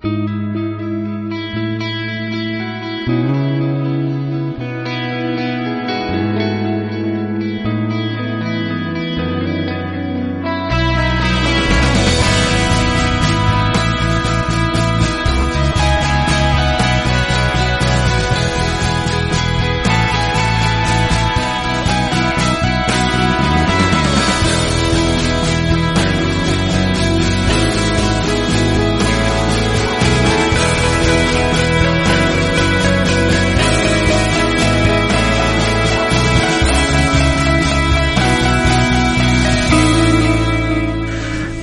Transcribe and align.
Thank 0.00 0.12
you. 3.08 3.37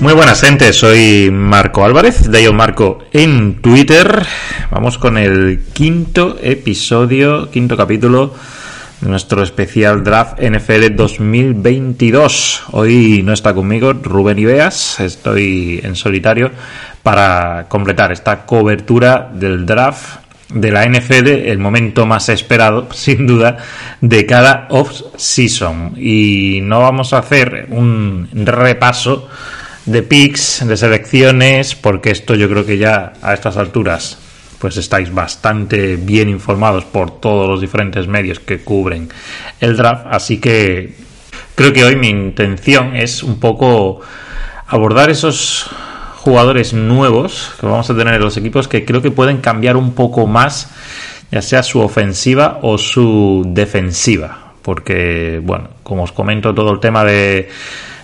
Muy 0.06 0.14
buenas 0.14 0.40
gente, 0.40 0.72
soy 0.72 1.32
Marco 1.32 1.84
Álvarez, 1.84 2.30
de 2.30 2.52
Marco 2.52 3.00
en 3.12 3.60
Twitter. 3.60 4.24
Vamos 4.70 4.98
con 4.98 5.18
el 5.18 5.64
quinto 5.72 6.38
episodio, 6.40 7.50
quinto 7.50 7.76
capítulo 7.76 8.32
de 9.00 9.08
nuestro 9.08 9.42
especial 9.42 10.04
draft 10.04 10.38
NFL 10.40 10.94
2022. 10.94 12.66
Hoy 12.70 13.22
no 13.24 13.32
está 13.32 13.52
conmigo 13.52 13.94
Rubén 13.94 14.38
Ibeas, 14.38 15.00
estoy 15.00 15.80
en 15.82 15.96
solitario 15.96 16.52
para 17.02 17.66
completar 17.68 18.12
esta 18.12 18.46
cobertura 18.46 19.28
del 19.34 19.66
draft 19.66 20.20
de 20.50 20.70
la 20.70 20.86
NFL, 20.88 21.26
el 21.26 21.58
momento 21.58 22.06
más 22.06 22.28
esperado, 22.28 22.86
sin 22.92 23.26
duda, 23.26 23.56
de 24.00 24.24
cada 24.24 24.68
off-season. 24.70 25.94
Y 25.96 26.60
no 26.62 26.78
vamos 26.78 27.12
a 27.12 27.18
hacer 27.18 27.66
un 27.70 28.28
repaso 28.32 29.28
de 29.86 30.02
picks, 30.02 30.66
de 30.66 30.76
selecciones, 30.76 31.74
porque 31.74 32.10
esto 32.10 32.34
yo 32.34 32.48
creo 32.48 32.66
que 32.66 32.78
ya 32.78 33.14
a 33.22 33.34
estas 33.34 33.56
alturas 33.56 34.18
pues 34.58 34.76
estáis 34.76 35.12
bastante 35.12 35.96
bien 35.96 36.28
informados 36.28 36.84
por 36.84 37.20
todos 37.20 37.48
los 37.48 37.60
diferentes 37.60 38.08
medios 38.08 38.40
que 38.40 38.60
cubren 38.60 39.08
el 39.60 39.76
draft, 39.76 40.06
así 40.10 40.38
que 40.38 40.94
creo 41.54 41.72
que 41.72 41.84
hoy 41.84 41.96
mi 41.96 42.08
intención 42.08 42.96
es 42.96 43.22
un 43.22 43.38
poco 43.38 44.00
abordar 44.66 45.10
esos 45.10 45.70
jugadores 46.16 46.72
nuevos 46.72 47.52
que 47.60 47.66
vamos 47.66 47.88
a 47.88 47.96
tener 47.96 48.14
en 48.14 48.22
los 48.22 48.36
equipos 48.36 48.66
que 48.66 48.84
creo 48.84 49.02
que 49.02 49.10
pueden 49.10 49.38
cambiar 49.38 49.76
un 49.76 49.92
poco 49.92 50.26
más 50.26 50.70
ya 51.30 51.42
sea 51.42 51.62
su 51.62 51.80
ofensiva 51.80 52.58
o 52.62 52.78
su 52.78 53.44
defensiva. 53.46 54.54
Porque 54.62 55.40
bueno 55.42 55.68
como 55.82 56.02
os 56.02 56.12
comento 56.12 56.52
todo 56.54 56.72
el 56.72 56.80
tema 56.80 57.04
de 57.04 57.48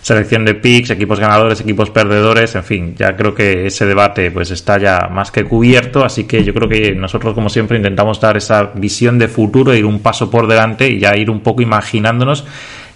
selección 0.03 0.45
de 0.45 0.55
picks, 0.55 0.91
equipos 0.91 1.21
ganadores, 1.21 1.61
equipos 1.61 1.91
perdedores, 1.91 2.55
en 2.57 2.65
fin, 2.65 2.95
ya 2.99 3.17
creo 3.17 3.35
que 3.35 3.67
ese 3.67 3.87
debate 3.87 4.33
pues 4.33 4.51
está 4.51 4.77
ya 4.79 5.09
más 5.09 5.31
que 5.31 5.45
cubierto, 5.45 6.05
así 6.05 6.25
que 6.25 6.43
yo 6.43 6.53
creo 6.53 6.69
que 6.69 6.93
nosotros 6.93 7.35
como 7.35 7.49
siempre 7.49 7.77
intentamos 7.77 8.21
dar 8.21 8.37
esa 8.37 8.73
visión 8.75 9.19
de 9.19 9.29
futuro, 9.29 9.75
ir 9.75 9.87
un 9.87 10.01
paso 10.01 10.29
por 10.29 10.49
delante 10.49 10.89
y 10.89 10.99
ya 10.99 11.17
ir 11.17 11.31
un 11.31 11.41
poco 11.41 11.63
imaginándonos 11.63 12.45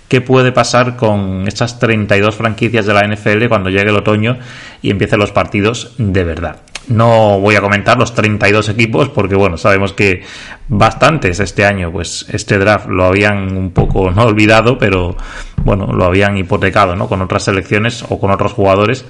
qué 0.09 0.21
puede 0.21 0.51
pasar 0.51 0.97
con 0.97 1.47
estas 1.47 1.79
32 1.79 2.35
franquicias 2.35 2.87
de 2.87 2.95
la 2.95 3.07
NFL 3.07 3.47
cuando 3.49 3.71
llegue 3.71 3.91
el 3.91 3.97
otoño 3.97 4.39
y 4.83 4.91
empiecen 4.91 5.21
los 5.21 5.31
partidos 5.31 5.95
de 5.99 6.25
verdad. 6.25 6.57
No 6.89 7.41
voy 7.41 7.57
a 7.57 7.61
comentar 7.61 7.99
los 7.99 8.15
32 8.15 8.69
equipos 8.69 9.09
porque, 9.09 9.35
bueno, 9.35 9.57
sabemos 9.57 9.93
que 9.93 10.23
bastantes 10.69 11.41
este 11.41 11.65
año, 11.65 11.91
pues 11.91 12.27
este 12.31 12.59
draft 12.59 12.89
lo 12.89 13.07
habían 13.07 13.57
un 13.57 13.71
poco 13.71 14.11
no 14.11 14.23
olvidado, 14.25 14.79
pero 14.79 15.17
bueno, 15.65 15.93
lo 15.93 16.05
habían 16.05 16.37
hipotecado, 16.37 16.95
¿no? 16.95 17.09
Con 17.09 17.23
otras 17.23 17.45
selecciones 17.45 18.05
o 18.09 18.21
con 18.21 18.31
otros 18.31 18.53
jugadores. 18.53 19.05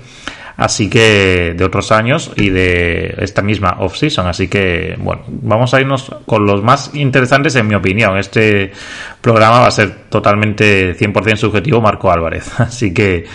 Así 0.56 0.88
que 0.88 1.52
de 1.54 1.64
otros 1.64 1.92
años 1.92 2.32
y 2.34 2.48
de 2.48 3.14
esta 3.18 3.42
misma 3.42 3.76
off-season. 3.80 4.26
Así 4.26 4.48
que, 4.48 4.96
bueno, 4.98 5.22
vamos 5.28 5.74
a 5.74 5.80
irnos 5.80 6.10
con 6.24 6.46
los 6.46 6.62
más 6.62 6.94
interesantes 6.94 7.54
en 7.56 7.66
mi 7.66 7.74
opinión. 7.74 8.16
Este 8.16 8.72
programa 9.20 9.60
va 9.60 9.66
a 9.66 9.70
ser 9.70 10.08
totalmente 10.08 10.96
100% 10.96 11.36
subjetivo 11.36 11.82
Marco 11.82 12.10
Álvarez. 12.10 12.48
Así 12.60 12.94
que 12.94 13.26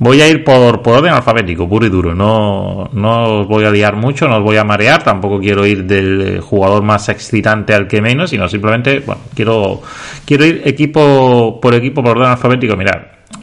Voy 0.00 0.22
a 0.22 0.28
ir 0.28 0.42
por, 0.42 0.80
por 0.80 0.96
orden 0.96 1.12
alfabético, 1.12 1.68
puro 1.68 1.84
y 1.84 1.90
duro. 1.90 2.14
No, 2.14 2.88
no 2.94 3.40
os 3.40 3.46
voy 3.46 3.66
a 3.66 3.70
liar 3.70 3.96
mucho, 3.96 4.26
no 4.26 4.38
os 4.38 4.42
voy 4.42 4.56
a 4.56 4.64
marear. 4.64 5.02
Tampoco 5.02 5.38
quiero 5.38 5.66
ir 5.66 5.84
del 5.84 6.40
jugador 6.40 6.82
más 6.82 7.10
excitante 7.10 7.74
al 7.74 7.86
que 7.86 8.00
menos, 8.00 8.30
sino 8.30 8.48
simplemente, 8.48 9.00
bueno, 9.00 9.20
quiero, 9.34 9.82
quiero 10.24 10.46
ir 10.46 10.62
equipo 10.64 11.60
por 11.60 11.74
equipo 11.74 12.02
por 12.02 12.16
orden 12.16 12.30
alfabético. 12.30 12.78
Mirad, 12.78 12.98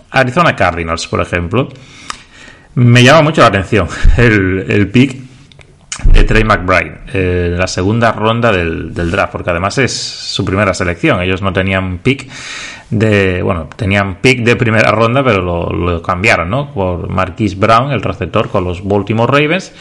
Arizona 0.10 0.56
Cardinals, 0.56 1.06
por 1.06 1.22
ejemplo. 1.22 1.70
Me 2.74 3.04
llama 3.04 3.22
mucho 3.22 3.42
la 3.42 3.48
atención 3.48 3.88
el, 4.18 4.66
el 4.68 4.88
pick 4.90 5.16
de 6.06 6.24
Trey 6.24 6.44
McBride, 6.44 7.02
eh, 7.14 7.56
la 7.56 7.68
segunda 7.68 8.12
ronda 8.12 8.52
del, 8.52 8.96
del, 8.96 9.12
draft, 9.12 9.32
porque 9.32 9.52
además 9.52 9.78
es 9.78 9.94
su 9.94 10.44
primera 10.44 10.74
selección. 10.74 11.22
Ellos 11.22 11.44
no 11.44 11.54
tenían 11.54 12.00
pick 12.00 12.28
de, 12.90 13.42
bueno, 13.42 13.68
tenían 13.76 14.22
pick 14.22 14.44
de 14.44 14.56
primera 14.56 14.92
ronda, 14.92 15.24
pero 15.24 15.42
lo, 15.42 16.02
cambiaron, 16.02 16.50
¿no? 16.50 16.74
Por 16.74 17.10
Marquise 17.10 17.56
Brown, 17.56 17.92
el 17.92 18.02
receptor 18.02 18.50
con 18.50 18.64
los 18.64 18.84
Baltimore 18.84 19.32
Ravens. 19.32 19.74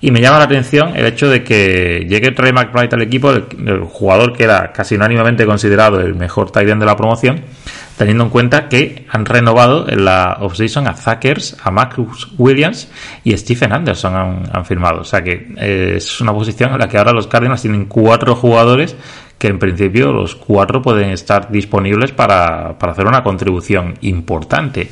Y 0.00 0.10
me 0.10 0.20
llama 0.20 0.38
la 0.38 0.44
atención 0.44 0.94
el 0.94 1.06
hecho 1.06 1.28
de 1.28 1.42
que 1.42 2.06
llegue 2.08 2.30
Trey 2.30 2.52
McBride 2.52 2.94
al 2.94 3.02
equipo, 3.02 3.30
el, 3.30 3.80
jugador 3.90 4.34
que 4.34 4.44
era 4.44 4.70
casi 4.72 4.94
unánimemente 4.94 5.46
considerado 5.46 6.00
el 6.00 6.14
mejor 6.14 6.50
tight 6.50 6.68
end 6.68 6.80
de 6.80 6.86
la 6.86 6.96
promoción, 6.96 7.40
teniendo 7.96 8.24
en 8.24 8.30
cuenta 8.30 8.68
que 8.68 9.06
han 9.08 9.24
renovado 9.24 9.88
en 9.88 10.04
la 10.04 10.36
offseason 10.40 10.86
a 10.86 10.94
Zuckers, 10.94 11.56
a 11.62 11.70
Marcus 11.70 12.28
Williams 12.36 12.90
y 13.24 13.34
Stephen 13.38 13.72
Anderson 13.72 14.14
han, 14.14 14.42
han 14.52 14.66
firmado. 14.66 15.00
O 15.00 15.04
sea 15.04 15.24
que 15.24 15.48
eh, 15.56 15.94
es 15.96 16.20
una 16.20 16.34
posición 16.34 16.72
en 16.72 16.78
la 16.78 16.88
que 16.88 16.98
ahora 16.98 17.12
los 17.12 17.26
Cardinals 17.26 17.62
tienen 17.62 17.86
cuatro 17.86 18.36
jugadores 18.36 18.94
que 19.38 19.48
en 19.48 19.58
principio 19.58 20.12
los 20.12 20.34
cuatro 20.34 20.80
pueden 20.82 21.10
estar 21.10 21.50
disponibles 21.50 22.12
para, 22.12 22.78
para 22.78 22.92
hacer 22.92 23.06
una 23.06 23.22
contribución 23.22 23.94
importante. 24.00 24.90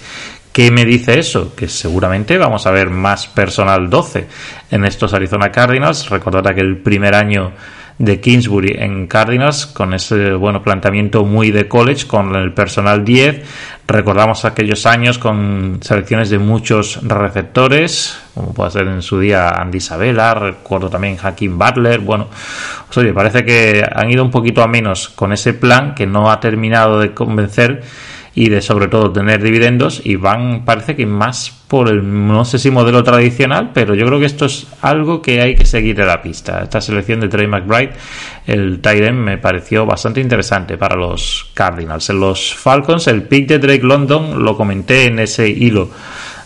¿Qué 0.52 0.70
me 0.70 0.84
dice 0.84 1.18
eso? 1.18 1.54
Que 1.56 1.66
seguramente 1.66 2.38
vamos 2.38 2.66
a 2.66 2.70
ver 2.70 2.88
más 2.88 3.26
personal 3.26 3.90
12 3.90 4.28
en 4.70 4.84
estos 4.84 5.12
Arizona 5.12 5.50
Cardinals. 5.50 6.08
Recordad 6.10 6.54
que 6.54 6.60
el 6.60 6.76
primer 6.76 7.14
año 7.14 7.52
de 7.98 8.20
Kingsbury 8.20 8.74
en 8.78 9.06
Cardinals 9.06 9.66
con 9.66 9.94
ese 9.94 10.32
bueno 10.34 10.62
planteamiento 10.62 11.24
muy 11.24 11.52
de 11.52 11.68
college 11.68 12.06
con 12.08 12.34
el 12.34 12.52
personal 12.52 13.04
10 13.04 13.42
recordamos 13.86 14.44
aquellos 14.44 14.84
años 14.84 15.18
con 15.18 15.78
selecciones 15.80 16.28
de 16.28 16.40
muchos 16.40 17.00
receptores 17.06 18.18
como 18.34 18.52
puede 18.52 18.72
ser 18.72 18.88
en 18.88 19.00
su 19.00 19.20
día 19.20 19.50
Andy 19.50 19.78
Isabella 19.78 20.34
recuerdo 20.34 20.90
también 20.90 21.16
Hakim 21.22 21.56
Butler. 21.56 22.00
Bueno 22.00 22.28
pues 22.86 22.98
oye 22.98 23.12
parece 23.12 23.44
que 23.44 23.86
han 23.88 24.10
ido 24.10 24.24
un 24.24 24.30
poquito 24.32 24.62
a 24.62 24.66
menos 24.66 25.08
con 25.08 25.32
ese 25.32 25.54
plan 25.54 25.94
que 25.94 26.06
no 26.06 26.30
ha 26.32 26.40
terminado 26.40 26.98
de 26.98 27.14
convencer 27.14 27.82
y 28.34 28.48
de 28.48 28.60
sobre 28.60 28.88
todo 28.88 29.12
tener 29.12 29.42
dividendos 29.42 30.00
y 30.04 30.16
van 30.16 30.64
parece 30.64 30.96
que 30.96 31.06
más 31.06 31.50
por 31.68 31.88
el 31.88 32.26
no 32.26 32.44
sé 32.44 32.58
si 32.58 32.70
modelo 32.70 33.04
tradicional 33.04 33.70
pero 33.72 33.94
yo 33.94 34.06
creo 34.06 34.18
que 34.18 34.26
esto 34.26 34.46
es 34.46 34.66
algo 34.82 35.22
que 35.22 35.40
hay 35.40 35.54
que 35.54 35.64
seguir 35.64 35.96
de 35.96 36.04
la 36.04 36.20
pista. 36.20 36.62
Esta 36.62 36.80
selección 36.80 37.20
de 37.20 37.28
Trey 37.28 37.46
McBride 37.46 37.92
el 38.46 38.80
Tyrant 38.80 39.18
me 39.18 39.38
pareció 39.38 39.86
bastante 39.86 40.20
interesante 40.20 40.76
para 40.76 40.96
los 40.96 41.50
Cardinals. 41.54 42.10
En 42.10 42.20
los 42.20 42.54
Falcons 42.54 43.06
el 43.06 43.22
pick 43.22 43.48
de 43.48 43.58
Drake 43.58 43.84
London 43.84 44.42
lo 44.42 44.56
comenté 44.56 45.06
en 45.06 45.20
ese 45.20 45.48
hilo 45.48 45.90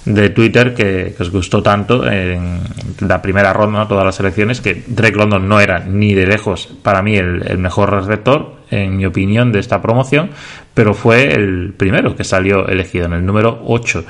de 0.09 0.31
Twitter 0.31 0.75
que, 0.75 1.15
os 1.19 1.31
gustó 1.31 1.63
tanto 1.63 2.09
en 2.11 2.61
la 3.01 3.21
primera 3.21 3.53
ronda, 3.53 3.87
todas 3.87 4.05
las 4.05 4.19
elecciones, 4.21 4.61
que 4.61 4.83
Drake 4.87 5.17
London 5.17 5.47
no 5.47 5.61
era 5.61 5.81
ni 5.81 6.15
de 6.15 6.27
lejos 6.27 6.69
para 6.83 7.03
mí 7.03 7.17
el, 7.17 7.43
el 7.47 7.59
mejor 7.59 7.93
receptor, 7.93 8.57
en 8.71 8.97
mi 8.97 9.05
opinión, 9.05 9.53
de 9.53 9.61
esta 9.61 9.83
promoción, 9.83 10.31
pero 10.79 10.95
fue 10.95 11.35
el 11.35 11.75
primero 11.77 12.15
que 12.15 12.23
salió 12.23 12.69
elegido, 12.69 13.07
en 13.07 13.15
el 13.15 13.27
número 13.27 13.63
8 13.67 14.05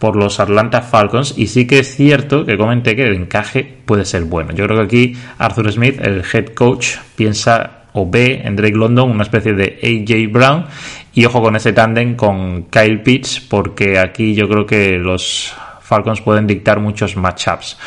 por 0.00 0.16
los 0.16 0.40
Atlanta 0.40 0.82
Falcons 0.82 1.34
y 1.36 1.46
sí 1.46 1.68
que 1.68 1.78
es 1.78 1.94
cierto 1.94 2.44
que 2.44 2.56
comenté 2.56 2.96
que 2.96 3.06
el 3.06 3.14
encaje 3.14 3.76
puede 3.84 4.04
ser 4.04 4.24
bueno. 4.24 4.50
Yo 4.52 4.66
creo 4.66 4.78
que 4.78 4.84
aquí 4.84 5.16
Arthur 5.38 5.70
Smith, 5.70 6.00
el 6.00 6.24
head 6.32 6.46
coach, 6.46 6.96
piensa 7.14 7.84
o 7.92 8.10
ve 8.10 8.42
en 8.42 8.56
Drake 8.56 8.74
London 8.74 9.08
una 9.08 9.22
especie 9.22 9.52
de 9.52 9.78
AJ 9.80 10.32
Brown 10.32 10.64
y 11.14 11.24
ojo 11.26 11.40
con 11.40 11.54
ese 11.54 11.72
tándem 11.72 12.16
con 12.16 12.64
Kyle 12.64 13.02
Pitts 13.02 13.38
porque 13.48 13.96
aquí 13.96 14.34
yo 14.34 14.48
creo 14.48 14.66
que 14.66 14.98
los 14.98 15.54
Falcons 15.80 16.22
pueden 16.22 16.48
dictar 16.48 16.80
muchos 16.80 17.16
matchups. 17.16 17.78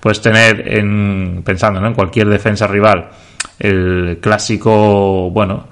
Puedes 0.00 0.20
tener 0.20 0.68
en 0.68 1.40
pensando 1.46 1.82
en 1.82 1.94
cualquier 1.94 2.28
defensa 2.28 2.66
rival 2.66 3.08
el 3.58 4.18
clásico, 4.20 5.30
bueno, 5.30 5.66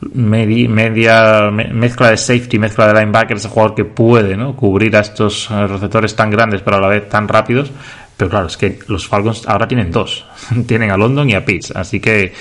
media, 0.00 1.50
mezcla 1.50 2.10
de 2.10 2.16
safety, 2.16 2.58
mezcla 2.58 2.86
de 2.86 3.00
linebacker, 3.00 3.36
ese 3.36 3.48
jugador 3.48 3.74
que 3.74 3.84
puede 3.84 4.36
¿no? 4.36 4.56
cubrir 4.56 4.96
a 4.96 5.00
estos 5.00 5.50
eh, 5.50 5.66
receptores 5.66 6.16
tan 6.16 6.30
grandes 6.30 6.62
pero 6.62 6.78
a 6.78 6.80
la 6.80 6.88
vez 6.88 7.08
tan 7.08 7.28
rápidos. 7.28 7.70
Pero 8.16 8.30
claro, 8.30 8.46
es 8.48 8.56
que 8.56 8.78
los 8.88 9.06
Falcons 9.06 9.48
ahora 9.48 9.66
tienen 9.66 9.90
dos. 9.90 10.26
tienen 10.66 10.90
a 10.90 10.96
London 10.96 11.28
y 11.30 11.34
a 11.34 11.44
Pitts. 11.44 11.72
Así 11.74 12.00
que 12.00 12.34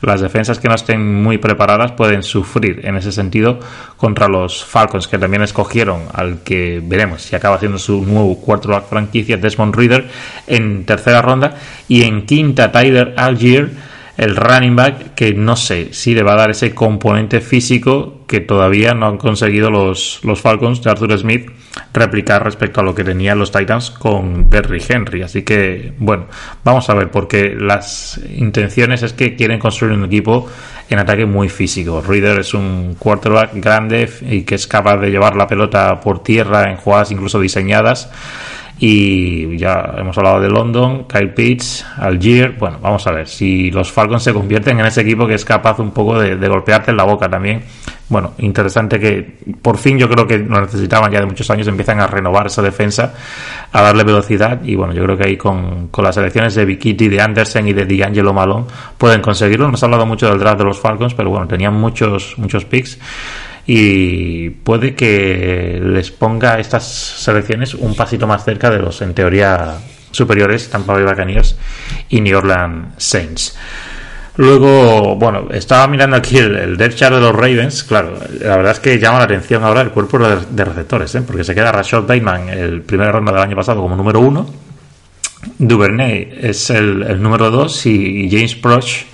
las 0.00 0.20
defensas 0.20 0.58
que 0.58 0.68
no 0.68 0.74
estén 0.74 1.22
muy 1.22 1.38
preparadas 1.38 1.92
pueden 1.92 2.22
sufrir 2.22 2.80
en 2.84 2.96
ese 2.96 3.12
sentido 3.12 3.58
contra 3.96 4.28
los 4.28 4.64
Falcons, 4.64 5.08
que 5.08 5.18
también 5.18 5.42
escogieron 5.42 6.02
al 6.12 6.42
que 6.42 6.82
veremos 6.82 7.22
si 7.22 7.36
acaba 7.36 7.56
haciendo 7.56 7.78
su 7.78 8.02
nuevo 8.04 8.38
cuarto 8.38 8.80
franquicia, 8.82 9.36
Desmond 9.36 9.74
Reader, 9.74 10.08
en 10.46 10.84
tercera 10.84 11.22
ronda. 11.22 11.56
Y 11.88 12.02
en 12.02 12.26
quinta, 12.26 12.70
Tyler 12.72 13.14
Algier 13.16 13.70
el 14.16 14.36
running 14.36 14.76
back 14.76 15.14
que 15.14 15.34
no 15.34 15.56
sé 15.56 15.92
si 15.92 16.14
le 16.14 16.22
va 16.22 16.32
a 16.32 16.36
dar 16.36 16.50
ese 16.50 16.74
componente 16.74 17.40
físico 17.40 18.20
que 18.26 18.40
todavía 18.40 18.94
no 18.94 19.06
han 19.06 19.18
conseguido 19.18 19.70
los, 19.70 20.20
los 20.24 20.40
Falcons 20.40 20.82
de 20.82 20.90
Arthur 20.90 21.18
Smith 21.18 21.50
replicar 21.92 22.42
respecto 22.42 22.80
a 22.80 22.84
lo 22.84 22.94
que 22.94 23.04
tenían 23.04 23.38
los 23.38 23.52
Titans 23.52 23.90
con 23.90 24.48
Derry 24.48 24.82
Henry. 24.86 25.22
Así 25.22 25.42
que, 25.42 25.92
bueno, 25.98 26.26
vamos 26.64 26.88
a 26.88 26.94
ver, 26.94 27.10
porque 27.10 27.54
las 27.58 28.20
intenciones 28.34 29.02
es 29.02 29.12
que 29.12 29.36
quieren 29.36 29.58
construir 29.58 29.92
un 29.92 30.04
equipo 30.04 30.48
en 30.88 30.98
ataque 30.98 31.26
muy 31.26 31.48
físico. 31.48 32.00
Reader 32.00 32.40
es 32.40 32.54
un 32.54 32.96
quarterback 32.98 33.50
grande 33.54 34.10
y 34.22 34.42
que 34.42 34.54
es 34.54 34.66
capaz 34.66 34.98
de 34.98 35.10
llevar 35.10 35.36
la 35.36 35.46
pelota 35.46 36.00
por 36.00 36.22
tierra 36.22 36.70
en 36.70 36.76
jugadas 36.76 37.10
incluso 37.10 37.40
diseñadas 37.40 38.10
y 38.78 39.56
ya 39.56 39.94
hemos 39.96 40.16
hablado 40.18 40.40
de 40.40 40.50
London, 40.50 41.04
Kyle 41.04 41.30
Pitts, 41.30 41.86
Algier. 41.96 42.56
Bueno, 42.58 42.78
vamos 42.82 43.06
a 43.06 43.12
ver 43.12 43.26
si 43.26 43.70
los 43.70 43.90
Falcons 43.90 44.22
se 44.22 44.34
convierten 44.34 44.78
en 44.78 44.86
ese 44.86 45.00
equipo 45.00 45.26
que 45.26 45.34
es 45.34 45.44
capaz 45.46 45.78
un 45.78 45.92
poco 45.92 46.18
de, 46.18 46.36
golpearte 46.48 46.90
en 46.90 46.98
la 46.98 47.04
boca 47.04 47.28
también. 47.28 47.62
Bueno, 48.08 48.34
interesante 48.38 49.00
que 49.00 49.38
por 49.62 49.78
fin 49.78 49.98
yo 49.98 50.08
creo 50.08 50.26
que 50.26 50.38
lo 50.38 50.60
necesitaban 50.60 51.10
ya 51.10 51.20
de 51.20 51.26
muchos 51.26 51.50
años, 51.50 51.66
empiezan 51.66 52.00
a 52.00 52.06
renovar 52.06 52.46
esa 52.46 52.60
defensa, 52.60 53.14
a 53.72 53.82
darle 53.82 54.04
velocidad 54.04 54.62
y 54.62 54.76
bueno, 54.76 54.92
yo 54.92 55.02
creo 55.04 55.16
que 55.16 55.24
ahí 55.24 55.36
con, 55.36 55.88
con 55.88 56.04
las 56.04 56.16
elecciones 56.18 56.54
de 56.54 56.66
Vikiti, 56.66 57.08
de 57.08 57.20
Anderson 57.20 57.66
y 57.66 57.72
de 57.72 57.86
D'Angelo 57.86 58.34
Malone 58.34 58.66
pueden 58.98 59.22
conseguirlo. 59.22 59.70
Nos 59.70 59.82
ha 59.82 59.86
hablado 59.86 60.04
mucho 60.04 60.28
del 60.28 60.38
draft 60.38 60.58
de 60.58 60.64
los 60.64 60.78
Falcons, 60.78 61.14
pero 61.14 61.30
bueno, 61.30 61.48
tenían 61.48 61.74
muchos, 61.74 62.34
muchos 62.36 62.66
picks 62.66 62.98
y 63.66 64.50
puede 64.50 64.94
que 64.94 65.80
les 65.82 66.10
ponga 66.10 66.58
estas 66.60 66.84
selecciones 66.84 67.74
un 67.74 67.94
pasito 67.94 68.26
más 68.26 68.44
cerca 68.44 68.70
de 68.70 68.78
los 68.78 69.02
en 69.02 69.14
teoría 69.14 69.78
superiores 70.10 70.70
Tampa 70.70 70.94
Bay 70.94 71.04
Buccaneers 71.04 71.56
y 72.08 72.20
New 72.20 72.38
Orleans 72.38 72.94
Saints. 72.96 73.56
Luego, 74.36 75.16
bueno, 75.16 75.48
estaba 75.50 75.86
mirando 75.86 76.16
aquí 76.16 76.36
el, 76.36 76.80
el 76.80 76.94
chart 76.94 77.14
de 77.14 77.20
los 77.20 77.34
Ravens. 77.34 77.84
Claro, 77.84 78.18
la 78.40 78.56
verdad 78.56 78.72
es 78.72 78.80
que 78.80 78.98
llama 78.98 79.18
la 79.18 79.24
atención 79.24 79.64
ahora 79.64 79.80
el 79.80 79.90
cuerpo 79.90 80.18
de, 80.18 80.64
receptores, 80.64 81.14
¿eh? 81.14 81.22
porque 81.26 81.42
se 81.42 81.54
queda 81.54 81.72
Rashad 81.72 82.02
Bateman 82.02 82.50
el 82.50 82.82
primer 82.82 83.12
ronda 83.12 83.32
del 83.32 83.40
año 83.40 83.56
pasado 83.56 83.80
como 83.80 83.96
número 83.96 84.20
uno. 84.20 84.46
Duvernay 85.58 86.38
es 86.42 86.68
el, 86.70 87.22
número 87.22 87.50
dos 87.50 87.86
y, 87.86 88.28
James 88.30 88.54
Proch 88.56 89.04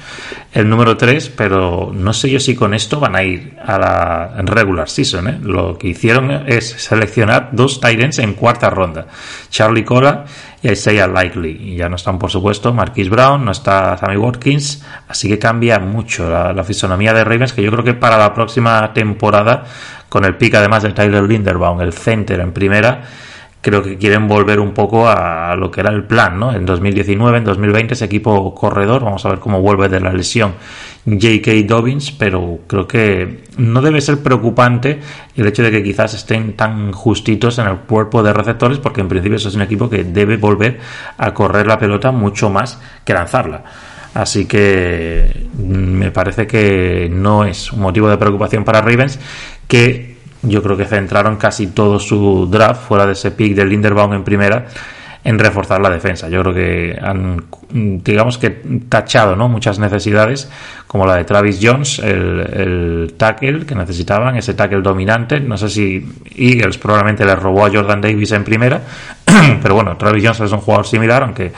el 0.53 0.69
número 0.69 0.99
3, 0.99 1.31
pero 1.31 1.93
no 1.95 2.13
sé 2.13 2.29
yo 2.29 2.39
si 2.39 2.55
con 2.55 2.75
esto 2.75 3.01
van 3.01 3.17
a 3.17 3.23
ir 3.23 3.57
a 3.65 3.79
la 3.79 4.35
regular 4.43 4.89
season. 4.89 5.29
¿eh? 5.29 5.39
Lo 5.43 5.79
que 5.79 5.89
hicieron 5.89 6.31
es 6.47 6.69
seleccionar 6.71 7.49
dos 7.53 7.81
Titans 7.81 8.19
en 8.19 8.35
cuarta 8.35 8.69
ronda, 8.69 9.07
Charlie 9.49 9.85
Cora 9.85 10.27
y 10.63 10.71
Isaiah 10.71 11.07
Likely. 11.07 11.73
Y 11.73 11.77
ya 11.77 11.89
no 11.89 11.97
están, 11.97 12.19
por 12.19 12.31
supuesto, 12.31 12.75
Marquis 12.75 13.09
Brown, 13.09 13.45
no 13.45 13.53
está 13.53 13.97
Sammy 13.97 14.17
Watkins, 14.17 14.85
así 15.09 15.27
que 15.27 15.39
cambia 15.39 15.79
mucho 15.79 16.29
la, 16.29 16.63
fisonomía 16.65 17.15
de 17.15 17.25
Ravens, 17.25 17.55
que 17.55 17.63
yo 17.63 17.71
creo 17.71 17.85
que 17.85 17.95
para 17.95 18.19
la 18.19 18.35
próxima 18.35 18.93
temporada, 18.93 19.65
con 20.11 20.27
el 20.27 20.37
pick 20.37 20.55
además 20.55 20.83
de 20.83 20.93
Tyler 20.93 21.23
Linderbaum, 21.23 21.81
el 21.81 21.95
center 21.95 22.41
en 22.41 22.53
primera, 22.53 23.03
creo 23.63 23.83
que 23.83 23.97
quieren 23.97 24.27
volver 24.27 24.59
un 24.59 24.73
poco 24.75 25.09
a 25.09 25.55
lo 25.57 25.71
que 25.71 25.81
era 25.81 25.91
el 25.91 26.05
plan, 26.05 26.39
¿no? 26.39 26.53
En 26.53 26.67
2019, 26.67 27.39
en 27.39 27.45
2020 27.45 27.95
ese 27.95 28.05
equipo 28.05 28.55
corredor, 28.55 29.05
vamos 29.05 29.25
a 29.25 29.29
ver 29.31 29.39
cómo 29.39 29.63
vuelve 29.63 29.89
de 29.89 30.01
la 30.01 30.13
lesión 30.13 30.55
J.K. 31.07 31.53
Dobbins, 31.67 32.11
pero 32.11 32.59
creo 32.67 32.89
que 32.89 33.45
no 33.57 33.81
debe 33.81 34.01
ser 34.01 34.21
preocupante 34.21 35.01
el 35.37 35.47
hecho 35.47 35.63
de 35.63 35.71
que 35.71 35.83
quizás 35.83 36.13
estén 36.13 36.55
tan 36.57 36.93
justitos 36.93 37.59
en 37.59 37.69
el 37.69 37.77
cuerpo 37.79 38.23
de 38.25 38.33
receptores, 38.33 38.79
porque 38.79 39.01
en 39.01 39.09
principio 39.09 39.37
eso 39.37 39.49
es 39.49 39.55
un 39.55 39.63
equipo 39.63 39.89
que 39.89 40.03
debe 40.03 40.37
volver 40.37 40.81
a 41.17 41.33
correr 41.33 41.67
la 41.69 41.79
pelota 41.79 42.11
mucho 42.11 42.51
más 42.51 42.81
que 43.05 43.15
lanzarla. 43.15 43.63
Así 44.15 44.45
que 44.47 45.47
me 45.57 46.11
parece 46.11 46.49
que 46.49 47.09
no 47.11 47.45
es 47.45 47.73
un 47.73 47.81
motivo 47.81 48.11
de 48.11 48.19
preocupación 48.19 48.65
para 48.65 48.83
Ravens 48.83 49.19
que 49.69 50.12
yo 50.43 50.63
creo 50.63 50.77
que 50.77 50.87
centraron 50.87 51.37
casi 51.37 51.69
todo 51.69 51.99
su 51.99 52.49
draft, 52.51 52.87
fuera 52.87 53.07
de 53.07 53.13
ese 53.13 53.31
pick 53.31 53.55
de 53.55 53.65
Linderbaum 53.65 54.13
en 54.13 54.25
primera, 54.25 54.67
en 55.25 55.39
reforzar 55.39 55.81
la 55.81 55.91
defensa. 55.91 56.29
Yo 56.29 56.43
creo 56.43 56.55
que 56.55 56.99
han, 57.01 57.45
digamos 57.73 58.39
que, 58.39 58.51
tachado 58.89 59.37
¿no? 59.37 59.49
muchas 59.49 59.79
necesidades, 59.79 60.51
como 60.87 61.07
la 61.07 61.17
de 61.17 61.25
Travis 61.25 61.59
Jones, 61.63 61.99
el, 61.99 62.41
el 62.41 63.15
tackle 63.17 63.65
que 63.65 63.75
necesitaban, 63.75 64.37
ese 64.37 64.55
tackle 64.55 64.83
dominante. 64.83 65.41
No 65.41 65.57
sé 65.57 65.69
si 65.69 66.07
Eagles 66.37 66.79
probablemente 66.79 67.25
le 67.25 67.35
robó 67.35 67.65
a 67.65 67.71
Jordan 67.71 68.01
Davis 68.01 68.33
en 68.33 68.45
primera, 68.45 68.81
pero 69.63 69.75
bueno, 69.75 69.97
Travis 69.97 70.23
Jones 70.23 70.41
es 70.41 70.53
un 70.53 70.61
jugador 70.61 70.87
similar, 70.87 71.23
aunque 71.23 71.53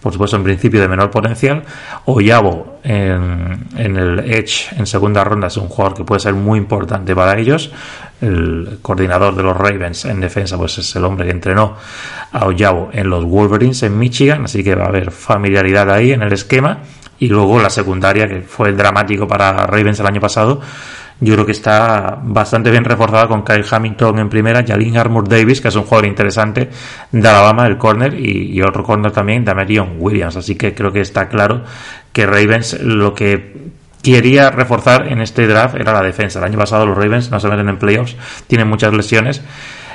por 0.00 0.12
supuesto 0.12 0.36
en 0.36 0.44
principio 0.44 0.80
de 0.80 0.88
menor 0.88 1.10
potencial. 1.10 1.62
Oyabo 2.04 2.78
en, 2.84 3.66
en 3.76 3.96
el 3.96 4.20
Edge 4.20 4.68
en 4.76 4.86
segunda 4.86 5.24
ronda 5.24 5.48
es 5.48 5.56
un 5.56 5.68
jugador 5.68 5.96
que 5.96 6.04
puede 6.04 6.20
ser 6.20 6.34
muy 6.34 6.58
importante 6.58 7.14
para 7.14 7.38
ellos. 7.38 7.72
El 8.20 8.78
coordinador 8.82 9.34
de 9.36 9.42
los 9.42 9.56
Ravens 9.56 10.04
en 10.04 10.20
defensa 10.20 10.56
pues 10.56 10.78
es 10.78 10.96
el 10.96 11.04
hombre 11.04 11.26
que 11.26 11.32
entrenó 11.32 11.76
a 12.32 12.46
Oyabo 12.46 12.90
en 12.92 13.10
los 13.10 13.24
Wolverines 13.24 13.82
en 13.82 13.98
Michigan, 13.98 14.44
así 14.44 14.62
que 14.62 14.74
va 14.74 14.84
a 14.84 14.88
haber 14.88 15.10
ahí 15.90 16.12
en 16.12 16.22
el 16.22 16.32
esquema. 16.32 16.78
Y 17.20 17.28
luego 17.28 17.60
la 17.60 17.70
secundaria, 17.70 18.28
que 18.28 18.42
fue 18.42 18.72
dramático 18.72 19.26
para 19.26 19.66
Ravens 19.66 19.98
el 19.98 20.06
año 20.06 20.20
pasado, 20.20 20.60
yo 21.20 21.34
creo 21.34 21.46
que 21.46 21.52
está 21.52 22.16
bastante 22.22 22.70
bien 22.70 22.84
reforzada 22.84 23.26
con 23.26 23.42
Kyle 23.42 23.64
Hamilton 23.68 24.20
en 24.20 24.28
primera, 24.28 24.64
Jalin 24.64 24.96
Armour 24.96 25.28
Davis, 25.28 25.60
que 25.60 25.68
es 25.68 25.74
un 25.74 25.82
jugador 25.82 26.06
interesante 26.06 26.70
de 27.10 27.28
Alabama, 27.28 27.66
el 27.66 27.76
corner, 27.76 28.14
y, 28.14 28.62
otro 28.62 28.84
corner 28.84 29.10
también, 29.10 29.44
Damarion 29.44 29.96
Williams. 29.98 30.36
Así 30.36 30.54
que 30.54 30.74
creo 30.74 30.92
que 30.92 31.00
está 31.00 31.28
claro 31.28 31.64
que 32.12 32.24
Ravens 32.24 32.80
lo 32.80 33.14
que 33.14 33.72
quería 34.00 34.50
reforzar 34.50 35.08
en 35.08 35.20
este 35.20 35.48
draft 35.48 35.74
era 35.74 35.92
la 35.92 36.02
defensa. 36.02 36.38
El 36.38 36.44
año 36.44 36.58
pasado 36.58 36.86
los 36.86 36.96
Ravens 36.96 37.32
no 37.32 37.40
se 37.40 37.48
meten 37.48 37.68
en 37.68 37.78
playoffs, 37.78 38.16
tienen 38.46 38.68
muchas 38.68 38.94
lesiones 38.94 39.42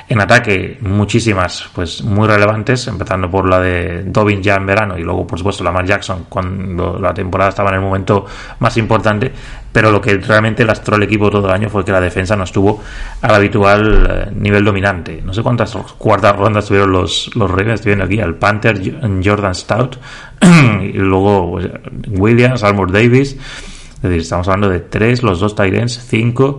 en 0.06 0.20
ataque, 0.20 0.76
muchísimas, 0.82 1.70
pues 1.74 2.02
muy 2.02 2.28
relevantes, 2.28 2.86
empezando 2.88 3.30
por 3.30 3.48
la 3.48 3.58
de 3.58 4.02
Dobbin 4.04 4.42
ya 4.42 4.56
en 4.56 4.66
verano 4.66 4.98
y 4.98 5.02
luego, 5.02 5.26
por 5.26 5.38
supuesto, 5.38 5.64
la 5.64 5.70
Lamar 5.70 5.86
Jackson 5.86 6.26
cuando 6.28 6.98
la 6.98 7.14
temporada 7.14 7.50
estaba 7.50 7.70
en 7.70 7.76
el 7.76 7.80
momento 7.80 8.26
más 8.58 8.76
importante. 8.76 9.32
Pero 9.72 9.90
lo 9.90 10.00
que 10.00 10.18
realmente 10.18 10.64
lastró 10.64 10.96
el 10.96 11.02
equipo 11.02 11.30
todo 11.30 11.48
el 11.48 11.54
año 11.54 11.68
fue 11.68 11.84
que 11.84 11.90
la 11.90 12.00
defensa 12.00 12.36
no 12.36 12.44
estuvo 12.44 12.80
al 13.22 13.34
habitual 13.34 14.08
eh, 14.08 14.32
nivel 14.32 14.64
dominante. 14.64 15.20
No 15.24 15.32
sé 15.32 15.42
cuántas 15.42 15.74
cuartas 15.98 16.36
rondas 16.36 16.66
tuvieron 16.66 16.92
los, 16.92 17.30
los 17.34 17.50
Ravens, 17.50 17.84
viendo 17.84 18.04
aquí 18.04 18.20
al 18.20 18.36
Panther 18.36 18.80
Jordan 19.24 19.54
Stout 19.54 19.96
y 20.82 20.92
luego 20.92 21.52
pues, 21.52 21.70
Williams, 22.08 22.62
Armour 22.62 22.92
Davis. 22.92 23.32
Es 23.32 24.02
decir, 24.02 24.20
estamos 24.20 24.46
hablando 24.48 24.68
de 24.68 24.80
tres, 24.80 25.22
los 25.22 25.40
dos 25.40 25.56
Tyrants, 25.56 26.06
cinco 26.06 26.58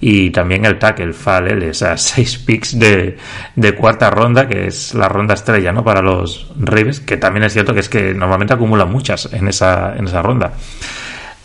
y 0.00 0.30
también 0.30 0.64
el 0.64 0.78
tackle 0.78 1.12
Fall, 1.12 1.62
esas 1.62 2.02
seis 2.02 2.38
picks 2.38 2.78
de, 2.78 3.16
de, 3.54 3.74
cuarta 3.74 4.10
ronda, 4.10 4.48
que 4.48 4.66
es 4.66 4.94
la 4.94 5.08
ronda 5.08 5.34
estrella 5.34 5.72
¿no? 5.72 5.84
para 5.84 6.02
los 6.02 6.52
Ravens, 6.58 7.00
que 7.00 7.16
también 7.16 7.44
es 7.44 7.52
cierto 7.52 7.74
que 7.74 7.80
es 7.80 7.88
que 7.88 8.14
normalmente 8.14 8.54
acumulan 8.54 8.90
muchas 8.90 9.32
en 9.32 9.48
esa, 9.48 9.96
en 9.96 10.06
esa 10.06 10.22
ronda. 10.22 10.52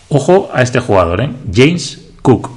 Ojo 0.10 0.50
a 0.54 0.62
este 0.62 0.82
jugador, 0.82 1.22
¿eh? 1.22 1.30
James 1.54 2.12
Cook, 2.22 2.50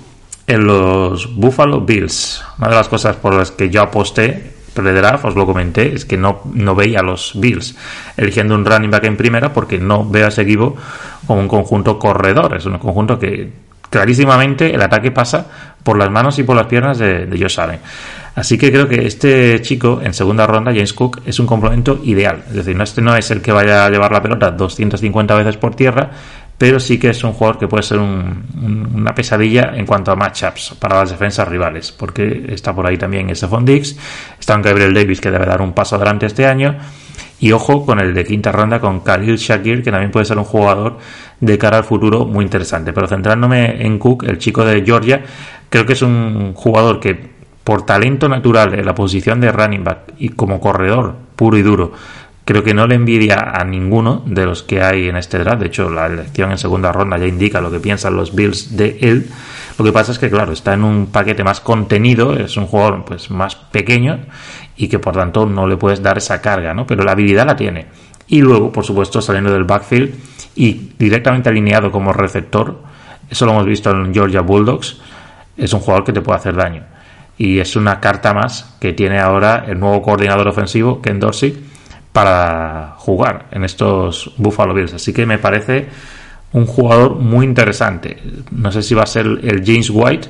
en 0.46 0.66
los 0.66 1.34
Buffalo 1.36 1.80
Bills. 1.80 2.42
Una 2.58 2.68
de 2.68 2.74
las 2.74 2.88
cosas 2.88 3.16
por 3.16 3.34
las 3.34 3.52
que 3.52 3.70
yo 3.70 3.82
aposté 3.82 4.54
pre-draft, 4.74 5.24
os 5.24 5.36
lo 5.36 5.46
comenté, 5.46 5.94
es 5.94 6.04
que 6.04 6.16
no, 6.16 6.40
no 6.52 6.74
veía 6.74 6.98
a 6.98 7.02
los 7.02 7.38
Bills 7.38 7.76
eligiendo 8.16 8.56
un 8.56 8.64
running 8.64 8.90
back 8.90 9.04
en 9.04 9.16
primera 9.16 9.52
porque 9.52 9.78
no 9.78 10.04
veo 10.04 10.26
a 10.26 10.28
ese 10.28 10.42
equipo 10.42 10.76
como 11.26 11.40
un 11.40 11.48
conjunto 11.48 11.98
corredor. 11.98 12.56
Es 12.56 12.66
un 12.66 12.78
conjunto 12.78 13.18
que 13.18 13.52
clarísimamente 13.94 14.74
el 14.74 14.82
ataque 14.82 15.12
pasa 15.12 15.46
por 15.84 15.96
las 15.96 16.10
manos 16.10 16.36
y 16.40 16.42
por 16.42 16.56
las 16.56 16.66
piernas 16.66 16.98
de, 16.98 17.26
de 17.26 17.38
Josh. 17.38 17.60
Así 18.34 18.58
que 18.58 18.72
creo 18.72 18.88
que 18.88 19.06
este 19.06 19.62
chico 19.62 20.00
en 20.02 20.12
segunda 20.12 20.48
ronda, 20.48 20.72
James 20.72 20.92
Cook, 20.92 21.20
es 21.24 21.38
un 21.38 21.46
complemento 21.46 22.00
ideal. 22.02 22.42
Es 22.48 22.54
decir, 22.54 22.74
no, 22.74 22.82
este 22.82 23.00
no 23.00 23.14
es 23.14 23.30
el 23.30 23.40
que 23.40 23.52
vaya 23.52 23.86
a 23.86 23.90
llevar 23.90 24.10
la 24.10 24.20
pelota 24.20 24.50
250 24.50 25.36
veces 25.36 25.56
por 25.58 25.76
tierra, 25.76 26.10
pero 26.58 26.80
sí 26.80 26.98
que 26.98 27.10
es 27.10 27.22
un 27.22 27.34
jugador 27.34 27.60
que 27.60 27.68
puede 27.68 27.84
ser 27.84 28.00
una 28.00 29.14
pesadilla 29.14 29.72
en 29.76 29.86
cuanto 29.86 30.10
a 30.10 30.16
matchups 30.16 30.74
para 30.80 30.98
las 30.98 31.10
defensas 31.10 31.46
rivales, 31.46 31.92
porque 31.92 32.46
está 32.48 32.74
por 32.74 32.84
ahí 32.84 32.98
también 32.98 33.32
Stephon 33.36 33.64
Dix, 33.64 33.96
está 34.40 34.56
un 34.56 34.62
Gabriel 34.62 34.92
Davis 34.92 35.20
que 35.20 35.30
debe 35.30 35.46
dar 35.46 35.62
un 35.62 35.72
paso 35.72 35.94
adelante 35.94 36.26
este 36.26 36.46
año, 36.46 36.76
y 37.38 37.52
ojo 37.52 37.84
con 37.84 38.00
el 38.00 38.14
de 38.14 38.24
quinta 38.24 38.50
ronda 38.50 38.80
con 38.80 39.00
Khalil 39.00 39.36
Shakir, 39.36 39.82
que 39.82 39.90
también 39.90 40.10
puede 40.10 40.24
ser 40.26 40.38
un 40.38 40.44
jugador 40.44 40.98
de 41.40 41.58
cara 41.58 41.78
al 41.78 41.84
futuro 41.84 42.24
muy 42.24 42.44
interesante. 42.44 42.92
Pero 42.92 43.06
centrándome 43.06 43.84
en 43.84 43.98
Cook, 43.98 44.24
el 44.24 44.38
chico 44.38 44.64
de 44.64 44.82
Georgia, 44.84 45.22
creo 45.68 45.86
que 45.86 45.94
es 45.94 46.02
un 46.02 46.54
jugador 46.54 47.00
que 47.00 47.34
por 47.64 47.86
talento 47.86 48.28
natural 48.28 48.74
en 48.74 48.84
la 48.84 48.94
posición 48.94 49.40
de 49.40 49.50
running 49.50 49.84
back 49.84 50.12
y 50.18 50.28
como 50.30 50.60
corredor 50.60 51.14
puro 51.34 51.56
y 51.56 51.62
duro, 51.62 51.92
creo 52.44 52.62
que 52.62 52.74
no 52.74 52.86
le 52.86 52.94
envidia 52.94 53.38
a 53.54 53.64
ninguno 53.64 54.22
de 54.26 54.44
los 54.44 54.62
que 54.62 54.82
hay 54.82 55.08
en 55.08 55.16
este 55.16 55.38
draft. 55.38 55.60
De 55.60 55.66
hecho, 55.66 55.88
la 55.88 56.06
elección 56.06 56.50
en 56.50 56.58
segunda 56.58 56.92
ronda 56.92 57.16
ya 57.16 57.26
indica 57.26 57.60
lo 57.60 57.70
que 57.70 57.80
piensan 57.80 58.16
los 58.16 58.34
Bills 58.34 58.76
de 58.76 58.98
él. 59.00 59.28
Lo 59.78 59.84
que 59.84 59.92
pasa 59.92 60.12
es 60.12 60.18
que, 60.18 60.30
claro, 60.30 60.52
está 60.52 60.74
en 60.74 60.84
un 60.84 61.06
paquete 61.06 61.42
más 61.42 61.60
contenido, 61.60 62.36
es 62.36 62.56
un 62.56 62.66
jugador 62.66 63.04
pues 63.06 63.30
más 63.30 63.56
pequeño 63.56 64.20
y 64.76 64.88
que 64.88 64.98
por 64.98 65.14
tanto 65.14 65.46
no 65.46 65.66
le 65.66 65.76
puedes 65.76 66.02
dar 66.02 66.18
esa 66.18 66.40
carga, 66.40 66.74
¿no? 66.74 66.86
Pero 66.86 67.02
la 67.02 67.12
habilidad 67.12 67.46
la 67.46 67.56
tiene. 67.56 67.86
Y 68.28 68.42
luego, 68.42 68.70
por 68.72 68.84
supuesto, 68.84 69.20
saliendo 69.22 69.52
del 69.52 69.64
backfield 69.64 70.14
y 70.56 70.92
directamente 70.98 71.48
alineado 71.48 71.90
como 71.90 72.12
receptor, 72.12 72.80
eso 73.30 73.46
lo 73.46 73.52
hemos 73.52 73.66
visto 73.66 73.90
en 73.90 74.12
Georgia 74.12 74.40
Bulldogs, 74.40 75.00
es 75.56 75.72
un 75.72 75.80
jugador 75.80 76.04
que 76.04 76.12
te 76.12 76.20
puede 76.20 76.38
hacer 76.38 76.54
daño 76.54 76.84
y 77.36 77.58
es 77.58 77.76
una 77.76 78.00
carta 78.00 78.32
más 78.32 78.76
que 78.80 78.92
tiene 78.92 79.18
ahora 79.18 79.64
el 79.66 79.78
nuevo 79.78 80.02
coordinador 80.02 80.48
ofensivo, 80.48 81.00
Ken 81.00 81.18
Dorsey, 81.18 81.56
para 82.12 82.94
jugar 82.98 83.46
en 83.50 83.64
estos 83.64 84.32
Buffalo 84.36 84.72
Bills. 84.72 84.94
Así 84.94 85.12
que 85.12 85.26
me 85.26 85.38
parece 85.38 85.88
un 86.52 86.66
jugador 86.66 87.16
muy 87.16 87.44
interesante. 87.44 88.16
No 88.52 88.70
sé 88.70 88.82
si 88.82 88.94
va 88.94 89.02
a 89.02 89.06
ser 89.06 89.26
el 89.26 89.64
James 89.64 89.90
White 89.90 90.28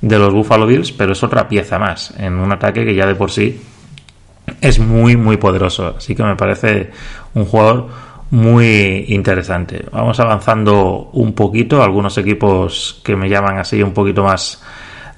de 0.00 0.18
los 0.18 0.32
Buffalo 0.32 0.66
Bills, 0.66 0.92
pero 0.92 1.12
es 1.12 1.22
otra 1.24 1.48
pieza 1.48 1.78
más 1.78 2.14
en 2.18 2.34
un 2.34 2.52
ataque 2.52 2.84
que 2.84 2.94
ya 2.94 3.06
de 3.06 3.16
por 3.16 3.32
sí 3.32 3.60
es 4.60 4.78
muy, 4.78 5.16
muy 5.16 5.36
poderoso. 5.36 5.96
Así 5.98 6.14
que 6.14 6.22
me 6.22 6.36
parece 6.36 6.90
un 7.34 7.44
jugador 7.46 7.88
muy 8.30 9.04
interesante. 9.08 9.84
Vamos 9.92 10.18
avanzando 10.20 11.10
un 11.12 11.34
poquito. 11.34 11.82
Algunos 11.82 12.18
equipos 12.18 13.00
que 13.04 13.16
me 13.16 13.28
llaman 13.28 13.58
así 13.58 13.82
un 13.82 13.92
poquito 13.92 14.24
más 14.24 14.62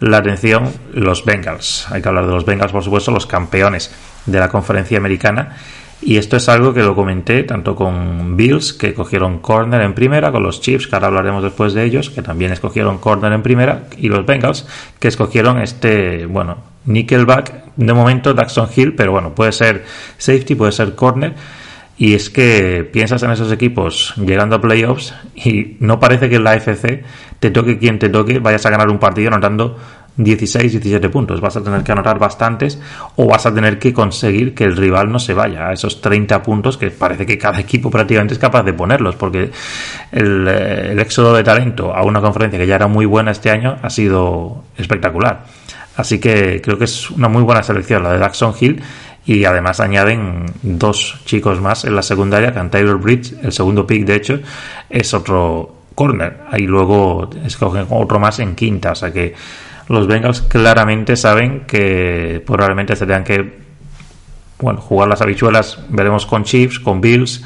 la 0.01 0.19
atención 0.19 0.71
los 0.93 1.25
Bengals. 1.25 1.87
Hay 1.91 2.03
que 2.03 2.09
hablar 2.09 2.27
de 2.27 2.33
los 2.33 2.45
Bengals, 2.45 2.73
por 2.73 2.83
supuesto, 2.83 3.11
los 3.11 3.27
campeones 3.27 3.95
de 4.27 4.39
la 4.39 4.49
conferencia 4.49 4.99
americana. 4.99 5.57
Y 6.03 6.19
esto 6.19 6.37
es 6.37 6.49
algo 6.49 6.75
que 6.75 6.83
lo 6.83 6.95
comenté 6.95 7.43
tanto 7.45 7.75
con 7.75 8.37
Bills, 8.37 8.75
que 8.75 8.93
cogieron 8.93 9.39
corner 9.39 9.81
en 9.81 9.95
primera, 9.95 10.31
con 10.31 10.43
los 10.43 10.61
Chiefs, 10.61 10.87
que 10.87 10.95
ahora 10.95 11.09
hablaremos 11.09 11.43
después 11.43 11.73
de 11.73 11.85
ellos, 11.85 12.11
que 12.11 12.21
también 12.21 12.53
escogieron 12.53 12.99
corner 12.99 13.33
en 13.33 13.43
primera, 13.43 13.85
y 13.97 14.09
los 14.09 14.27
Bengals, 14.27 14.67
que 14.99 15.09
escogieron 15.09 15.59
este, 15.59 16.27
bueno, 16.27 16.59
nickelback, 16.85 17.75
de 17.77 17.93
momento 17.95 18.35
Daxon 18.35 18.69
Hill, 18.75 18.95
pero 18.95 19.13
bueno, 19.13 19.35
puede 19.35 19.53
ser 19.53 19.85
safety, 20.19 20.55
puede 20.55 20.73
ser 20.73 20.95
corner. 20.95 21.35
Y 21.99 22.15
es 22.15 22.29
que 22.29 22.89
piensas 22.93 23.23
en 23.23 23.31
esos 23.31 23.51
equipos 23.51 24.15
llegando 24.17 24.57
a 24.57 24.61
playoffs 24.61 25.15
y 25.35 25.77
no 25.81 25.99
parece 25.99 26.29
que 26.29 26.37
en 26.37 26.45
la 26.45 26.53
AFC 26.53 27.05
te 27.41 27.51
toque 27.51 27.79
quien 27.79 27.99
te 27.99 28.11
toque, 28.11 28.39
vayas 28.39 28.67
a 28.67 28.71
ganar 28.71 28.91
un 28.91 28.99
partido 28.99 29.29
anotando 29.29 29.79
16, 30.17 30.73
17 30.73 31.09
puntos. 31.09 31.41
Vas 31.41 31.57
a 31.57 31.63
tener 31.63 31.83
que 31.83 31.93
anotar 31.93 32.19
bastantes 32.19 32.81
o 33.17 33.27
vas 33.27 33.47
a 33.47 33.55
tener 33.55 33.79
que 33.79 33.93
conseguir 33.93 34.55
que 34.55 34.65
el 34.65 34.77
rival 34.77 35.11
no 35.11 35.19
se 35.19 35.35
vaya 35.35 35.69
a 35.69 35.73
esos 35.73 36.01
30 36.01 36.43
puntos 36.43 36.77
que 36.77 36.91
parece 36.91 37.27
que 37.27 37.39
cada 37.39 37.61
equipo 37.61 37.91
prácticamente 37.91 38.35
es 38.35 38.41
capaz 38.41 38.63
de 38.63 38.73
ponerlos 38.73 39.17
porque 39.17 39.51
el, 40.13 40.49
eh, 40.49 40.93
el 40.93 40.99
éxodo 40.99 41.35
de 41.35 41.45
talento 41.45 41.95
a 41.95 42.03
una 42.03 42.21
conferencia 42.21 42.59
que 42.59 42.67
ya 42.67 42.77
era 42.77 42.87
muy 42.87 43.07
buena 43.07 43.31
este 43.31 43.51
año 43.51 43.79
ha 43.83 43.91
sido 43.91 44.65
espectacular. 44.77 45.45
Así 45.97 46.19
que 46.19 46.61
creo 46.63 46.79
que 46.79 46.85
es 46.85 47.11
una 47.11 47.29
muy 47.29 47.43
buena 47.43 47.63
selección 47.63 48.03
la 48.03 48.13
de 48.13 48.19
Daxon 48.19 48.55
Hill 48.59 48.83
y 49.27 49.45
además 49.45 49.81
añaden 49.81 50.47
dos 50.63 51.21
chicos 51.25 51.61
más 51.61 51.85
en 51.85 51.97
la 51.97 52.03
secundaria, 52.03 52.55
que 52.55 52.61
Taylor 52.61 52.99
Bridge, 52.99 53.35
el 53.43 53.53
segundo 53.53 53.87
pick 53.87 54.05
de 54.07 54.15
hecho, 54.15 54.39
es 54.89 55.13
otro 55.13 55.75
corner. 55.95 56.43
Ahí 56.51 56.67
luego 56.67 57.29
escogen 57.45 57.87
otro 57.91 58.21
más 58.21 58.39
en 58.39 58.55
quinta, 58.55 58.93
o 58.93 58.95
sea 58.95 59.13
que 59.13 59.35
los 59.89 60.07
Bengals 60.07 60.43
claramente 60.43 61.17
saben 61.17 61.65
que 61.67 62.43
probablemente 62.47 62.95
se 62.95 63.07
tengan 63.07 63.25
que 63.25 63.67
bueno, 64.59 64.81
jugar 64.81 65.09
las 65.09 65.21
habichuelas, 65.21 65.79
veremos 65.89 66.25
con 66.25 66.45
Chiefs, 66.45 66.79
con 66.79 67.01
Bills, 67.01 67.43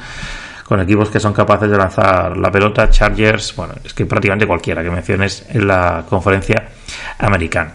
con 0.65 0.81
equipos 0.81 1.09
que 1.11 1.19
son 1.19 1.33
capaces 1.33 1.69
de 1.69 1.77
lanzar 1.77 2.37
la 2.37 2.51
pelota, 2.53 2.89
Chargers, 2.89 3.57
bueno, 3.57 3.75
es 3.83 3.93
que 3.93 4.07
prácticamente 4.07 4.47
cualquiera 4.47 4.83
que 4.83 4.91
menciones 4.91 5.45
en 5.49 5.67
la 5.67 6.05
conferencia 6.09 6.69
americana. 7.19 7.73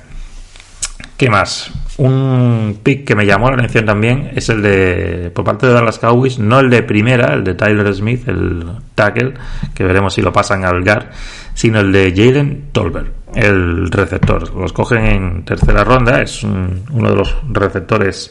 ¿Qué 1.18 1.30
más? 1.30 1.72
Un 1.98 2.80
pick 2.84 3.06
que 3.06 3.16
me 3.16 3.26
llamó 3.26 3.50
la 3.50 3.56
atención 3.56 3.86
también 3.86 4.32
es 4.36 4.50
el 4.50 4.62
de, 4.62 5.32
por 5.34 5.46
parte 5.46 5.66
de 5.66 5.74
Dallas 5.74 5.98
Cowboys, 5.98 6.40
no 6.40 6.60
el 6.60 6.70
de 6.70 6.84
primera, 6.84 7.34
el 7.34 7.46
de 7.46 7.54
Tyler 7.54 7.94
Smith, 7.94 8.28
el 8.28 8.66
tackle, 8.96 9.34
que 9.74 9.86
veremos 9.86 10.14
si 10.14 10.22
lo 10.22 10.34
pasan 10.34 10.66
al 10.66 10.84
GAR, 10.84 11.12
sino 11.54 11.80
el 11.80 11.94
de 11.94 12.14
Jalen 12.14 12.70
Tolbert, 12.74 13.14
el 13.34 13.90
receptor. 13.90 14.54
Los 14.56 14.74
cogen 14.74 15.06
en 15.06 15.46
tercera 15.46 15.86
ronda, 15.86 16.22
es 16.22 16.44
uno 16.44 17.10
de 17.10 17.16
los 17.16 17.34
receptores 17.50 18.30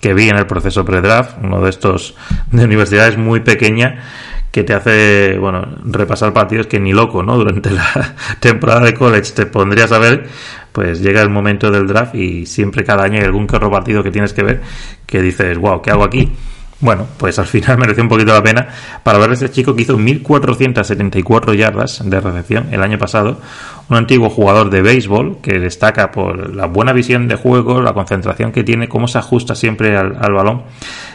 que 0.00 0.12
vi 0.12 0.28
en 0.28 0.36
el 0.36 0.46
proceso 0.46 0.84
pre-draft, 0.84 1.36
uno 1.40 1.60
de 1.60 1.70
estos 1.70 2.16
de 2.50 2.64
universidades 2.64 3.16
muy 3.16 3.40
pequeña 3.40 4.02
que 4.50 4.62
te 4.62 4.72
hace, 4.72 5.36
bueno, 5.38 5.66
repasar 5.84 6.32
partidos 6.32 6.68
que 6.68 6.78
ni 6.78 6.92
loco, 6.92 7.22
¿no? 7.22 7.36
Durante 7.36 7.70
la 7.70 8.14
temporada 8.40 8.82
de 8.82 8.94
college 8.94 9.32
te 9.32 9.46
pondrías 9.46 9.90
a 9.90 9.98
ver 9.98 10.28
pues 10.74 11.00
llega 11.00 11.22
el 11.22 11.30
momento 11.30 11.70
del 11.70 11.86
draft 11.86 12.16
y 12.16 12.46
siempre 12.46 12.82
cada 12.82 13.04
año 13.04 13.20
hay 13.20 13.24
algún 13.24 13.46
carro 13.46 13.70
partido 13.70 14.02
que 14.02 14.10
tienes 14.10 14.32
que 14.32 14.42
ver 14.42 14.60
que 15.06 15.22
dices, 15.22 15.56
wow, 15.56 15.80
¿qué 15.80 15.92
hago 15.92 16.02
aquí? 16.02 16.32
Bueno, 16.80 17.06
pues 17.16 17.38
al 17.38 17.46
final 17.46 17.78
mereció 17.78 18.02
un 18.02 18.08
poquito 18.08 18.34
la 18.34 18.42
pena 18.42 18.66
para 19.04 19.18
ver 19.18 19.30
a 19.30 19.34
ese 19.34 19.48
chico 19.52 19.76
que 19.76 19.82
hizo 19.82 19.96
1474 19.96 21.54
yardas 21.54 22.02
de 22.04 22.20
recepción 22.20 22.66
el 22.72 22.82
año 22.82 22.98
pasado, 22.98 23.40
un 23.88 23.96
antiguo 23.96 24.28
jugador 24.30 24.68
de 24.68 24.82
béisbol 24.82 25.38
que 25.40 25.60
destaca 25.60 26.10
por 26.10 26.52
la 26.52 26.66
buena 26.66 26.92
visión 26.92 27.28
de 27.28 27.36
juego, 27.36 27.80
la 27.80 27.92
concentración 27.92 28.50
que 28.50 28.64
tiene, 28.64 28.88
cómo 28.88 29.06
se 29.06 29.18
ajusta 29.18 29.54
siempre 29.54 29.96
al, 29.96 30.32
balón 30.32 30.64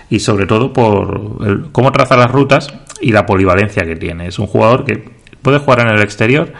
y 0.09 0.21
sobre 0.21 0.45
todo 0.45 0.71
por 0.71 1.71
cómo 1.73 1.91
traza 1.91 2.15
las 2.15 2.31
rutas 2.31 2.73
y 3.01 3.11
la 3.11 3.25
polivalencia 3.25 3.85
que 3.85 3.97
tiene. 3.97 4.27
Es 4.27 4.39
un 4.39 4.47
jugador 4.47 4.85
que 4.85 5.03
puede 5.41 5.59
jugar 5.59 5.81
en 5.81 5.89
el 5.89 6.01
exterior, 6.01 6.53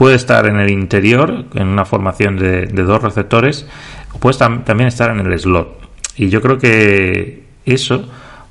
puede 0.00 0.16
estar 0.16 0.46
en 0.46 0.56
el 0.56 0.70
interior, 0.70 1.44
en 1.54 1.68
una 1.68 1.84
formación 1.84 2.38
de, 2.38 2.64
dos 2.68 3.02
receptores, 3.02 3.66
o 4.14 4.18
puede 4.18 4.38
también 4.38 4.86
estar 4.86 5.10
en 5.10 5.20
el 5.20 5.38
slot. 5.38 5.78
Y 6.16 6.30
yo 6.30 6.40
creo 6.40 6.56
que 6.56 7.44
eso 7.66 8.08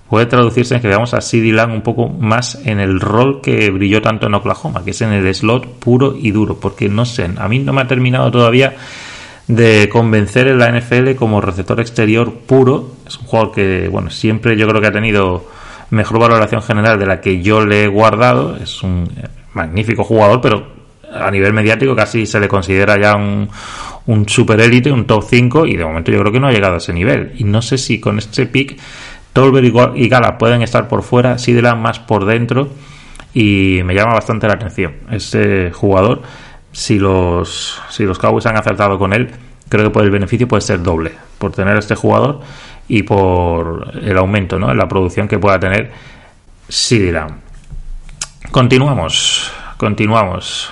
puede 0.08 0.27
traducirse 0.27 0.75
en 0.75 0.82
que 0.82 0.88
veamos 0.88 1.15
a 1.15 1.22
CD 1.22 1.51
Lamb 1.51 1.74
un 1.74 1.82
poco 1.82 2.08
más 2.08 2.62
en 2.65 2.79
el 2.79 3.00
rol 3.00 3.41
que 3.41 3.72
brilló 3.72 4.00
tanto 4.00 4.27
en 4.27 4.36
Oklahoma, 4.36 4.84
que 4.86 4.91
es 4.91 5.01
en 5.01 5.12
el 5.12 5.34
slot 5.34 5.79
puro 5.79 6.15
y 6.15 6.29
duro, 6.29 6.60
porque 6.60 6.88
no 6.88 7.03
sé, 7.03 7.27
a 7.36 7.48
mí 7.48 7.58
no 7.58 7.74
me 7.74 7.82
ha 7.82 7.88
terminado 7.88 8.29
todavía 8.29 8.75
de 9.48 9.89
convencer 9.91 10.50
en 10.50 10.60
la 10.60 10.72
NFL 10.72 11.15
como 11.15 11.41
receptor 11.41 11.79
exterior 11.79 12.32
puro. 12.32 12.91
Es 13.08 13.18
un 13.18 13.25
jugador 13.25 13.53
que, 13.53 13.88
bueno, 13.88 14.12
siempre 14.12 14.56
yo 14.56 14.68
creo 14.68 14.82
que 14.82 14.88
ha 14.88 14.91
tenido 14.91 15.48
mejor 15.89 16.20
valoración 16.20 16.62
general 16.62 17.00
de 17.00 17.08
la 17.08 17.22
que 17.22 17.41
yo 17.41 17.65
le 17.65 17.86
he 17.86 17.88
guardado. 17.88 18.56
Es 18.56 18.84
un 18.84 19.10
magnífico 19.56 20.03
jugador, 20.03 20.41
pero 20.41 20.78
a 21.13 21.31
nivel 21.31 21.53
mediático 21.53 21.95
casi 21.95 22.25
se 22.25 22.39
le 22.39 22.47
considera 22.47 22.99
ya 22.99 23.15
un, 23.15 23.49
un 24.07 24.27
super 24.27 24.59
élite, 24.59 24.91
un 24.91 25.05
top 25.05 25.23
5 25.29 25.65
y 25.65 25.75
de 25.75 25.85
momento 25.85 26.11
yo 26.11 26.19
creo 26.19 26.31
que 26.31 26.39
no 26.39 26.47
ha 26.47 26.51
llegado 26.51 26.75
a 26.75 26.77
ese 26.77 26.93
nivel. 26.93 27.33
Y 27.37 27.43
no 27.43 27.61
sé 27.61 27.77
si 27.77 27.99
con 27.99 28.17
este 28.17 28.45
pick 28.45 28.77
Tolber 29.33 29.63
y 29.95 30.09
Gala 30.09 30.37
pueden 30.37 30.61
estar 30.61 30.87
por 30.87 31.03
fuera, 31.03 31.37
Sideland 31.37 31.81
más 31.81 31.99
por 31.99 32.25
dentro 32.25 32.69
y 33.33 33.81
me 33.85 33.93
llama 33.93 34.13
bastante 34.13 34.47
la 34.47 34.53
atención 34.53 34.95
este 35.11 35.71
jugador. 35.71 36.21
Si 36.71 36.99
los, 36.99 37.81
si 37.89 38.03
los 38.03 38.19
Cowboys 38.19 38.45
han 38.45 38.57
acertado 38.57 38.97
con 38.97 39.13
él, 39.13 39.29
creo 39.69 39.91
que 39.91 39.99
el 39.99 40.11
beneficio 40.11 40.47
puede 40.47 40.61
ser 40.61 40.81
doble 40.81 41.11
por 41.37 41.51
tener 41.51 41.77
este 41.77 41.95
jugador 41.95 42.41
y 42.87 43.03
por 43.03 43.91
el 44.01 44.17
aumento 44.17 44.59
¿no? 44.59 44.71
en 44.71 44.77
la 44.77 44.87
producción 44.87 45.27
que 45.27 45.37
pueda 45.37 45.59
tener 45.59 45.91
Sideland. 46.67 47.35
Continuamos 48.51 49.51
continuamos 49.79 50.71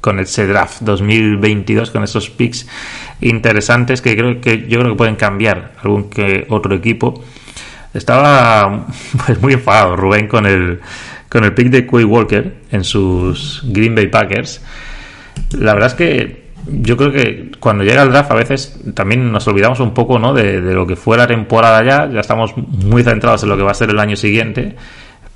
con 0.00 0.18
el 0.18 0.26
draft 0.26 0.80
2022 0.80 1.92
con 1.92 2.02
estos 2.02 2.28
picks 2.28 2.66
interesantes 3.20 4.02
que 4.02 4.16
creo 4.16 4.40
que 4.40 4.66
yo 4.66 4.80
creo 4.80 4.90
que 4.90 4.98
pueden 4.98 5.14
cambiar 5.14 5.74
algún 5.80 6.10
que 6.10 6.46
otro 6.48 6.74
equipo. 6.74 7.22
Estaba 7.94 8.86
pues 9.24 9.40
muy 9.40 9.52
enfadado 9.52 9.94
Rubén 9.94 10.26
con 10.26 10.46
el 10.46 10.80
con 11.28 11.44
el 11.44 11.54
pick 11.54 11.68
de 11.68 11.86
Quay 11.86 12.02
Walker 12.02 12.56
en 12.72 12.82
sus 12.82 13.62
Green 13.66 13.94
Bay 13.94 14.08
Packers. 14.08 14.60
La 15.52 15.72
verdad 15.74 15.90
es 15.90 15.94
que 15.94 16.50
yo 16.66 16.96
creo 16.96 17.12
que 17.12 17.52
cuando 17.60 17.84
llega 17.84 18.02
el 18.02 18.10
draft 18.10 18.32
a 18.32 18.34
veces 18.34 18.80
también 18.94 19.30
nos 19.30 19.46
olvidamos 19.46 19.78
un 19.78 19.94
poco 19.94 20.18
¿no? 20.18 20.34
de, 20.34 20.60
de, 20.60 20.74
lo 20.74 20.88
que 20.88 20.96
fue 20.96 21.16
la 21.16 21.28
temporada 21.28 21.84
ya, 21.84 22.12
ya 22.12 22.18
estamos 22.18 22.52
muy 22.56 23.04
centrados 23.04 23.44
en 23.44 23.48
lo 23.48 23.56
que 23.56 23.62
va 23.62 23.70
a 23.70 23.74
ser 23.74 23.90
el 23.90 23.98
año 24.00 24.16
siguiente, 24.16 24.74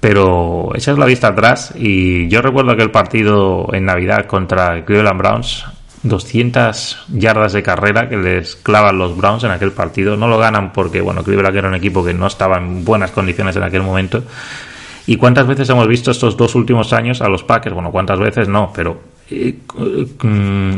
pero 0.05 0.69
echas 0.75 0.99
la 0.99 1.07
vista 1.07 1.29
atrás 1.29 1.73
y 1.75 2.29
yo 2.29 2.43
recuerdo 2.43 2.73
aquel 2.73 2.91
partido 2.91 3.71
en 3.73 3.87
Navidad 3.87 4.27
contra 4.27 4.85
Cleveland 4.85 5.19
Browns, 5.19 5.65
200 6.03 7.07
yardas 7.15 7.55
de 7.55 7.63
carrera 7.63 8.07
que 8.07 8.19
les 8.19 8.55
clavan 8.55 8.99
los 8.99 9.17
Browns 9.17 9.45
en 9.45 9.51
aquel 9.51 9.73
partido, 9.73 10.15
no 10.15 10.29
lo 10.29 10.37
ganan 10.37 10.75
porque 10.75 11.01
bueno, 11.01 11.25
Cleveland 11.25 11.57
era 11.57 11.69
un 11.69 11.75
equipo 11.75 12.05
que 12.05 12.13
no 12.13 12.27
estaba 12.27 12.59
en 12.59 12.85
buenas 12.85 13.13
condiciones 13.13 13.57
en 13.57 13.63
aquel 13.63 13.83
momento. 13.83 14.23
¿Y 15.07 15.17
cuántas 15.17 15.47
veces 15.47 15.71
hemos 15.71 15.89
visto 15.89 16.11
estos 16.11 16.37
dos 16.37 16.55
últimos 16.55 16.93
años 16.93 17.23
a 17.23 17.29
los 17.31 17.43
Packers? 17.43 17.75
Bueno, 17.75 17.91
cuántas 17.91 18.19
veces 18.19 18.47
no, 18.47 18.75
pero 18.75 19.01
eh, 19.31 19.55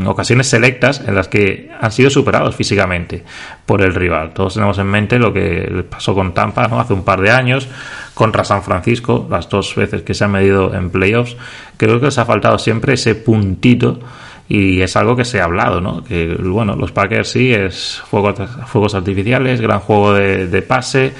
ocasiones 0.05 0.47
selectas 0.47 1.01
en 1.05 1.15
las 1.15 1.27
que 1.27 1.69
han 1.79 1.91
sido 1.91 2.09
superados 2.09 2.55
físicamente 2.55 3.23
por 3.65 3.81
el 3.81 3.93
rival. 3.93 4.33
Todos 4.33 4.53
tenemos 4.53 4.77
en 4.77 4.87
mente 4.87 5.19
lo 5.19 5.33
que 5.33 5.85
pasó 5.89 6.15
con 6.15 6.33
Tampa 6.33 6.67
¿no? 6.67 6.79
hace 6.79 6.93
un 6.93 7.03
par 7.03 7.21
de 7.21 7.29
años, 7.29 7.67
contra 8.13 8.43
San 8.43 8.63
Francisco, 8.63 9.27
las 9.29 9.49
dos 9.49 9.75
veces 9.75 10.01
que 10.01 10.13
se 10.13 10.23
han 10.23 10.31
medido 10.31 10.73
en 10.73 10.89
playoffs. 10.89 11.35
Creo 11.75 11.99
que 11.99 12.05
les 12.05 12.17
ha 12.17 12.25
faltado 12.25 12.57
siempre 12.57 12.93
ese 12.93 13.15
puntito 13.15 13.99
y 14.47 14.81
es 14.81 14.95
algo 14.95 15.15
que 15.15 15.25
se 15.25 15.41
ha 15.41 15.43
hablado, 15.43 15.81
¿no? 15.81 16.03
Que 16.03 16.35
bueno, 16.35 16.75
los 16.75 16.93
Packers 16.93 17.29
sí 17.29 17.53
es 17.53 18.01
fuegos, 18.09 18.95
artificiales, 18.95 19.59
gran 19.59 19.81
juego 19.81 20.13
de 20.13 20.61
pase 20.61 21.13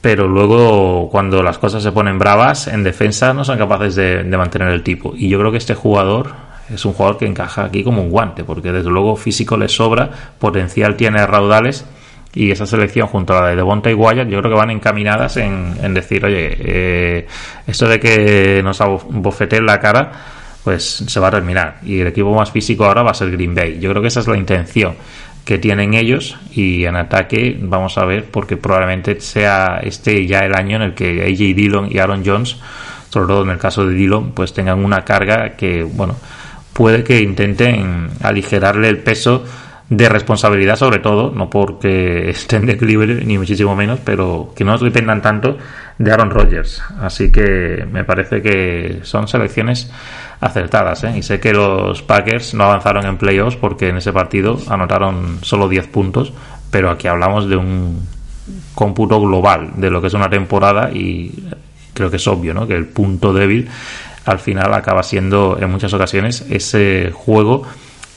pero 0.00 0.26
luego 0.26 1.08
cuando 1.10 1.42
las 1.42 1.58
cosas 1.58 1.82
se 1.82 1.92
ponen 1.92 2.18
bravas 2.18 2.68
en 2.68 2.82
defensa 2.82 3.34
no 3.34 3.44
son 3.44 3.58
capaces 3.58 3.94
de, 3.94 4.24
mantener 4.24 4.68
el 4.68 4.82
tipo. 4.82 5.12
Y 5.16 5.28
yo 5.28 5.38
creo 5.38 5.50
que 5.50 5.58
este 5.58 5.74
jugador 5.74 6.32
es 6.72 6.84
un 6.84 6.92
jugador 6.92 7.18
que 7.18 7.26
encaja 7.26 7.64
aquí 7.64 7.84
como 7.84 8.02
un 8.02 8.10
guante 8.10 8.44
porque 8.44 8.72
desde 8.72 8.90
luego 8.90 9.16
físico 9.16 9.56
le 9.56 9.68
sobra 9.68 10.08
potencial 10.38 10.96
tiene 10.96 11.26
raudales 11.26 11.84
y 12.32 12.52
esa 12.52 12.64
selección 12.64 13.08
junto 13.08 13.36
a 13.36 13.42
la 13.42 13.48
de 13.48 13.56
Devonta 13.56 13.90
y 13.90 13.94
Wyatt 13.94 14.28
yo 14.28 14.38
creo 14.38 14.52
que 14.52 14.58
van 14.58 14.70
encaminadas 14.70 15.36
en, 15.36 15.74
en 15.82 15.92
decir 15.92 16.24
oye 16.24 16.56
eh, 16.60 17.26
esto 17.66 17.88
de 17.88 17.98
que 17.98 18.62
nos 18.62 18.78
bofeteen 19.08 19.66
la 19.66 19.80
cara 19.80 20.12
pues 20.62 20.84
se 21.08 21.18
va 21.18 21.26
a 21.26 21.32
terminar 21.32 21.78
y 21.82 21.98
el 21.98 22.06
equipo 22.06 22.32
más 22.32 22.52
físico 22.52 22.84
ahora 22.84 23.02
va 23.02 23.10
a 23.10 23.14
ser 23.14 23.32
Green 23.32 23.52
Bay 23.52 23.80
yo 23.80 23.90
creo 23.90 24.00
que 24.00 24.08
esa 24.08 24.20
es 24.20 24.28
la 24.28 24.36
intención 24.36 24.94
que 25.50 25.58
tienen 25.58 25.94
ellos 25.94 26.36
y 26.52 26.84
en 26.84 26.94
ataque 26.94 27.58
vamos 27.60 27.98
a 27.98 28.04
ver 28.04 28.26
porque 28.26 28.56
probablemente 28.56 29.20
sea 29.20 29.80
este 29.82 30.24
ya 30.28 30.46
el 30.46 30.54
año 30.54 30.76
en 30.76 30.82
el 30.82 30.94
que 30.94 31.24
AJ 31.24 31.56
Dillon 31.56 31.88
y 31.90 31.98
Aaron 31.98 32.22
Jones 32.24 32.56
sobre 33.08 33.26
todo 33.26 33.42
en 33.42 33.50
el 33.50 33.58
caso 33.58 33.84
de 33.84 33.92
Dillon 33.94 34.30
pues 34.30 34.52
tengan 34.52 34.84
una 34.84 35.04
carga 35.04 35.56
que 35.56 35.82
bueno 35.82 36.14
puede 36.72 37.02
que 37.02 37.20
intenten 37.20 38.10
aligerarle 38.22 38.90
el 38.90 38.98
peso 38.98 39.44
de 39.90 40.08
responsabilidad 40.08 40.76
sobre 40.76 41.00
todo 41.00 41.30
no 41.30 41.50
porque 41.50 42.30
estén 42.30 42.64
de 42.64 42.72
equilibrio 42.72 43.20
ni 43.24 43.36
muchísimo 43.36 43.76
menos 43.76 44.00
pero 44.02 44.52
que 44.56 44.64
no 44.64 44.78
dependan 44.78 45.20
tanto 45.20 45.58
de 45.98 46.10
Aaron 46.10 46.30
Rodgers 46.30 46.82
así 47.00 47.30
que 47.30 47.86
me 47.92 48.04
parece 48.04 48.40
que 48.40 49.00
son 49.02 49.28
selecciones 49.28 49.90
acertadas. 50.40 51.04
¿eh? 51.04 51.18
Y 51.18 51.22
sé 51.22 51.38
que 51.38 51.52
los 51.52 52.02
Packers 52.02 52.54
no 52.54 52.64
avanzaron 52.64 53.06
en 53.06 53.16
playoffs 53.16 53.56
porque 53.56 53.88
en 53.88 53.98
ese 53.98 54.12
partido 54.12 54.58
anotaron 54.68 55.38
solo 55.42 55.68
10 55.68 55.86
puntos, 55.88 56.32
pero 56.70 56.90
aquí 56.90 57.06
hablamos 57.08 57.48
de 57.48 57.56
un 57.56 58.00
cómputo 58.74 59.20
global 59.20 59.72
de 59.76 59.90
lo 59.90 60.00
que 60.00 60.08
es 60.08 60.14
una 60.14 60.30
temporada 60.30 60.90
y 60.90 61.44
creo 61.92 62.10
que 62.10 62.16
es 62.16 62.26
obvio 62.26 62.54
¿no? 62.54 62.66
que 62.66 62.74
el 62.74 62.86
punto 62.86 63.32
débil 63.32 63.68
al 64.24 64.38
final 64.38 64.72
acaba 64.74 65.02
siendo 65.02 65.58
en 65.60 65.70
muchas 65.70 65.92
ocasiones 65.92 66.46
ese 66.50 67.10
juego 67.12 67.62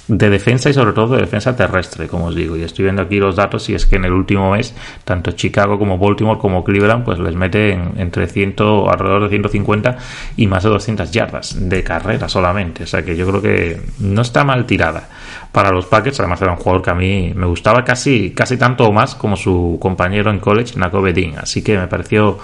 de 0.08 0.30
defensa 0.30 0.70
y 0.70 0.74
sobre 0.74 0.94
todo 0.94 1.16
de 1.16 1.22
defensa 1.22 1.56
terrestre, 1.56 2.08
como 2.08 2.26
os 2.26 2.36
digo. 2.36 2.58
Y 2.58 2.64
estoy 2.64 2.84
viendo 2.84 3.02
aquí 3.02 3.18
los 3.20 3.36
datos 3.36 3.70
y 3.70 3.76
es 3.76 3.86
que 3.86 3.96
en 3.96 4.06
el 4.06 4.12
último 4.12 4.52
mes, 4.52 4.76
tanto 5.04 5.32
Chicago 5.32 5.80
como 5.80 5.98
Baltimore 5.98 6.40
como 6.40 6.64
Cleveland, 6.64 7.06
pues 7.06 7.20
les 7.20 7.36
meten 7.36 7.94
entre 7.98 8.28
100, 8.28 8.56
alrededor 8.90 9.24
de 9.24 9.30
150 9.30 9.98
y 10.38 10.48
más 10.48 10.64
de 10.64 10.70
200 10.70 11.12
yardas 11.12 11.70
de 11.70 11.84
carrera 11.84 12.28
solamente. 12.28 12.84
O 12.84 12.88
sea 12.88 13.04
que 13.04 13.16
yo 13.16 13.28
creo 13.28 13.42
que 13.42 13.82
no 14.00 14.22
está 14.22 14.44
mal 14.44 14.66
tirada 14.66 15.10
para 15.52 15.72
los 15.72 15.86
Packers. 15.86 16.20
Además 16.20 16.42
era 16.42 16.52
un 16.52 16.58
jugador 16.58 16.82
que 16.82 16.90
a 16.90 16.96
mí 16.96 17.32
me 17.36 17.46
gustaba 17.46 17.86
casi, 17.86 18.32
casi 18.32 18.58
tanto 18.58 18.86
o 18.86 18.92
más 18.92 19.16
como 19.16 19.38
su 19.38 19.78
compañero 19.80 20.32
en 20.32 20.40
college, 20.40 20.78
Nakobe 20.78 21.14
Dean. 21.14 21.38
Así 21.38 21.62
que 21.62 21.78
me 21.78 21.88
pareció 21.88 22.38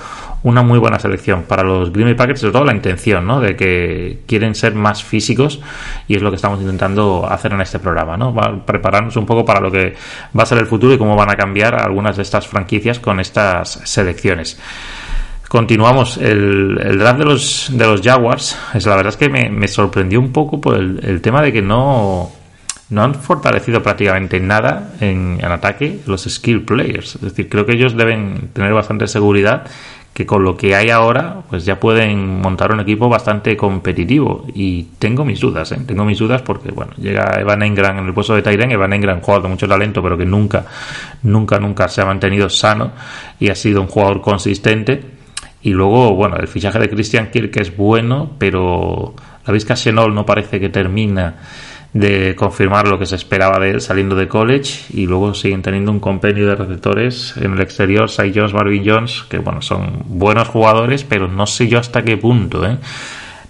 una 0.43 0.61
muy 0.61 0.79
buena 0.79 0.99
selección 0.99 1.43
para 1.43 1.63
los 1.63 1.91
Green 1.91 2.07
Bay 2.07 2.15
Packers, 2.15 2.39
sobre 2.39 2.53
todo 2.53 2.65
la 2.65 2.73
intención, 2.73 3.25
¿no? 3.25 3.39
De 3.39 3.55
que 3.55 4.21
quieren 4.25 4.55
ser 4.55 4.73
más 4.73 5.03
físicos 5.03 5.59
y 6.07 6.15
es 6.15 6.21
lo 6.21 6.29
que 6.29 6.37
estamos 6.37 6.61
intentando 6.61 7.27
hacer 7.29 7.51
en 7.51 7.61
este 7.61 7.79
programa, 7.79 8.15
¿no? 8.15 8.33
Va 8.33 8.65
prepararnos 8.65 9.15
un 9.17 9.25
poco 9.25 9.43
para 9.43 9.59
lo 9.59 9.71
que 9.71 9.95
va 10.37 10.43
a 10.43 10.45
ser 10.45 10.59
el 10.59 10.65
futuro 10.65 10.93
y 10.93 10.97
cómo 10.97 11.15
van 11.15 11.29
a 11.29 11.35
cambiar 11.35 11.75
algunas 11.75 12.15
de 12.15 12.23
estas 12.23 12.47
franquicias 12.47 12.99
con 12.99 13.19
estas 13.19 13.81
selecciones. 13.83 14.59
Continuamos 15.49 16.17
el, 16.17 16.75
draft 16.99 17.17
de 17.17 17.25
los, 17.25 17.71
de 17.73 17.87
los 17.87 18.01
Jaguars. 18.01 18.55
Es, 18.75 18.85
la 18.85 18.95
verdad 18.95 19.09
es 19.09 19.17
que 19.17 19.29
me, 19.29 19.49
me 19.49 19.67
sorprendió 19.67 20.19
un 20.19 20.31
poco 20.31 20.61
por 20.61 20.77
el, 20.77 20.99
el, 21.03 21.21
tema 21.21 21.41
de 21.41 21.51
que 21.51 21.63
no, 21.63 22.29
no 22.91 23.03
han 23.03 23.15
fortalecido 23.15 23.81
prácticamente 23.81 24.39
nada 24.39 24.91
en, 24.99 25.39
en, 25.41 25.51
ataque 25.51 26.01
los 26.05 26.25
skill 26.25 26.61
players. 26.65 27.15
Es 27.15 27.21
decir, 27.21 27.49
creo 27.49 27.65
que 27.65 27.73
ellos 27.73 27.97
deben 27.97 28.49
tener 28.53 28.73
bastante 28.73 29.07
seguridad 29.07 29.65
que 30.19 30.25
con 30.25 30.43
lo 30.43 30.57
que 30.57 30.75
hay 30.75 30.89
ahora, 30.89 31.43
pues 31.49 31.63
ya 31.63 31.79
pueden 31.79 32.41
montar 32.41 32.73
un 32.73 32.81
equipo 32.81 33.07
bastante 33.07 33.55
competitivo. 33.55 34.45
Y 34.53 34.83
tengo 34.99 35.23
mis 35.23 35.39
dudas, 35.39 35.71
¿eh? 35.71 35.79
tengo 35.87 36.03
mis 36.03 36.19
dudas 36.19 36.41
porque, 36.41 36.71
bueno, 36.71 36.91
llega 36.97 37.39
Evan 37.39 37.63
Engram 37.63 37.99
en 37.99 38.05
el 38.07 38.13
puesto 38.13 38.35
de 38.35 38.41
Tyren, 38.41 38.69
Evan 38.69 38.91
Engram, 38.91 39.21
jugador 39.21 39.43
de 39.43 39.49
mucho 39.51 39.65
talento, 39.65 40.03
pero 40.03 40.17
que 40.17 40.25
nunca, 40.25 40.65
nunca, 41.23 41.57
nunca 41.57 41.87
se 41.87 42.01
ha 42.01 42.05
mantenido 42.05 42.49
sano 42.49 42.91
y 43.39 43.47
ha 43.47 43.55
sido 43.55 43.79
un 43.79 43.87
jugador 43.87 44.19
consistente. 44.19 45.01
Y 45.61 45.69
luego, 45.69 46.13
bueno, 46.15 46.35
el 46.35 46.49
fichaje 46.49 46.79
de 46.79 46.89
Christian 46.89 47.31
Kirk 47.31 47.55
es 47.55 47.77
bueno, 47.77 48.31
pero 48.37 49.13
la 49.47 49.53
Vizca 49.53 49.77
Senol 49.77 50.13
no 50.13 50.25
parece 50.25 50.59
que 50.59 50.67
termina 50.67 51.35
de 51.93 52.35
confirmar 52.35 52.87
lo 52.87 52.99
que 52.99 53.05
se 53.05 53.15
esperaba 53.15 53.59
de 53.59 53.79
saliendo 53.79 54.15
de 54.15 54.27
college 54.27 54.85
y 54.91 55.07
luego 55.07 55.33
siguen 55.33 55.61
teniendo 55.61 55.91
un 55.91 55.99
compendio 55.99 56.47
de 56.47 56.55
receptores 56.55 57.35
en 57.37 57.53
el 57.53 57.61
exterior, 57.61 58.09
Cy 58.09 58.31
Jones, 58.33 58.53
Marvin 58.53 58.83
Jones, 58.85 59.25
que 59.27 59.39
bueno, 59.39 59.61
son 59.61 60.03
buenos 60.05 60.47
jugadores, 60.47 61.03
pero 61.03 61.27
no 61.27 61.47
sé 61.47 61.67
yo 61.67 61.79
hasta 61.79 62.03
qué 62.03 62.17
punto, 62.17 62.65
¿eh? 62.65 62.77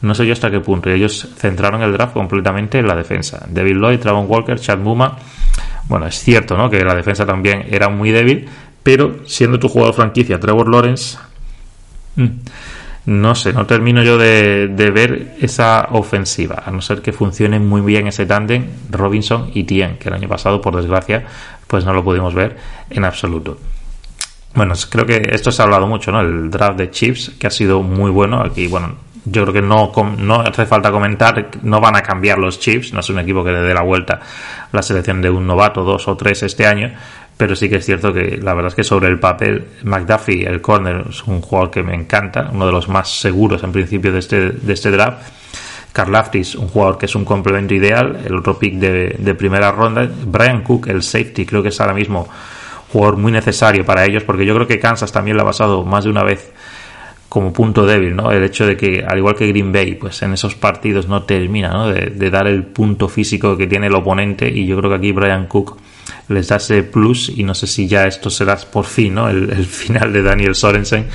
No 0.01 0.15
sé 0.15 0.25
yo 0.25 0.31
hasta 0.31 0.49
qué 0.49 0.61
punto. 0.61 0.89
Y 0.89 0.93
ellos 0.93 1.27
centraron 1.35 1.81
el 1.81 1.91
draft 1.91 2.13
completamente 2.13 2.79
en 2.79 2.87
la 2.87 2.95
defensa. 2.95 3.45
David 3.49 3.75
Lloyd, 3.75 3.99
Travon 3.99 4.27
Walker, 4.29 4.57
Chad 4.57 4.77
Muma. 4.77 5.17
Bueno, 5.89 6.05
es 6.07 6.19
cierto, 6.19 6.55
¿no? 6.55 6.69
Que 6.69 6.83
la 6.85 6.95
defensa 6.95 7.25
también 7.25 7.65
era 7.69 7.89
muy 7.89 8.11
débil, 8.11 8.47
pero 8.81 9.17
siendo 9.25 9.59
tu 9.59 9.67
jugador 9.67 9.93
franquicia, 9.93 10.39
Trevor 10.39 10.69
Lawrence. 10.69 11.17
Mmm, 12.15 12.27
no 13.05 13.35
sé, 13.35 13.53
no 13.53 13.65
termino 13.65 14.03
yo 14.03 14.17
de, 14.17 14.67
de, 14.67 14.91
ver 14.91 15.35
esa 15.41 15.87
ofensiva, 15.91 16.63
a 16.65 16.71
no 16.71 16.81
ser 16.81 17.01
que 17.01 17.13
funcione 17.13 17.59
muy 17.59 17.81
bien 17.81 18.07
ese 18.07 18.25
tándem 18.25 18.67
Robinson 18.89 19.51
y 19.53 19.63
Tien, 19.63 19.97
que 19.97 20.09
el 20.09 20.15
año 20.15 20.27
pasado, 20.27 20.61
por 20.61 20.75
desgracia, 20.75 21.25
pues 21.67 21.85
no 21.85 21.93
lo 21.93 22.03
pudimos 22.03 22.33
ver 22.33 22.57
en 22.89 23.05
absoluto. 23.05 23.57
Bueno, 24.55 24.73
creo 24.89 25.05
que 25.05 25.29
esto 25.31 25.51
se 25.51 25.61
ha 25.61 25.65
hablado 25.65 25.87
mucho, 25.87 26.11
¿no? 26.11 26.21
El 26.21 26.49
draft 26.49 26.77
de 26.77 26.89
Chips, 26.89 27.31
que 27.39 27.47
ha 27.47 27.51
sido 27.51 27.81
muy 27.81 28.09
bueno. 28.09 28.41
Aquí, 28.41 28.67
bueno, 28.67 28.95
yo 29.25 29.43
creo 29.43 29.53
que 29.53 29.61
no, 29.61 29.91
no 30.17 30.41
hace 30.41 30.65
falta 30.65 30.91
comentar, 30.91 31.49
no 31.61 31.79
van 31.79 31.95
a 31.95 32.01
cambiar 32.01 32.39
los 32.39 32.59
Chips, 32.59 32.93
no 32.93 32.99
es 32.99 33.09
un 33.09 33.19
equipo 33.19 33.43
que 33.43 33.51
le 33.51 33.61
dé 33.61 33.73
la 33.73 33.83
vuelta 33.83 34.19
la 34.71 34.81
selección 34.81 35.21
de 35.21 35.29
un 35.29 35.47
novato, 35.47 35.83
dos 35.83 36.07
o 36.07 36.15
tres 36.15 36.43
este 36.43 36.65
año, 36.65 36.91
pero 37.39 37.55
sí 37.55 37.69
que 37.69 37.77
es 37.77 37.85
cierto 37.85 38.11
que 38.11 38.37
la 38.43 38.53
verdad 38.53 38.67
es 38.67 38.75
que 38.75 38.83
sobre 38.83 39.07
el 39.07 39.17
papel 39.17 39.63
McDuffie, 39.85 40.45
el 40.45 40.59
corner, 40.59 41.05
es 41.09 41.23
un 41.23 41.39
jugador 41.39 41.71
que 41.71 41.83
me 41.83 41.95
encanta, 41.95 42.49
uno 42.51 42.65
de 42.65 42.73
los 42.73 42.89
más 42.89 43.17
seguros 43.17 43.63
en 43.63 43.71
principio 43.71 44.11
de 44.11 44.19
este, 44.19 44.49
de 44.49 44.73
este 44.73 44.91
draft. 44.91 45.25
Carl 45.93 46.13
Aftis, 46.17 46.55
un 46.55 46.67
jugador 46.67 46.97
que 46.97 47.05
es 47.05 47.15
un 47.15 47.23
complemento 47.23 47.73
ideal, 47.73 48.23
el 48.25 48.35
otro 48.35 48.59
pick 48.59 48.73
de, 48.73 49.35
primera 49.35 49.71
ronda. 49.71 50.05
Brian 50.25 50.63
Cook, 50.63 50.87
el 50.87 51.01
safety, 51.01 51.45
creo 51.45 51.63
que 51.63 51.69
es 51.69 51.79
ahora 51.79 51.93
mismo 51.93 52.27
jugador 52.91 53.15
muy 53.15 53.31
necesario 53.31 53.85
para 53.85 54.03
ellos, 54.03 54.23
porque 54.23 54.45
yo 54.45 54.53
creo 54.53 54.67
que 54.67 54.77
Kansas 54.77 55.09
también 55.09 55.37
le 55.37 55.43
ha 55.43 55.45
pasado 55.45 55.85
más 55.85 56.03
de 56.03 56.09
una 56.09 56.25
vez 56.25 56.51
como 57.29 57.53
punto 57.53 57.85
débil, 57.85 58.17
¿no? 58.17 58.33
El 58.33 58.43
hecho 58.43 58.67
de 58.67 58.75
que, 58.75 59.05
al 59.07 59.17
igual 59.17 59.35
que 59.35 59.47
Green 59.47 59.71
Bay, 59.71 59.95
pues 59.95 60.21
en 60.23 60.33
esos 60.33 60.55
partidos 60.55 61.07
no 61.07 61.23
termina, 61.23 61.69
¿no? 61.69 61.87
De, 61.87 62.07
de 62.07 62.29
dar 62.29 62.47
el 62.47 62.63
punto 62.63 63.07
físico 63.07 63.55
que 63.55 63.65
tiene 63.65 63.87
el 63.87 63.95
oponente, 63.95 64.49
y 64.49 64.65
yo 64.65 64.75
creo 64.75 64.89
que 64.89 64.97
aquí 64.97 65.13
Brian 65.13 65.47
Cook 65.47 65.77
les 66.29 66.47
da 66.47 66.57
ese 66.57 66.83
plus 66.83 67.29
y 67.35 67.43
no 67.43 67.53
sé 67.53 67.67
si 67.67 67.87
ya 67.87 68.05
esto 68.05 68.29
será 68.29 68.55
por 68.55 68.85
fin 68.85 69.15
¿no? 69.15 69.29
el, 69.29 69.65
final 69.65 70.13
de 70.13 70.21
Daniel 70.21 70.55
Sorensen 70.55 71.07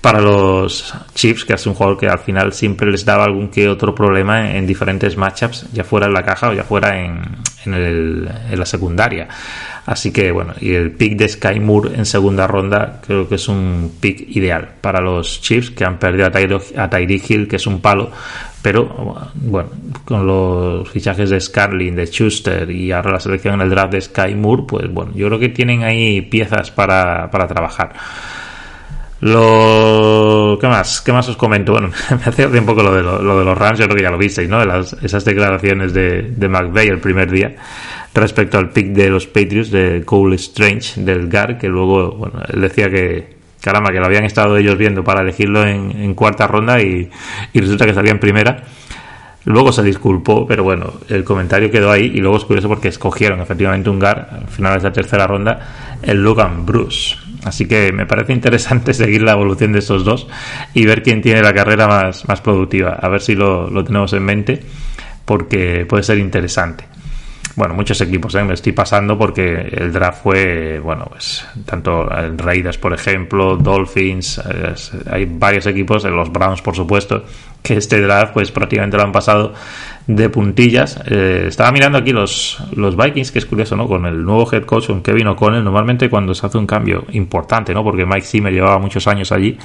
para 0.00 0.20
los 0.20 0.92
Chiefs, 1.14 1.44
que 1.44 1.52
es 1.52 1.66
un 1.66 1.74
jugador 1.74 1.96
que 1.96 2.08
al 2.08 2.18
final 2.18 2.52
siempre 2.52 2.90
les 2.90 3.04
daba 3.04 3.24
algún 3.24 3.48
que 3.48 3.68
otro 3.68 3.94
problema 3.94 4.50
en, 4.50 4.56
en 4.56 4.66
diferentes 4.66 5.16
matchups, 5.16 5.66
ya 5.72 5.84
fuera 5.84 6.06
en 6.06 6.12
la 6.12 6.24
caja 6.24 6.48
o 6.48 6.52
ya 6.52 6.64
fuera 6.64 7.00
en, 7.00 7.22
en, 7.66 7.74
el, 7.74 8.30
en 8.50 8.58
la 8.58 8.66
secundaria. 8.66 9.28
Así 9.84 10.12
que 10.12 10.30
bueno, 10.30 10.54
y 10.60 10.74
el 10.74 10.92
pick 10.92 11.16
de 11.16 11.28
Sky 11.28 11.58
Moore 11.58 11.96
en 11.96 12.06
segunda 12.06 12.46
ronda 12.46 13.00
creo 13.04 13.28
que 13.28 13.34
es 13.34 13.48
un 13.48 13.96
pick 14.00 14.28
ideal 14.36 14.68
para 14.80 15.00
los 15.00 15.40
Chiefs 15.40 15.70
que 15.70 15.84
han 15.84 15.98
perdido 15.98 16.26
a, 16.26 16.88
Tyree 16.90 17.22
Hill, 17.28 17.48
que 17.48 17.56
es 17.56 17.66
un 17.66 17.80
palo, 17.80 18.12
pero 18.62 19.28
bueno, 19.34 19.70
con 20.04 20.24
los 20.24 20.88
fichajes 20.88 21.30
de 21.30 21.40
Scarlin, 21.40 21.96
de 21.96 22.06
Schuster 22.06 22.70
y 22.70 22.92
ahora 22.92 23.12
la 23.12 23.20
selección 23.20 23.54
en 23.54 23.62
el 23.62 23.70
draft 23.70 23.92
de 23.92 24.00
Sky 24.00 24.36
Moore, 24.36 24.62
pues 24.68 24.92
bueno, 24.92 25.12
yo 25.16 25.26
creo 25.26 25.40
que 25.40 25.48
tienen 25.48 25.82
ahí 25.82 26.22
piezas 26.22 26.70
para, 26.70 27.28
para 27.30 27.48
trabajar. 27.48 27.92
Lo... 29.22 30.58
¿Qué 30.60 30.66
más? 30.66 31.00
¿Qué 31.00 31.12
más 31.12 31.28
os 31.28 31.36
comento? 31.36 31.72
Bueno, 31.72 31.90
me 32.10 32.16
hace 32.16 32.46
un 32.46 32.66
poco 32.66 32.82
lo 32.82 32.92
de, 32.92 33.02
lo, 33.02 33.38
de 33.38 33.44
los 33.44 33.56
Rams, 33.56 33.78
yo 33.78 33.84
creo 33.84 33.96
que 33.96 34.02
ya 34.02 34.10
lo 34.10 34.18
visteis, 34.18 34.48
¿no? 34.48 34.64
Las, 34.64 34.94
esas 34.94 35.24
declaraciones 35.24 35.94
de, 35.94 36.22
de 36.22 36.48
McVeigh 36.48 36.88
el 36.88 36.98
primer 36.98 37.30
día 37.30 37.54
respecto 38.14 38.58
al 38.58 38.70
pick 38.70 38.88
de 38.88 39.08
los 39.08 39.28
Patriots 39.28 39.70
de 39.70 40.02
Cole 40.04 40.34
Strange 40.36 41.00
del 41.00 41.28
GAR, 41.28 41.56
que 41.56 41.68
luego, 41.68 42.16
bueno, 42.16 42.40
él 42.52 42.60
decía 42.60 42.90
que, 42.90 43.36
caramba, 43.60 43.92
que 43.92 44.00
lo 44.00 44.06
habían 44.06 44.24
estado 44.24 44.56
ellos 44.56 44.76
viendo 44.76 45.04
para 45.04 45.22
elegirlo 45.22 45.64
en, 45.64 46.14
cuarta 46.14 46.48
ronda 46.48 46.80
y, 46.80 47.08
resulta 47.54 47.86
que 47.86 47.94
salía 47.94 48.10
en 48.10 48.18
primera. 48.18 48.64
Luego 49.44 49.72
se 49.72 49.82
disculpó, 49.82 50.46
pero 50.46 50.64
bueno, 50.64 50.94
el 51.08 51.24
comentario 51.24 51.70
quedó 51.70 51.90
ahí 51.90 52.12
y 52.14 52.18
luego 52.18 52.36
es 52.36 52.44
curioso 52.44 52.68
porque 52.68 52.88
escogieron 52.88 53.40
efectivamente 53.40 53.88
un 53.88 53.98
GAR 53.98 54.28
al 54.32 54.48
final 54.48 54.78
de 54.78 54.84
la 54.84 54.92
tercera 54.92 55.26
ronda, 55.26 55.98
el 56.02 56.22
Logan 56.22 56.66
Bruce. 56.66 57.16
Así 57.44 57.66
que 57.66 57.92
me 57.92 58.06
parece 58.06 58.32
interesante 58.32 58.94
seguir 58.94 59.22
la 59.22 59.32
evolución 59.32 59.72
de 59.72 59.80
estos 59.80 60.04
dos 60.04 60.28
y 60.74 60.86
ver 60.86 61.02
quién 61.02 61.22
tiene 61.22 61.42
la 61.42 61.52
carrera 61.52 61.88
más, 61.88 62.28
más 62.28 62.40
productiva. 62.40 62.98
A 63.00 63.08
ver 63.08 63.20
si 63.20 63.34
lo, 63.34 63.70
lo 63.70 63.84
tenemos 63.84 64.12
en 64.12 64.24
mente 64.24 64.60
porque 65.24 65.86
puede 65.86 66.02
ser 66.02 66.18
interesante 66.18 66.91
bueno, 67.54 67.74
muchos 67.74 68.00
equipos, 68.00 68.34
¿eh? 68.34 68.44
me 68.44 68.54
estoy 68.54 68.72
pasando 68.72 69.18
porque 69.18 69.54
el 69.54 69.92
draft 69.92 70.22
fue, 70.22 70.80
bueno, 70.80 71.06
pues 71.10 71.46
tanto 71.66 72.10
el 72.10 72.38
Raiders, 72.38 72.78
por 72.78 72.94
ejemplo, 72.94 73.56
Dolphins, 73.56 74.40
hay 75.10 75.26
varios 75.26 75.66
equipos, 75.66 76.04
los 76.04 76.32
Browns, 76.32 76.62
por 76.62 76.74
supuesto, 76.74 77.24
que 77.62 77.74
este 77.76 78.00
draft, 78.00 78.32
pues 78.32 78.50
prácticamente 78.50 78.96
lo 78.96 79.02
han 79.02 79.12
pasado 79.12 79.52
de 80.06 80.28
puntillas. 80.30 81.00
Eh, 81.06 81.44
estaba 81.46 81.70
mirando 81.72 81.98
aquí 81.98 82.12
los, 82.12 82.58
los 82.74 82.96
Vikings, 82.96 83.30
que 83.30 83.38
es 83.38 83.46
curioso, 83.46 83.76
¿no? 83.76 83.86
Con 83.86 84.06
el 84.06 84.24
nuevo 84.24 84.48
head 84.50 84.64
coach, 84.64 84.86
con 84.86 85.02
Kevin 85.02 85.28
O'Connell, 85.28 85.62
normalmente 85.62 86.08
cuando 86.10 86.34
se 86.34 86.46
hace 86.46 86.58
un 86.58 86.66
cambio 86.66 87.04
importante, 87.12 87.72
¿no? 87.74 87.84
Porque 87.84 88.04
Mike 88.04 88.26
Zimmer 88.26 88.52
llevaba 88.52 88.78
muchos 88.78 89.06
años 89.06 89.30
allí, 89.30 89.58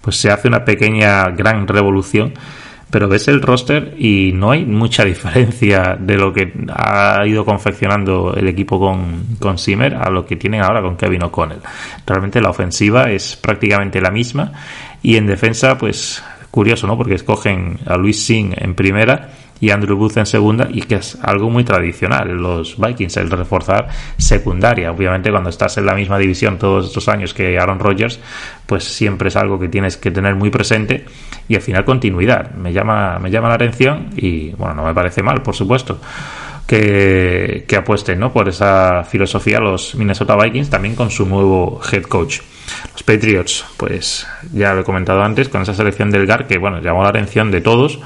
pues 0.00 0.16
se 0.16 0.30
hace 0.30 0.48
una 0.48 0.64
pequeña, 0.64 1.30
gran 1.30 1.66
revolución 1.66 2.32
pero 2.90 3.08
ves 3.08 3.28
el 3.28 3.42
roster 3.42 3.94
y 3.98 4.32
no 4.32 4.50
hay 4.50 4.64
mucha 4.64 5.04
diferencia 5.04 5.96
de 5.98 6.16
lo 6.16 6.32
que 6.32 6.52
ha 6.68 7.26
ido 7.26 7.44
confeccionando 7.44 8.34
el 8.34 8.48
equipo 8.48 8.78
con, 8.78 9.36
con 9.40 9.56
a 9.56 10.10
lo 10.10 10.26
que 10.26 10.36
tienen 10.36 10.62
ahora 10.62 10.82
con 10.82 10.96
Kevin 10.96 11.24
O'Connell. 11.24 11.60
Realmente 12.06 12.40
la 12.40 12.50
ofensiva 12.50 13.10
es 13.10 13.36
prácticamente 13.36 14.00
la 14.00 14.10
misma 14.10 14.52
y 15.02 15.16
en 15.16 15.26
defensa, 15.26 15.76
pues 15.76 16.22
curioso, 16.50 16.86
¿no? 16.86 16.96
Porque 16.96 17.14
escogen 17.14 17.78
a 17.86 17.96
Luis 17.96 18.24
Singh 18.24 18.54
en 18.56 18.74
primera 18.74 19.30
y 19.64 19.70
Andrew 19.70 19.96
Booth 19.96 20.18
en 20.18 20.26
segunda 20.26 20.68
y 20.70 20.82
que 20.82 20.96
es 20.96 21.16
algo 21.22 21.48
muy 21.48 21.64
tradicional 21.64 22.28
los 22.28 22.76
Vikings, 22.78 23.16
el 23.16 23.30
reforzar 23.30 23.88
secundaria. 24.18 24.92
Obviamente 24.92 25.30
cuando 25.30 25.48
estás 25.48 25.78
en 25.78 25.86
la 25.86 25.94
misma 25.94 26.18
división 26.18 26.58
todos 26.58 26.88
estos 26.88 27.08
años 27.08 27.32
que 27.32 27.58
Aaron 27.58 27.78
Rodgers, 27.78 28.20
pues 28.66 28.84
siempre 28.84 29.28
es 29.28 29.36
algo 29.36 29.58
que 29.58 29.68
tienes 29.68 29.96
que 29.96 30.10
tener 30.10 30.34
muy 30.34 30.50
presente 30.50 31.06
y 31.48 31.54
al 31.54 31.62
final 31.62 31.86
continuidad. 31.86 32.50
Me 32.50 32.74
llama, 32.74 33.18
me 33.18 33.30
llama 33.30 33.48
la 33.48 33.54
atención 33.54 34.10
y 34.16 34.50
bueno, 34.50 34.74
no 34.74 34.84
me 34.84 34.92
parece 34.92 35.22
mal, 35.22 35.40
por 35.40 35.54
supuesto. 35.54 35.98
Que, 36.66 37.64
que 37.66 37.76
apuesten 37.76 38.18
¿no? 38.18 38.32
por 38.32 38.48
esa 38.48 39.04
filosofía 39.04 39.60
los 39.60 39.94
Minnesota 39.94 40.34
Vikings 40.34 40.70
también 40.70 40.94
con 40.94 41.10
su 41.10 41.24
nuevo 41.24 41.80
head 41.90 42.02
coach. 42.02 42.40
Los 42.92 43.02
Patriots, 43.02 43.64
pues 43.78 44.26
ya 44.52 44.74
lo 44.74 44.82
he 44.82 44.84
comentado 44.84 45.22
antes, 45.22 45.48
con 45.48 45.62
esa 45.62 45.72
selección 45.72 46.10
del 46.10 46.26
GAR 46.26 46.46
que 46.46 46.58
bueno, 46.58 46.80
llamó 46.82 47.02
la 47.02 47.10
atención 47.10 47.50
de 47.50 47.62
todos 47.62 48.00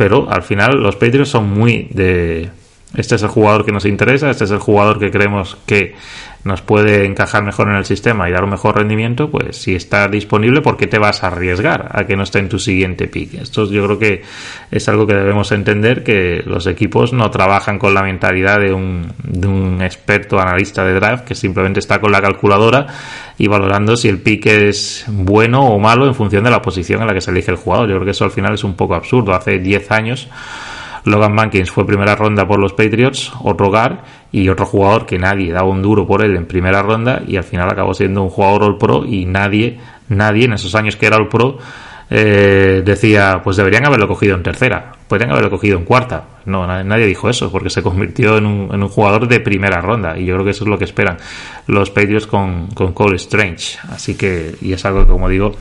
pero 0.00 0.30
al 0.30 0.42
final 0.42 0.82
los 0.82 0.96
Patriots 0.96 1.28
son 1.28 1.50
muy 1.50 1.86
de 1.90 2.48
este 2.94 3.14
es 3.14 3.22
el 3.22 3.28
jugador 3.28 3.64
que 3.64 3.72
nos 3.72 3.86
interesa, 3.86 4.30
este 4.30 4.44
es 4.44 4.50
el 4.50 4.58
jugador 4.58 4.98
que 4.98 5.10
creemos 5.10 5.56
que 5.64 5.94
nos 6.42 6.62
puede 6.62 7.04
encajar 7.04 7.44
mejor 7.44 7.68
en 7.68 7.76
el 7.76 7.84
sistema 7.84 8.28
y 8.28 8.32
dar 8.32 8.44
un 8.44 8.50
mejor 8.50 8.76
rendimiento, 8.76 9.30
pues 9.30 9.58
si 9.58 9.74
está 9.74 10.08
disponible, 10.08 10.62
¿por 10.62 10.76
qué 10.76 10.86
te 10.86 10.98
vas 10.98 11.22
a 11.22 11.26
arriesgar 11.26 11.90
a 11.92 12.06
que 12.06 12.16
no 12.16 12.22
esté 12.22 12.38
en 12.38 12.48
tu 12.48 12.58
siguiente 12.58 13.08
pick? 13.08 13.34
Esto 13.34 13.70
yo 13.70 13.84
creo 13.84 13.98
que 13.98 14.22
es 14.70 14.88
algo 14.88 15.06
que 15.06 15.14
debemos 15.14 15.52
entender, 15.52 16.02
que 16.02 16.42
los 16.44 16.66
equipos 16.66 17.12
no 17.12 17.30
trabajan 17.30 17.78
con 17.78 17.92
la 17.92 18.02
mentalidad 18.02 18.58
de 18.58 18.72
un, 18.72 19.12
de 19.22 19.46
un 19.46 19.82
experto 19.82 20.40
analista 20.40 20.82
de 20.84 20.94
draft 20.94 21.26
que 21.26 21.34
simplemente 21.34 21.78
está 21.78 22.00
con 22.00 22.10
la 22.10 22.22
calculadora 22.22 22.86
y 23.36 23.46
valorando 23.46 23.96
si 23.96 24.08
el 24.08 24.18
pick 24.18 24.46
es 24.46 25.04
bueno 25.08 25.66
o 25.66 25.78
malo 25.78 26.06
en 26.06 26.14
función 26.14 26.42
de 26.44 26.50
la 26.50 26.62
posición 26.62 27.02
en 27.02 27.06
la 27.06 27.14
que 27.14 27.20
se 27.20 27.30
elige 27.30 27.50
el 27.50 27.58
jugador. 27.58 27.88
Yo 27.88 27.94
creo 27.96 28.04
que 28.06 28.12
eso 28.12 28.24
al 28.24 28.30
final 28.30 28.54
es 28.54 28.64
un 28.64 28.74
poco 28.74 28.94
absurdo. 28.94 29.34
Hace 29.34 29.58
10 29.58 29.90
años 29.90 30.28
Logan 31.04 31.34
Mankins 31.34 31.70
fue 31.70 31.86
primera 31.86 32.14
ronda 32.14 32.46
por 32.46 32.60
los 32.60 32.72
Patriots, 32.72 33.32
otro 33.42 33.70
GAR 33.70 34.02
y 34.32 34.48
otro 34.48 34.66
jugador 34.66 35.06
que 35.06 35.18
nadie 35.18 35.52
daba 35.52 35.68
un 35.68 35.82
duro 35.82 36.06
por 36.06 36.22
él 36.22 36.36
en 36.36 36.46
primera 36.46 36.82
ronda 36.82 37.22
y 37.26 37.36
al 37.36 37.44
final 37.44 37.68
acabó 37.70 37.94
siendo 37.94 38.22
un 38.22 38.30
jugador 38.30 38.64
All 38.64 38.78
Pro 38.78 39.04
y 39.06 39.24
nadie, 39.24 39.78
nadie 40.08 40.44
en 40.44 40.54
esos 40.54 40.74
años 40.74 40.96
que 40.96 41.06
era 41.06 41.16
All 41.16 41.28
Pro 41.28 41.58
eh, 42.12 42.82
decía, 42.84 43.40
pues 43.42 43.56
deberían 43.56 43.86
haberlo 43.86 44.08
cogido 44.08 44.34
en 44.34 44.42
tercera, 44.42 44.92
podrían 45.06 45.30
haberlo 45.30 45.48
cogido 45.48 45.78
en 45.78 45.84
cuarta. 45.84 46.24
No, 46.44 46.66
nadie 46.66 47.06
dijo 47.06 47.30
eso, 47.30 47.52
porque 47.52 47.70
se 47.70 47.82
convirtió 47.82 48.36
en 48.36 48.46
un, 48.46 48.74
en 48.74 48.82
un, 48.82 48.88
jugador 48.88 49.28
de 49.28 49.38
primera 49.38 49.80
ronda, 49.80 50.18
y 50.18 50.24
yo 50.24 50.34
creo 50.34 50.44
que 50.44 50.50
eso 50.50 50.64
es 50.64 50.70
lo 50.70 50.76
que 50.76 50.86
esperan 50.86 51.18
los 51.68 51.90
Patriots 51.90 52.26
con, 52.26 52.66
con 52.68 52.92
Cole 52.92 53.14
Strange. 53.14 53.78
Así 53.90 54.16
que, 54.16 54.56
y 54.60 54.72
es 54.72 54.84
algo 54.84 55.06
que, 55.06 55.12
como 55.12 55.28
digo, 55.28 55.54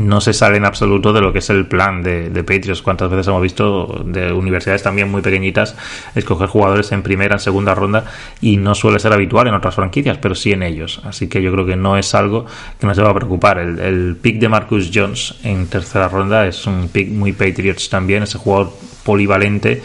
no 0.00 0.20
se 0.20 0.32
sale 0.32 0.56
en 0.56 0.64
absoluto 0.64 1.12
de 1.12 1.20
lo 1.20 1.32
que 1.32 1.40
es 1.40 1.50
el 1.50 1.66
plan 1.66 2.02
de, 2.02 2.30
de, 2.30 2.42
Patriots. 2.42 2.82
Cuántas 2.82 3.10
veces 3.10 3.28
hemos 3.28 3.42
visto 3.42 4.02
de 4.04 4.32
universidades 4.32 4.82
también 4.82 5.10
muy 5.10 5.22
pequeñitas 5.22 5.76
escoger 6.14 6.48
jugadores 6.48 6.90
en 6.92 7.02
primera, 7.02 7.34
en 7.34 7.40
segunda 7.40 7.74
ronda 7.74 8.04
y 8.40 8.56
no 8.56 8.74
suele 8.74 8.98
ser 8.98 9.12
habitual 9.12 9.46
en 9.46 9.54
otras 9.54 9.74
franquicias, 9.74 10.18
pero 10.18 10.34
sí 10.34 10.52
en 10.52 10.62
ellos. 10.62 11.00
Así 11.04 11.28
que 11.28 11.42
yo 11.42 11.52
creo 11.52 11.66
que 11.66 11.76
no 11.76 11.96
es 11.96 12.14
algo 12.14 12.46
que 12.78 12.86
nos 12.86 12.96
deba 12.96 13.14
preocupar. 13.14 13.58
El, 13.58 13.78
el 13.78 14.16
pick 14.16 14.38
de 14.38 14.48
Marcus 14.48 14.90
Jones 14.92 15.34
en 15.44 15.66
tercera 15.66 16.08
ronda 16.08 16.46
es 16.46 16.66
un 16.66 16.88
pick 16.88 17.08
muy 17.10 17.32
Patriots 17.32 17.88
también, 17.88 18.22
ese 18.22 18.38
jugador 18.38 18.72
polivalente 19.04 19.82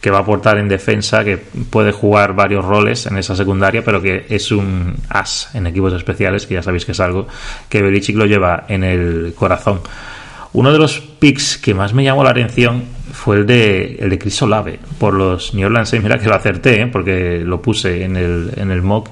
que 0.00 0.10
va 0.10 0.18
a 0.18 0.20
aportar 0.20 0.58
en 0.58 0.68
defensa, 0.68 1.24
que 1.24 1.38
puede 1.38 1.92
jugar 1.92 2.34
varios 2.34 2.64
roles 2.64 3.06
en 3.06 3.18
esa 3.18 3.34
secundaria, 3.34 3.84
pero 3.84 4.00
que 4.00 4.26
es 4.28 4.52
un 4.52 4.94
as 5.08 5.50
en 5.54 5.66
equipos 5.66 5.92
especiales, 5.92 6.46
que 6.46 6.54
ya 6.54 6.62
sabéis 6.62 6.84
que 6.84 6.92
es 6.92 7.00
algo 7.00 7.26
que 7.68 7.82
Belichick 7.82 8.16
lo 8.16 8.26
lleva 8.26 8.64
en 8.68 8.84
el 8.84 9.34
corazón. 9.36 9.80
Uno 10.52 10.72
de 10.72 10.78
los 10.78 11.00
picks 11.00 11.58
que 11.58 11.74
más 11.74 11.92
me 11.92 12.04
llamó 12.04 12.24
la 12.24 12.30
atención 12.30 12.84
fue 13.12 13.36
el 13.36 13.46
de, 13.46 13.96
el 14.00 14.10
de 14.10 14.18
Chris 14.18 14.40
Olave 14.42 14.78
por 14.98 15.14
los 15.14 15.52
New 15.54 15.66
Orleans 15.66 15.88
Saints. 15.90 16.04
Mira 16.04 16.18
que 16.18 16.28
lo 16.28 16.34
acerté, 16.34 16.82
¿eh? 16.82 16.86
porque 16.86 17.42
lo 17.44 17.60
puse 17.60 18.04
en 18.04 18.16
el, 18.16 18.52
en 18.56 18.70
el 18.70 18.82
mock 18.82 19.10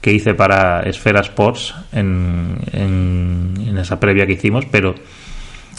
que 0.00 0.12
hice 0.12 0.34
para 0.34 0.82
Esfera 0.82 1.20
Sports 1.20 1.74
en, 1.92 2.58
en, 2.72 3.54
en 3.66 3.78
esa 3.78 3.98
previa 3.98 4.26
que 4.26 4.34
hicimos, 4.34 4.64
pero 4.70 4.94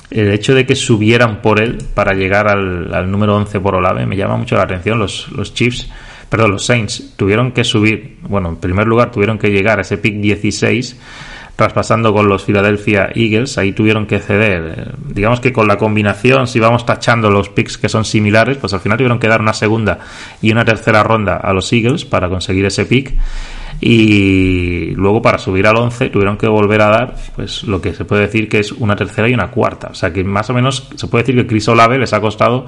el 0.09 0.31
hecho 0.31 0.55
de 0.55 0.65
que 0.65 0.75
subieran 0.75 1.41
por 1.41 1.59
él 1.59 1.79
para 1.93 2.13
llegar 2.13 2.47
al, 2.47 3.11
número 3.11 3.35
11 3.35 3.59
por 3.59 3.75
Olave 3.75 4.05
me 4.05 4.15
llama 4.15 4.37
mucho 4.37 4.55
la 4.55 4.63
atención. 4.63 4.99
Los, 4.99 5.29
los 5.31 5.53
Chiefs, 5.53 5.89
perdón, 6.29 6.51
los 6.51 6.65
Saints 6.65 7.13
tuvieron 7.15 7.51
que 7.51 7.63
subir, 7.63 8.17
bueno, 8.21 8.49
en 8.49 8.55
primer 8.57 8.87
lugar 8.87 9.11
tuvieron 9.11 9.37
que 9.37 9.49
llegar 9.49 9.79
a 9.79 9.81
ese 9.81 9.97
pick 9.97 10.15
16 10.15 10.97
traspasando 11.57 12.13
con 12.13 12.29
los 12.29 12.43
Philadelphia 12.43 13.09
Eagles, 13.15 13.57
ahí 13.57 13.71
tuvieron 13.71 14.05
que 14.05 14.19
ceder. 14.19 14.93
Digamos 15.07 15.39
que 15.39 15.51
con 15.51 15.67
la 15.67 15.77
combinación, 15.77 16.45
si 16.45 16.59
vamos 16.59 16.85
tachando 16.85 17.31
los 17.31 17.49
picks 17.49 17.79
que 17.79 17.89
son 17.89 18.05
similares, 18.05 18.57
pues 18.57 18.73
al 18.75 18.79
final 18.79 18.99
tuvieron 18.99 19.17
que 19.17 19.27
dar 19.27 19.41
una 19.41 19.53
segunda 19.53 19.97
y 20.39 20.51
una 20.51 20.63
tercera 20.63 21.01
ronda 21.01 21.35
a 21.35 21.51
los 21.53 21.73
Eagles 21.73 22.05
para 22.05 22.29
conseguir 22.29 22.65
ese 22.67 22.85
pick 22.85 23.15
y 23.79 24.91
luego 24.95 25.21
para 25.21 25.37
subir 25.37 25.67
al 25.67 25.77
11 25.77 26.09
tuvieron 26.09 26.37
que 26.37 26.47
volver 26.47 26.81
a 26.81 26.89
dar 26.89 27.15
pues 27.35 27.63
lo 27.63 27.79
que 27.79 27.93
se 27.93 28.05
puede 28.05 28.23
decir 28.23 28.49
que 28.49 28.59
es 28.59 28.71
una 28.71 28.95
tercera 28.95 29.29
y 29.29 29.33
una 29.33 29.51
cuarta. 29.51 29.89
O 29.91 29.93
sea 29.93 30.11
que 30.11 30.23
más 30.23 30.49
o 30.49 30.53
menos 30.53 30.89
se 30.95 31.07
puede 31.07 31.23
decir 31.23 31.35
que 31.35 31.47
Chris 31.47 31.67
Olave 31.67 31.97
les 31.99 32.13
ha 32.13 32.21
costado 32.21 32.65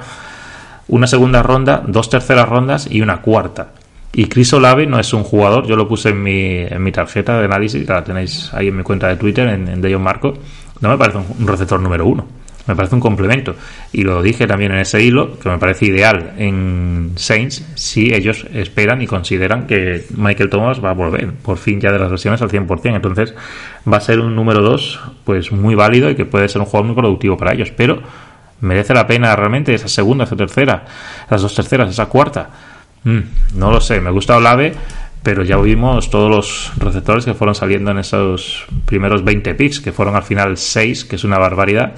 una 0.87 1.07
segunda 1.07 1.41
ronda 1.41 1.83
dos 1.85 2.09
terceras 2.09 2.47
rondas 2.47 2.87
y 2.89 3.01
una 3.01 3.21
cuarta. 3.21 3.73
Y 4.13 4.25
Chris 4.25 4.53
Olave 4.53 4.87
no 4.87 4.99
es 4.99 5.13
un 5.13 5.23
jugador 5.23 5.67
yo 5.67 5.75
lo 5.75 5.87
puse 5.87 6.09
en 6.09 6.21
mi, 6.21 6.57
en 6.57 6.83
mi 6.83 6.91
tarjeta 6.91 7.39
de 7.39 7.45
análisis 7.45 7.87
la 7.87 8.03
tenéis 8.03 8.51
ahí 8.53 8.67
en 8.67 8.77
mi 8.77 8.83
cuenta 8.83 9.07
de 9.07 9.15
Twitter 9.15 9.47
en, 9.47 9.67
en 9.67 10.01
Marco 10.01 10.33
no 10.81 10.89
me 10.89 10.97
parece 10.97 11.19
un 11.39 11.47
receptor 11.47 11.79
número 11.79 12.07
uno 12.07 12.38
me 12.69 12.75
parece 12.75 12.93
un 12.93 13.01
complemento. 13.01 13.55
Y 13.91 14.03
lo 14.03 14.21
dije 14.21 14.45
también 14.45 14.71
en 14.71 14.77
ese 14.77 15.01
hilo, 15.01 15.39
que 15.39 15.49
me 15.49 15.57
parece 15.57 15.87
ideal 15.87 16.33
en 16.37 17.13
Saints 17.15 17.65
si 17.73 18.13
ellos 18.13 18.45
esperan 18.53 19.01
y 19.01 19.07
consideran 19.07 19.65
que 19.65 20.05
Michael 20.15 20.51
Thomas 20.51 20.83
va 20.83 20.91
a 20.91 20.93
volver, 20.93 21.33
por 21.33 21.57
fin 21.57 21.81
ya 21.81 21.91
de 21.91 21.97
las 21.97 22.11
lesiones 22.11 22.41
al 22.43 22.49
100%. 22.49 22.95
Entonces 22.95 23.33
va 23.91 23.97
a 23.97 24.01
ser 24.01 24.19
un 24.19 24.35
número 24.35 24.61
2 24.61 24.99
pues 25.23 25.51
muy 25.51 25.73
válido 25.73 26.11
y 26.11 26.15
que 26.15 26.25
puede 26.25 26.47
ser 26.47 26.61
un 26.61 26.67
jugador 26.67 26.85
muy 26.85 26.95
productivo 26.95 27.37
para 27.37 27.53
ellos. 27.53 27.71
Pero 27.75 28.03
merece 28.61 28.93
la 28.93 29.07
pena 29.07 29.35
realmente 29.35 29.73
esa 29.73 29.87
segunda, 29.87 30.25
esa 30.25 30.35
tercera, 30.35 30.85
las 31.27 31.41
dos 31.41 31.55
terceras, 31.55 31.89
esa 31.89 32.05
cuarta. 32.05 32.49
Mm, 33.03 33.19
no 33.55 33.71
lo 33.71 33.81
sé, 33.81 33.99
me 33.99 34.11
gusta 34.11 34.37
Olave, 34.37 34.73
pero 35.23 35.43
ya 35.43 35.57
vimos 35.57 36.11
todos 36.11 36.29
los 36.29 36.71
receptores 36.77 37.25
que 37.25 37.33
fueron 37.33 37.55
saliendo 37.55 37.89
en 37.89 37.97
esos 37.97 38.65
primeros 38.85 39.23
20 39.23 39.55
picks, 39.55 39.79
que 39.79 39.91
fueron 39.91 40.15
al 40.15 40.23
final 40.23 40.55
6, 40.55 41.05
que 41.05 41.15
es 41.15 41.23
una 41.23 41.39
barbaridad. 41.39 41.93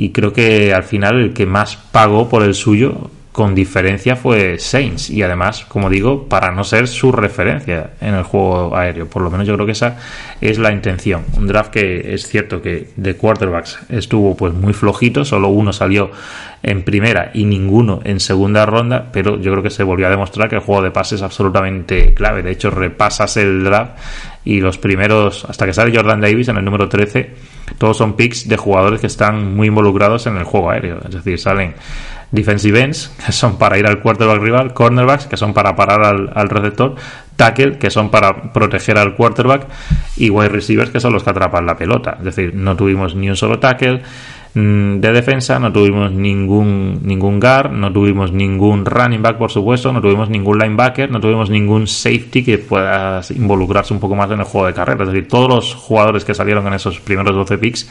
Y 0.00 0.12
creo 0.12 0.32
que 0.32 0.72
al 0.72 0.82
final 0.82 1.20
el 1.20 1.34
que 1.34 1.44
más 1.44 1.76
pagó 1.76 2.26
por 2.26 2.42
el 2.42 2.54
suyo 2.54 3.10
con 3.32 3.54
diferencia 3.54 4.16
fue 4.16 4.58
Saints 4.58 5.10
y 5.10 5.22
además, 5.22 5.66
como 5.68 5.90
digo, 5.90 6.26
para 6.26 6.52
no 6.52 6.64
ser 6.64 6.88
su 6.88 7.12
referencia 7.12 7.90
en 8.00 8.14
el 8.14 8.22
juego 8.22 8.74
aéreo. 8.74 9.06
Por 9.08 9.20
lo 9.20 9.30
menos 9.30 9.46
yo 9.46 9.52
creo 9.56 9.66
que 9.66 9.72
esa 9.72 9.98
es 10.40 10.58
la 10.58 10.72
intención. 10.72 11.26
Un 11.36 11.46
draft 11.46 11.70
que 11.70 12.14
es 12.14 12.26
cierto 12.26 12.62
que 12.62 12.88
de 12.96 13.14
quarterbacks 13.14 13.78
estuvo 13.90 14.34
pues 14.34 14.54
muy 14.54 14.72
flojito, 14.72 15.22
solo 15.26 15.48
uno 15.48 15.70
salió 15.70 16.10
en 16.62 16.82
primera 16.82 17.30
y 17.34 17.44
ninguno 17.44 18.00
en 18.02 18.20
segunda 18.20 18.64
ronda, 18.64 19.10
pero 19.12 19.38
yo 19.38 19.52
creo 19.52 19.62
que 19.62 19.68
se 19.68 19.82
volvió 19.82 20.06
a 20.06 20.10
demostrar 20.10 20.48
que 20.48 20.56
el 20.56 20.62
juego 20.62 20.80
de 20.80 20.92
pases 20.92 21.20
es 21.20 21.22
absolutamente 21.22 22.14
clave. 22.14 22.42
De 22.42 22.52
hecho, 22.52 22.70
repasas 22.70 23.36
el 23.36 23.64
draft 23.64 23.98
y 24.46 24.60
los 24.60 24.78
primeros, 24.78 25.44
hasta 25.44 25.66
que 25.66 25.74
sale 25.74 25.94
Jordan 25.94 26.22
Davis 26.22 26.48
en 26.48 26.56
el 26.56 26.64
número 26.64 26.88
13, 26.88 27.49
todos 27.78 27.96
son 27.96 28.14
picks 28.14 28.48
de 28.48 28.56
jugadores 28.56 29.00
que 29.00 29.06
están 29.06 29.54
muy 29.56 29.68
involucrados 29.68 30.26
en 30.26 30.36
el 30.36 30.44
juego 30.44 30.70
aéreo. 30.70 30.98
Es 31.04 31.14
decir, 31.14 31.38
salen 31.38 31.74
defensive 32.32 32.80
ends, 32.80 33.08
que 33.26 33.32
son 33.32 33.58
para 33.58 33.78
ir 33.78 33.86
al 33.86 34.00
quarterback 34.00 34.40
rival, 34.40 34.74
cornerbacks, 34.74 35.26
que 35.26 35.36
son 35.36 35.52
para 35.52 35.74
parar 35.76 36.04
al, 36.04 36.48
receptor, 36.48 36.94
tackle, 37.36 37.78
que 37.78 37.90
son 37.90 38.10
para 38.10 38.52
proteger 38.52 38.98
al 38.98 39.14
quarterback, 39.16 39.66
y 40.16 40.30
wide 40.30 40.48
receivers, 40.48 40.90
que 40.90 41.00
son 41.00 41.12
los 41.12 41.22
que 41.22 41.30
atrapan 41.30 41.66
la 41.66 41.76
pelota. 41.76 42.16
Es 42.18 42.24
decir, 42.24 42.54
no 42.54 42.76
tuvimos 42.76 43.14
ni 43.14 43.28
un 43.28 43.36
solo 43.36 43.58
tackle 43.58 44.02
de 44.52 45.12
defensa, 45.12 45.60
no 45.60 45.72
tuvimos 45.72 46.10
ningún, 46.10 47.00
ningún 47.04 47.38
guard, 47.38 47.70
no 47.70 47.92
tuvimos 47.92 48.32
ningún 48.32 48.84
running 48.84 49.22
back, 49.22 49.38
por 49.38 49.50
supuesto, 49.50 49.92
no 49.92 50.00
tuvimos 50.00 50.28
ningún 50.28 50.58
linebacker, 50.58 51.08
no 51.10 51.20
tuvimos 51.20 51.50
ningún 51.50 51.86
safety 51.86 52.42
que 52.42 52.58
pueda 52.58 53.20
involucrarse 53.30 53.94
un 53.94 54.00
poco 54.00 54.16
más 54.16 54.30
en 54.30 54.40
el 54.40 54.44
juego 54.44 54.66
de 54.66 54.74
carrera. 54.74 55.04
Es 55.04 55.12
decir, 55.12 55.28
todos 55.28 55.48
los 55.48 55.74
jugadores 55.74 56.24
que 56.24 56.34
salieron 56.34 56.66
en 56.66 56.72
esos 56.72 56.98
primeros 56.98 57.34
12 57.34 57.58
picks 57.58 57.88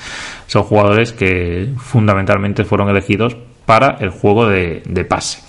son 0.47 0.63
jugadores 0.63 1.13
que 1.13 1.69
fundamentalmente 1.77 2.65
fueron 2.65 2.89
elegidos 2.89 3.37
para 3.65 3.97
el 4.01 4.09
juego 4.09 4.47
de, 4.47 5.05
pase. 5.07 5.41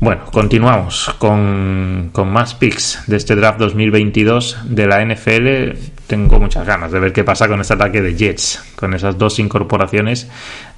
Bueno, 0.00 0.22
continuamos 0.30 1.14
con, 1.18 2.10
con, 2.12 2.30
más 2.30 2.54
picks 2.54 3.04
de 3.06 3.16
este 3.16 3.36
draft 3.36 3.58
2022 3.58 4.58
de 4.64 4.86
la 4.86 5.02
NFL. 5.02 5.93
Tengo 6.06 6.38
muchas 6.38 6.66
ganas 6.66 6.92
de 6.92 7.00
ver 7.00 7.12
qué 7.12 7.24
pasa 7.24 7.48
con 7.48 7.60
este 7.60 7.74
ataque 7.74 8.02
de 8.02 8.14
Jets, 8.14 8.62
con 8.76 8.92
esas 8.92 9.16
dos 9.16 9.38
incorporaciones 9.38 10.28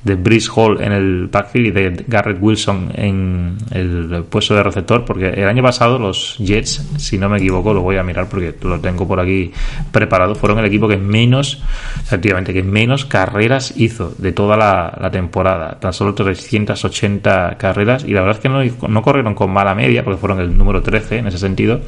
de 0.06 0.14
Brice 0.14 0.48
Hall 0.54 0.80
en 0.80 0.92
el 0.92 1.26
backfield 1.26 1.66
y 1.66 1.70
de 1.72 2.04
Garrett 2.06 2.38
Wilson 2.40 2.92
en 2.94 3.56
el 3.72 4.24
puesto 4.30 4.54
de 4.54 4.62
receptor, 4.62 5.04
porque 5.04 5.30
el 5.30 5.48
año 5.48 5.64
pasado 5.64 5.98
los 5.98 6.36
Jets, 6.38 6.86
si 6.96 7.18
no 7.18 7.28
me 7.28 7.38
equivoco, 7.38 7.74
lo 7.74 7.82
voy 7.82 7.96
a 7.96 8.04
mirar 8.04 8.28
porque 8.28 8.54
lo 8.62 8.78
tengo 8.78 9.08
por 9.08 9.18
aquí 9.18 9.50
preparado, 9.90 10.36
fueron 10.36 10.60
el 10.60 10.66
equipo 10.66 10.86
que 10.86 10.96
menos, 10.96 11.60
efectivamente, 12.00 12.54
que 12.54 12.62
menos 12.62 13.04
carreras 13.04 13.74
hizo 13.76 14.14
de 14.16 14.30
toda 14.30 14.56
la, 14.56 15.10
temporada, 15.10 15.80
tan 15.80 15.92
solo 15.92 16.14
380 16.14 17.56
carreras, 17.58 18.04
y 18.04 18.12
la 18.12 18.20
verdad 18.20 18.36
es 18.36 18.42
que 18.42 18.48
no, 18.48 18.88
no 18.88 19.02
corrieron 19.02 19.34
con 19.34 19.50
mala 19.50 19.74
media, 19.74 20.04
porque 20.04 20.20
fueron 20.20 20.38
el 20.38 20.56
número 20.56 20.82
13 20.82 21.18
en 21.18 21.26
ese 21.26 21.38
sentido, 21.38 21.80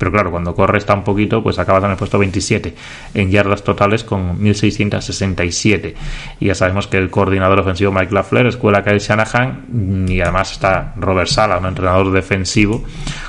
pero 0.00 0.12
claro, 0.12 0.30
cuando 0.30 0.54
corres 0.54 0.86
tan 0.86 1.04
poquito, 1.04 1.42
pues 1.42 1.58
acabas 1.58 1.84
en 1.84 1.90
el 1.90 1.96
puesto 1.98 2.18
27 2.18 2.74
en 3.12 3.30
yardas 3.30 3.62
totales 3.62 4.02
con 4.02 4.40
1667. 4.40 5.94
Y 6.40 6.46
ya 6.46 6.54
sabemos 6.54 6.86
que 6.86 6.96
el 6.96 7.10
coordinador 7.10 7.59
ofensivo 7.60 7.92
Mike 7.92 8.14
Lafleur, 8.14 8.46
escuela 8.46 8.82
Kyle 8.82 8.98
Shanahan, 8.98 10.06
y 10.08 10.20
además 10.20 10.52
está 10.52 10.94
Robert 10.96 11.28
Sala, 11.28 11.58
un 11.58 11.66
entrenador 11.66 12.10
defensivo 12.12 12.84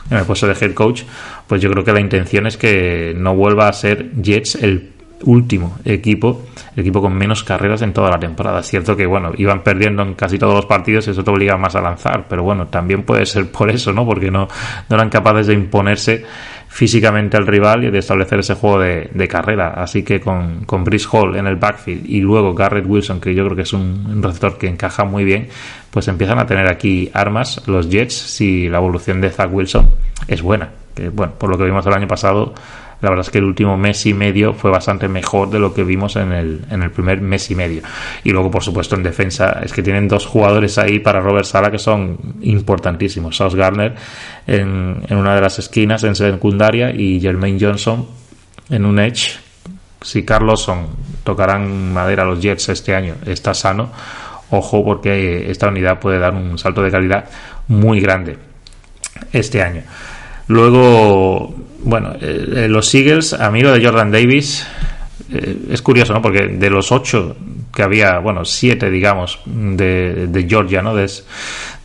en 0.09 0.17
el 0.17 0.25
puesto 0.25 0.47
de 0.47 0.53
head 0.53 0.73
coach. 0.73 1.03
Pues 1.47 1.61
yo 1.61 1.69
creo 1.71 1.83
que 1.83 1.93
la 1.93 1.99
intención 1.99 2.47
es 2.47 2.57
que 2.57 3.13
no 3.17 3.35
vuelva 3.35 3.67
a 3.67 3.73
ser 3.73 4.11
Jets 4.21 4.55
el 4.55 4.91
último 5.23 5.77
equipo, 5.85 6.43
equipo 6.75 7.01
con 7.01 7.13
menos 7.13 7.43
carreras 7.43 7.81
en 7.81 7.93
toda 7.93 8.09
la 8.09 8.19
temporada. 8.19 8.59
Es 8.59 8.67
cierto 8.67 8.95
que, 8.95 9.05
bueno, 9.05 9.31
iban 9.37 9.63
perdiendo 9.63 10.03
en 10.03 10.13
casi 10.13 10.37
todos 10.37 10.53
los 10.53 10.65
partidos 10.65 11.07
y 11.07 11.11
eso 11.11 11.23
te 11.23 11.31
obliga 11.31 11.57
más 11.57 11.75
a 11.75 11.81
lanzar, 11.81 12.25
pero 12.27 12.43
bueno, 12.43 12.67
también 12.67 13.03
puede 13.03 13.25
ser 13.25 13.51
por 13.51 13.69
eso, 13.69 13.93
¿no? 13.93 14.05
Porque 14.05 14.31
no, 14.31 14.47
no 14.89 14.95
eran 14.95 15.09
capaces 15.09 15.47
de 15.47 15.53
imponerse 15.53 16.25
físicamente 16.71 17.35
al 17.35 17.45
rival 17.45 17.83
y 17.83 17.91
de 17.91 17.99
establecer 17.99 18.39
ese 18.39 18.55
juego 18.55 18.79
de, 18.79 19.27
carrera. 19.27 19.73
Así 19.75 20.03
que 20.03 20.21
con, 20.21 20.63
con 20.63 20.85
Brice 20.85 21.05
Hall 21.11 21.35
en 21.35 21.45
el 21.45 21.57
backfield 21.57 22.09
y 22.09 22.21
luego 22.21 22.55
Garrett 22.55 22.85
Wilson, 22.87 23.19
que 23.19 23.35
yo 23.35 23.43
creo 23.43 23.57
que 23.57 23.63
es 23.63 23.73
un, 23.73 24.23
receptor 24.23 24.57
que 24.57 24.67
encaja 24.67 25.03
muy 25.03 25.25
bien, 25.25 25.49
pues 25.91 26.07
empiezan 26.07 26.39
a 26.39 26.45
tener 26.45 26.67
aquí 26.67 27.11
armas 27.13 27.61
los 27.67 27.89
Jets 27.89 28.13
si 28.13 28.69
la 28.69 28.77
evolución 28.77 29.19
de 29.19 29.29
Zach 29.29 29.49
Wilson 29.51 29.89
es 30.29 30.41
buena. 30.41 30.69
Que 30.95 31.09
bueno, 31.09 31.33
por 31.37 31.49
lo 31.49 31.57
que 31.57 31.65
vimos 31.65 31.85
el 31.85 31.93
año 31.93 32.07
pasado, 32.07 32.53
la 33.01 33.09
verdad 33.09 33.25
es 33.25 33.31
que 33.31 33.39
el 33.39 33.45
último 33.45 33.77
mes 33.77 34.05
y 34.05 34.13
medio 34.13 34.53
fue 34.53 34.69
bastante 34.69 35.07
mejor 35.07 35.49
de 35.49 35.59
lo 35.59 35.73
que 35.73 35.83
vimos 35.83 36.15
en 36.15 36.31
el, 36.31 36.65
en 36.69 36.83
el 36.83 36.91
primer 36.91 37.19
mes 37.21 37.49
y 37.49 37.55
medio. 37.55 37.81
Y 38.23 38.31
luego, 38.31 38.51
por 38.51 38.63
supuesto, 38.63 38.95
en 38.95 39.03
defensa, 39.03 39.59
es 39.63 39.73
que 39.73 39.81
tienen 39.81 40.07
dos 40.07 40.25
jugadores 40.25 40.77
ahí 40.77 40.99
para 40.99 41.19
Robert 41.19 41.45
Sala 41.45 41.71
que 41.71 41.79
son 41.79 42.17
importantísimos. 42.41 43.35
Sauce 43.35 43.57
Garner 43.57 43.95
en, 44.45 45.03
en 45.07 45.17
una 45.17 45.33
de 45.35 45.41
las 45.41 45.57
esquinas 45.57 46.03
en 46.03 46.15
secundaria 46.15 46.91
y 46.91 47.19
Jermaine 47.19 47.57
Johnson 47.59 48.07
en 48.69 48.85
un 48.85 48.99
edge. 48.99 49.39
Si 50.01 50.23
Carlosson 50.23 50.87
tocarán 51.23 51.93
madera 51.93 52.23
a 52.23 52.25
los 52.25 52.41
Jets 52.41 52.69
este 52.69 52.95
año, 52.95 53.15
está 53.25 53.53
sano. 53.53 53.91
Ojo, 54.49 54.83
porque 54.83 55.49
esta 55.49 55.67
unidad 55.67 55.99
puede 55.99 56.19
dar 56.19 56.33
un 56.33 56.57
salto 56.57 56.81
de 56.81 56.91
calidad 56.91 57.25
muy 57.67 57.99
grande 57.99 58.37
este 59.31 59.61
año. 59.61 59.83
Luego, 60.51 61.55
bueno, 61.85 62.13
eh, 62.19 62.67
los 62.69 62.93
Eagles, 62.93 63.31
a 63.31 63.49
mí 63.51 63.61
lo 63.61 63.71
de 63.71 63.83
Jordan 63.83 64.11
Davis 64.11 64.67
eh, 65.31 65.57
es 65.71 65.81
curioso, 65.81 66.13
¿no? 66.13 66.21
Porque 66.21 66.47
de 66.47 66.69
los 66.69 66.91
ocho 66.91 67.37
que 67.73 67.83
había, 67.83 68.19
bueno, 68.19 68.43
siete, 68.43 68.91
digamos, 68.91 69.39
de, 69.45 70.27
de 70.27 70.49
Georgia, 70.49 70.81
¿no? 70.81 70.93
De, 70.93 71.09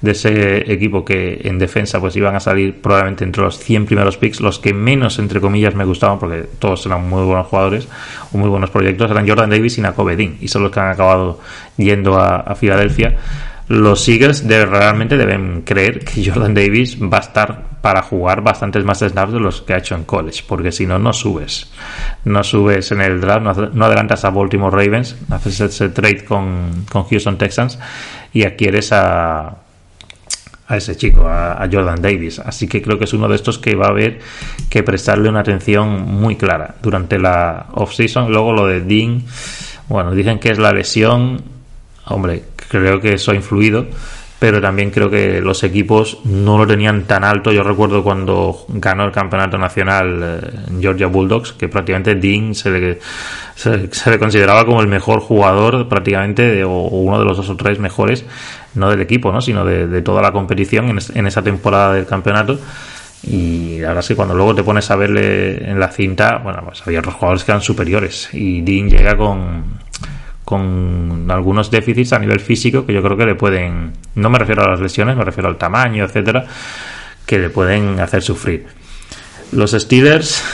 de, 0.00 0.10
ese 0.10 0.72
equipo 0.72 1.04
que 1.04 1.42
en 1.44 1.60
defensa 1.60 2.00
pues 2.00 2.16
iban 2.16 2.34
a 2.34 2.40
salir 2.40 2.80
probablemente 2.82 3.22
entre 3.22 3.44
los 3.44 3.56
100 3.56 3.86
primeros 3.86 4.16
picks, 4.16 4.40
los 4.40 4.58
que 4.58 4.74
menos, 4.74 5.20
entre 5.20 5.40
comillas, 5.40 5.76
me 5.76 5.84
gustaban, 5.84 6.18
porque 6.18 6.44
todos 6.58 6.84
eran 6.86 7.08
muy 7.08 7.22
buenos 7.22 7.46
jugadores 7.46 7.86
o 8.32 8.38
muy 8.38 8.48
buenos 8.48 8.70
proyectos, 8.70 9.08
eran 9.12 9.28
Jordan 9.28 9.48
Davis 9.48 9.78
y 9.78 9.80
Nakobe 9.80 10.16
Dean, 10.16 10.38
y 10.40 10.48
son 10.48 10.64
los 10.64 10.72
que 10.72 10.80
han 10.80 10.88
acabado 10.88 11.38
yendo 11.76 12.18
a 12.18 12.52
Filadelfia 12.56 13.16
los 13.68 14.08
Eagles 14.08 14.46
realmente 14.46 15.16
deben 15.16 15.62
creer 15.62 16.04
que 16.04 16.24
Jordan 16.26 16.54
Davis 16.54 16.98
va 17.00 17.18
a 17.18 17.20
estar 17.20 17.62
para 17.80 18.02
jugar 18.02 18.42
bastantes 18.42 18.84
más 18.84 18.98
snaps 18.98 19.32
de 19.32 19.40
los 19.40 19.62
que 19.62 19.74
ha 19.74 19.78
hecho 19.78 19.94
en 19.94 20.04
college, 20.04 20.44
porque 20.46 20.72
si 20.72 20.86
no, 20.86 20.98
no 20.98 21.12
subes. 21.12 21.70
No 22.24 22.42
subes 22.42 22.90
en 22.92 23.00
el 23.00 23.20
draft, 23.20 23.42
no, 23.72 23.84
adelantas 23.84 24.24
a 24.24 24.30
Baltimore 24.30 24.76
Ravens, 24.76 25.16
haces 25.30 25.60
ese 25.60 25.88
trade 25.90 26.24
con, 26.24 26.86
Houston 26.86 27.38
Texans 27.38 27.78
y 28.32 28.44
adquieres 28.44 28.92
a, 28.92 29.56
a 30.66 30.76
ese 30.76 30.96
chico, 30.96 31.28
a, 31.28 31.68
Jordan 31.70 32.02
Davis. 32.02 32.40
Así 32.40 32.66
que 32.66 32.82
creo 32.82 32.98
que 32.98 33.04
es 33.04 33.12
uno 33.12 33.28
de 33.28 33.36
estos 33.36 33.58
que 33.58 33.74
va 33.74 33.86
a 33.86 33.90
haber 33.90 34.20
que 34.68 34.82
prestarle 34.82 35.28
una 35.28 35.40
atención 35.40 36.02
muy 36.02 36.36
clara 36.36 36.74
durante 36.82 37.18
la 37.18 37.66
off-season. 37.72 38.32
Luego 38.32 38.52
lo 38.52 38.66
de 38.66 38.80
Dean, 38.80 39.22
bueno, 39.88 40.12
dicen 40.12 40.38
que 40.40 40.50
es 40.50 40.58
la 40.58 40.72
lesión 40.72 41.56
hombre, 42.06 42.42
creo 42.68 43.00
que 43.00 43.14
eso 43.14 43.32
ha 43.32 43.34
influido, 43.34 43.86
pero 44.38 44.60
también 44.60 44.90
creo 44.90 45.08
que 45.08 45.40
los 45.40 45.62
equipos 45.64 46.18
no 46.24 46.58
lo 46.58 46.66
tenían 46.66 47.04
tan 47.04 47.24
alto. 47.24 47.52
Yo 47.52 47.62
recuerdo 47.62 48.02
cuando 48.02 48.66
ganó 48.68 49.04
el 49.04 49.12
campeonato 49.12 49.56
nacional 49.56 50.20
eh, 50.22 50.80
Georgia 50.80 51.06
Bulldogs, 51.06 51.52
que 51.52 51.68
prácticamente 51.68 52.14
Dean 52.16 52.54
se 52.54 52.70
le, 52.70 54.18
consideraba 54.18 54.66
como 54.66 54.82
el 54.82 54.88
mejor 54.88 55.20
jugador, 55.20 55.88
prácticamente, 55.88 56.64
o, 56.64 56.70
uno 56.70 57.18
de 57.18 57.24
los 57.24 57.38
dos 57.38 57.48
o 57.48 57.56
tres 57.56 57.78
mejores, 57.78 58.24
no 58.74 58.90
del 58.90 59.00
equipo, 59.00 59.32
¿no? 59.32 59.40
sino 59.40 59.64
de, 59.64 60.02
toda 60.02 60.20
la 60.20 60.32
competición 60.32 60.90
en, 60.90 60.98
en 61.14 61.26
esa 61.26 61.42
temporada 61.42 61.94
del 61.94 62.06
campeonato. 62.06 62.58
Y 63.22 63.82
ahora 63.82 64.02
sí, 64.02 64.14
cuando 64.14 64.34
luego 64.34 64.54
te 64.54 64.62
pones 64.62 64.90
a 64.90 64.96
verle 64.96 65.68
en 65.68 65.80
la 65.80 65.88
cinta, 65.88 66.38
bueno, 66.38 66.62
pues 66.64 66.82
había 66.86 67.00
otros 67.00 67.14
jugadores 67.14 67.42
que 67.42 67.50
eran 67.50 67.62
superiores. 67.62 68.28
Y 68.32 68.60
Dean 68.60 68.88
llega 68.88 69.16
con, 69.16 69.64
con 70.46 71.26
algunos 71.28 71.72
déficits 71.72 72.12
a 72.12 72.20
nivel 72.20 72.38
físico 72.38 72.86
que 72.86 72.92
yo 72.92 73.02
creo 73.02 73.16
que 73.16 73.26
le 73.26 73.34
pueden, 73.34 73.94
no 74.14 74.30
me 74.30 74.38
refiero 74.38 74.62
a 74.62 74.68
las 74.68 74.78
lesiones, 74.78 75.16
me 75.16 75.24
refiero 75.24 75.48
al 75.48 75.58
tamaño, 75.58 76.04
etcétera, 76.04 76.46
que 77.26 77.40
le 77.40 77.50
pueden 77.50 77.98
hacer 77.98 78.22
sufrir. 78.22 78.64
Los 79.50 79.72
Steelers, 79.72 80.44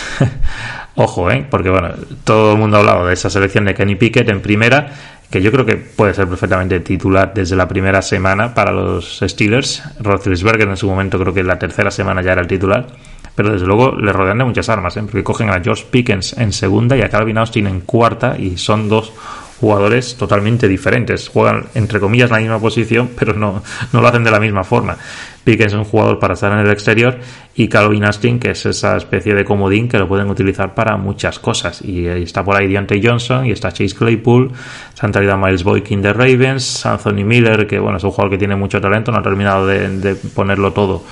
ojo, 0.95 1.31
¿eh? 1.31 1.47
porque 1.49 1.69
bueno, 1.69 1.91
todo 2.25 2.55
el 2.55 2.59
mundo 2.59 2.79
ha 2.79 2.81
hablado 2.81 3.07
de 3.07 3.13
esa 3.13 3.29
selección 3.29 3.67
de 3.67 3.75
Kenny 3.75 3.97
Pickett 3.97 4.31
en 4.31 4.41
primera, 4.41 4.95
que 5.31 5.43
yo 5.43 5.53
creo 5.53 5.67
que 5.67 5.77
puede 5.77 6.15
ser 6.15 6.27
perfectamente 6.27 6.81
titular 6.81 7.35
desde 7.35 7.55
la 7.55 7.69
primera 7.69 8.01
semana 8.01 8.55
para 8.55 8.73
los 8.73 9.21
Steelers. 9.23 9.83
Roethlisberger 10.01 10.71
en 10.71 10.77
su 10.79 10.89
momento 10.89 11.19
creo 11.19 11.35
que 11.35 11.41
en 11.41 11.49
la 11.49 11.59
tercera 11.59 11.91
semana 11.91 12.23
ya 12.23 12.33
era 12.33 12.41
el 12.41 12.49
titular 12.49 12.87
pero 13.35 13.53
desde 13.53 13.67
luego 13.67 13.97
le 13.97 14.13
rodean 14.13 14.39
de 14.39 14.45
muchas 14.45 14.69
armas, 14.69 14.97
¿eh? 14.97 15.03
porque 15.03 15.25
cogen 15.25 15.51
a 15.51 15.61
George 15.61 15.87
Pickens 15.91 16.37
en 16.39 16.53
segunda 16.53 16.97
y 16.97 17.03
a 17.03 17.09
Calvin 17.09 17.39
Austin 17.39 17.67
en 17.67 17.81
cuarta 17.81 18.37
y 18.39 18.59
son 18.59 18.89
dos 18.89 19.13
jugadores 19.63 20.17
totalmente 20.17 20.67
diferentes. 20.67 21.29
Juegan, 21.29 21.67
entre 21.77 22.01
comillas, 22.01 22.33
la 22.33 22.41
misma 22.41 22.59
posición, 22.59 23.11
pero 23.17 23.33
no, 23.35 23.63
no 23.93 24.01
lo 24.01 24.09
hacen 24.09 24.25
de 24.25 24.33
la 24.33 24.41
misma 24.41 24.65
forma. 24.65 24.97
Pickens 25.45 25.73
es 25.73 25.79
un 25.79 25.85
jugador 25.85 26.19
para 26.19 26.35
estar 26.35 26.53
en 26.53 26.59
el 26.59 26.71
exterior 26.71 27.19
y 27.55 27.69
Calvin 27.69 28.05
Astin, 28.05 28.41
que 28.41 28.51
es 28.51 28.67
esa 28.67 28.97
especie 28.97 29.35
de 29.35 29.45
comodín 29.45 29.89
que 29.89 29.99
lo 29.99 30.09
pueden 30.09 30.31
utilizar 30.31 30.75
para 30.75 30.97
muchas 30.97 31.39
cosas. 31.39 31.81
Y 31.83 32.07
está 32.07 32.45
por 32.45 32.57
ahí 32.57 32.67
Deontay 32.67 33.01
Johnson 33.05 33.47
y 33.47 33.53
está 33.53 33.71
Chase 33.71 33.95
Claypool, 33.95 34.51
se 34.95 35.07
han 35.07 35.13
traído 35.13 35.33
a 35.35 35.37
Miles 35.37 35.63
Boykin 35.63 36.03
de 36.03 36.13
Ravens, 36.13 36.85
Anthony 36.85 37.25
Miller, 37.25 37.69
que 37.69 37.79
bueno, 37.79 37.99
es 37.99 38.05
un 38.05 38.11
jugador 38.11 38.33
que 38.33 38.39
tiene 38.39 38.57
mucho 38.57 38.81
talento, 38.81 39.13
no 39.13 39.19
ha 39.19 39.23
terminado 39.23 39.67
de 39.67 40.17
ponerlo 40.35 40.73
todo 40.73 41.05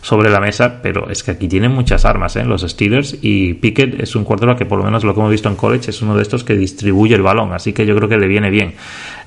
sobre 0.00 0.30
la 0.30 0.40
mesa, 0.40 0.80
pero 0.82 1.10
es 1.10 1.22
que 1.22 1.32
aquí 1.32 1.48
tienen 1.48 1.72
muchas 1.72 2.04
armas, 2.04 2.36
¿eh? 2.36 2.44
los 2.44 2.62
Steelers, 2.62 3.18
y 3.20 3.54
Pickett 3.54 4.00
es 4.00 4.14
un 4.16 4.24
quarterback 4.24 4.58
que 4.58 4.66
por 4.66 4.78
lo 4.78 4.84
menos 4.84 5.04
lo 5.04 5.14
que 5.14 5.20
hemos 5.20 5.32
visto 5.32 5.48
en 5.48 5.56
college 5.56 5.90
es 5.90 6.02
uno 6.02 6.16
de 6.16 6.22
estos 6.22 6.44
que 6.44 6.54
distribuye 6.54 7.14
el 7.14 7.22
balón, 7.22 7.52
así 7.52 7.72
que 7.72 7.86
yo 7.86 7.96
creo 7.96 8.08
que 8.08 8.16
le 8.16 8.26
viene 8.26 8.50
bien 8.50 8.74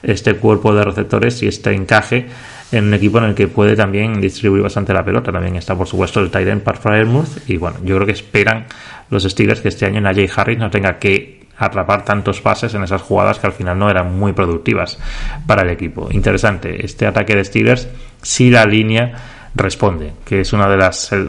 este 0.03 0.35
cuerpo 0.35 0.73
de 0.73 0.83
receptores 0.83 1.41
y 1.43 1.47
este 1.47 1.73
encaje 1.73 2.27
en 2.71 2.85
un 2.85 2.93
equipo 2.93 3.17
en 3.17 3.25
el 3.25 3.35
que 3.35 3.47
puede 3.47 3.75
también 3.75 4.21
distribuir 4.21 4.63
bastante 4.63 4.93
la 4.93 5.03
pelota. 5.03 5.31
También 5.31 5.55
está, 5.55 5.75
por 5.75 5.87
supuesto, 5.87 6.19
el 6.19 6.31
Tyrant 6.31 6.63
Fryermuth 6.63 7.49
y 7.49 7.57
bueno, 7.57 7.77
yo 7.83 7.95
creo 7.95 8.05
que 8.05 8.13
esperan 8.13 8.65
los 9.09 9.23
Steelers 9.23 9.61
que 9.61 9.67
este 9.67 9.85
año 9.85 9.99
Najee 9.99 10.29
Harris 10.33 10.57
no 10.57 10.69
tenga 10.69 10.97
que 10.97 11.41
atrapar 11.57 12.03
tantos 12.03 12.41
pases 12.41 12.73
en 12.73 12.83
esas 12.83 13.01
jugadas 13.01 13.37
que 13.37 13.47
al 13.47 13.53
final 13.53 13.77
no 13.77 13.89
eran 13.89 14.17
muy 14.17 14.33
productivas 14.33 14.97
para 15.45 15.61
el 15.61 15.69
equipo. 15.69 16.07
Interesante, 16.11 16.83
este 16.83 17.05
ataque 17.05 17.35
de 17.35 17.45
Steelers, 17.45 17.87
si 18.21 18.49
la 18.49 18.65
línea 18.65 19.13
responde, 19.55 20.13
que 20.25 20.41
es 20.41 20.53
una 20.53 20.69
de 20.69 20.77
las 20.77 21.11
eh, 21.11 21.27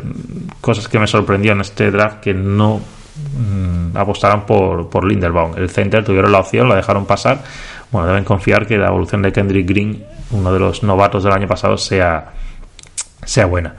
cosas 0.61 0.89
que 0.89 0.99
me 0.99 1.07
sorprendió 1.07 1.53
en 1.53 1.61
este 1.61 1.91
draft 1.91 2.21
que 2.21 2.35
no 2.35 2.79
mm, 2.79 3.97
apostaron 3.97 4.47
por, 4.47 4.89
por 4.89 5.05
Linderbaum. 5.05 5.57
El 5.57 5.71
center 5.71 6.05
tuvieron 6.05 6.31
la 6.31 6.41
opción, 6.41 6.69
la 6.69 6.77
dejaron 6.77 7.07
pasar. 7.07 7.43
Bueno, 7.91 8.09
deben 8.09 8.25
confiar 8.25 8.67
que 8.67 8.79
la 8.79 8.89
evolución 8.89 9.23
de 9.23 9.33
Kendrick 9.33 9.69
Green, 9.69 10.05
uno 10.31 10.53
de 10.53 10.59
los 10.59 10.83
novatos 10.83 11.25
del 11.25 11.33
año 11.33 11.49
pasado, 11.49 11.77
sea, 11.77 12.33
sea 13.25 13.47
buena. 13.47 13.75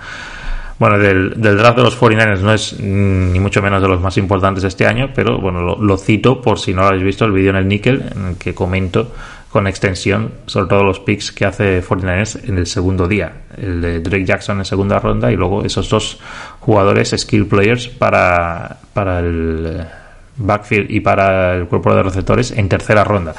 Bueno, 0.77 0.97
del, 0.97 1.33
draft 1.39 1.77
de 1.77 1.83
los 1.83 1.99
49ers 1.99 2.39
no 2.39 2.53
es 2.53 2.79
ni 2.79 3.39
mucho 3.39 3.61
menos 3.61 3.81
de 3.81 3.87
los 3.87 4.01
más 4.01 4.17
importantes 4.17 4.63
este 4.65 4.85
año, 4.85 5.11
pero 5.15 5.39
bueno, 5.39 5.61
lo, 5.61 5.81
lo 5.81 5.97
cito 5.97 6.41
por 6.41 6.59
si 6.59 6.73
no 6.73 6.81
lo 6.81 6.87
habéis 6.89 7.03
visto 7.03 7.25
el 7.25 7.31
vídeo 7.31 7.51
en 7.51 7.55
el 7.55 7.67
Nickel, 7.67 8.03
en 8.13 8.25
el 8.27 8.37
que 8.37 8.53
comento 8.53 9.13
con 9.53 9.67
extensión 9.67 10.31
sobre 10.47 10.67
todo 10.67 10.83
los 10.83 10.99
picks 10.99 11.31
que 11.31 11.45
hace 11.45 11.83
49ers 11.83 12.49
en 12.49 12.57
el 12.57 12.65
segundo 12.65 13.07
día. 13.07 13.33
El 13.55 13.81
de 13.81 13.99
Drake 13.99 14.25
Jackson 14.25 14.57
en 14.57 14.65
segunda 14.65 14.97
ronda 14.97 15.31
y 15.31 15.35
luego 15.35 15.63
esos 15.63 15.87
dos 15.89 16.19
jugadores 16.59 17.13
skill 17.15 17.45
players 17.45 17.87
para, 17.87 18.79
para 18.95 19.19
el 19.19 19.85
backfield 20.37 20.89
y 20.89 21.01
para 21.01 21.53
el 21.53 21.67
cuerpo 21.67 21.93
de 21.93 22.01
receptores 22.01 22.49
en 22.49 22.67
tercera 22.67 23.03
ronda 23.03 23.35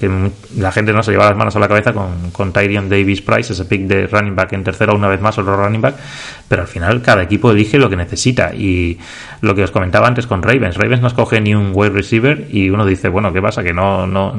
que 0.00 0.30
la 0.56 0.72
gente 0.72 0.94
no 0.94 1.02
se 1.02 1.10
lleva 1.10 1.26
las 1.26 1.36
manos 1.36 1.54
a 1.56 1.58
la 1.58 1.68
cabeza 1.68 1.92
con, 1.92 2.30
con 2.30 2.54
Tyrion 2.54 2.88
Davis 2.88 3.20
Price, 3.20 3.52
ese 3.52 3.66
pick 3.66 3.82
de 3.82 4.06
running 4.06 4.34
back 4.34 4.54
en 4.54 4.64
tercera 4.64 4.94
una 4.94 5.08
vez 5.08 5.20
más, 5.20 5.36
otro 5.36 5.54
running 5.62 5.82
back, 5.82 5.94
pero 6.50 6.62
al 6.62 6.68
final 6.68 7.00
cada 7.00 7.22
equipo 7.22 7.52
elige 7.52 7.78
lo 7.78 7.88
que 7.88 7.94
necesita. 7.94 8.52
Y 8.52 8.98
lo 9.40 9.54
que 9.54 9.62
os 9.62 9.70
comentaba 9.70 10.08
antes 10.08 10.26
con 10.26 10.42
Ravens, 10.42 10.76
Ravens 10.76 11.00
no 11.00 11.06
escoge 11.06 11.40
ni 11.40 11.54
un 11.54 11.70
wide 11.72 11.90
receiver 11.90 12.48
y 12.50 12.70
uno 12.70 12.84
dice, 12.84 13.08
bueno, 13.08 13.32
¿qué 13.32 13.40
pasa? 13.40 13.62
Que 13.62 13.72
no, 13.72 14.04
no, 14.04 14.34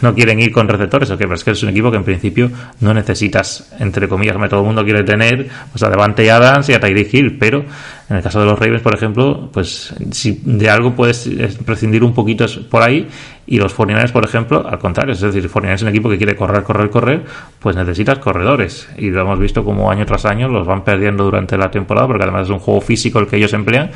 no, 0.00 0.14
quieren 0.14 0.40
ir 0.40 0.50
con 0.50 0.66
receptores 0.66 1.10
o 1.10 1.18
pero 1.18 1.34
es 1.34 1.44
que 1.44 1.50
es 1.50 1.62
un 1.62 1.68
equipo 1.68 1.90
que 1.90 1.98
en 1.98 2.04
principio 2.04 2.50
no 2.80 2.94
necesitas, 2.94 3.70
entre 3.78 4.08
comillas, 4.08 4.34
todo 4.48 4.60
el 4.60 4.66
mundo 4.66 4.82
quiere 4.82 5.04
tener 5.04 5.46
pues 5.70 5.82
a 5.82 5.90
Devante 5.90 6.30
Adams 6.30 6.70
y 6.70 6.72
a 6.72 6.80
Tyreek 6.80 7.12
Hill, 7.12 7.36
pero 7.38 7.66
en 8.08 8.16
el 8.16 8.22
caso 8.22 8.38
de 8.38 8.46
los 8.46 8.58
Ravens, 8.58 8.82
por 8.82 8.94
ejemplo, 8.94 9.50
pues 9.52 9.92
si 10.12 10.40
de 10.44 10.70
algo 10.70 10.94
puedes 10.94 11.28
prescindir 11.64 12.04
un 12.04 12.14
poquito 12.14 12.46
por 12.70 12.82
ahí. 12.82 13.08
Y 13.48 13.58
los 13.58 13.74
49 13.74 14.12
por 14.12 14.24
ejemplo, 14.24 14.66
al 14.68 14.78
contrario, 14.78 15.12
es 15.12 15.20
decir, 15.20 15.42
49 15.42 15.74
es 15.74 15.82
un 15.82 15.88
equipo 15.88 16.08
que 16.08 16.16
quiere 16.16 16.34
correr, 16.34 16.64
correr, 16.64 16.90
correr, 16.90 17.24
pues 17.60 17.76
necesitas 17.76 18.18
corredores. 18.18 18.88
Y 18.98 19.10
lo 19.10 19.22
hemos 19.22 19.38
visto 19.38 19.64
como 19.64 19.90
año 19.90 20.04
tras 20.04 20.24
año 20.24 20.48
los 20.48 20.66
van 20.66 20.82
perdiendo 20.82 21.25
durante 21.26 21.56
la 21.56 21.70
temporada, 21.70 22.06
porque 22.06 22.22
además 22.24 22.44
es 22.44 22.50
un 22.50 22.58
juego 22.58 22.80
físico 22.80 23.18
el 23.18 23.26
que 23.26 23.36
ellos 23.36 23.52
emplean 23.52 23.90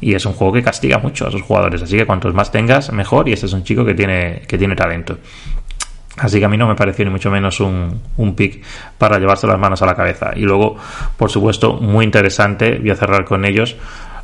y 0.00 0.14
es 0.14 0.26
un 0.26 0.32
juego 0.32 0.52
que 0.52 0.62
castiga 0.62 0.98
mucho 0.98 1.26
a 1.26 1.30
sus 1.30 1.42
jugadores. 1.42 1.82
Así 1.82 1.96
que 1.96 2.04
cuantos 2.04 2.34
más 2.34 2.50
tengas, 2.50 2.92
mejor. 2.92 3.28
Y 3.28 3.32
este 3.32 3.46
es 3.46 3.52
un 3.52 3.62
chico 3.62 3.84
que 3.84 3.94
tiene, 3.94 4.42
que 4.46 4.58
tiene 4.58 4.74
talento. 4.74 5.16
Así 6.18 6.38
que 6.38 6.44
a 6.44 6.48
mí 6.48 6.56
no 6.56 6.68
me 6.68 6.74
pareció 6.74 7.04
ni 7.04 7.10
mucho 7.10 7.30
menos 7.30 7.60
un, 7.60 8.00
un 8.16 8.34
pick 8.34 8.62
para 8.98 9.18
llevarse 9.18 9.46
las 9.46 9.58
manos 9.58 9.80
a 9.80 9.86
la 9.86 9.94
cabeza. 9.94 10.32
Y 10.36 10.40
luego, 10.40 10.76
por 11.16 11.30
supuesto, 11.30 11.74
muy 11.74 12.04
interesante, 12.04 12.78
voy 12.78 12.90
a 12.90 12.96
cerrar 12.96 13.24
con 13.24 13.44
ellos, 13.44 13.76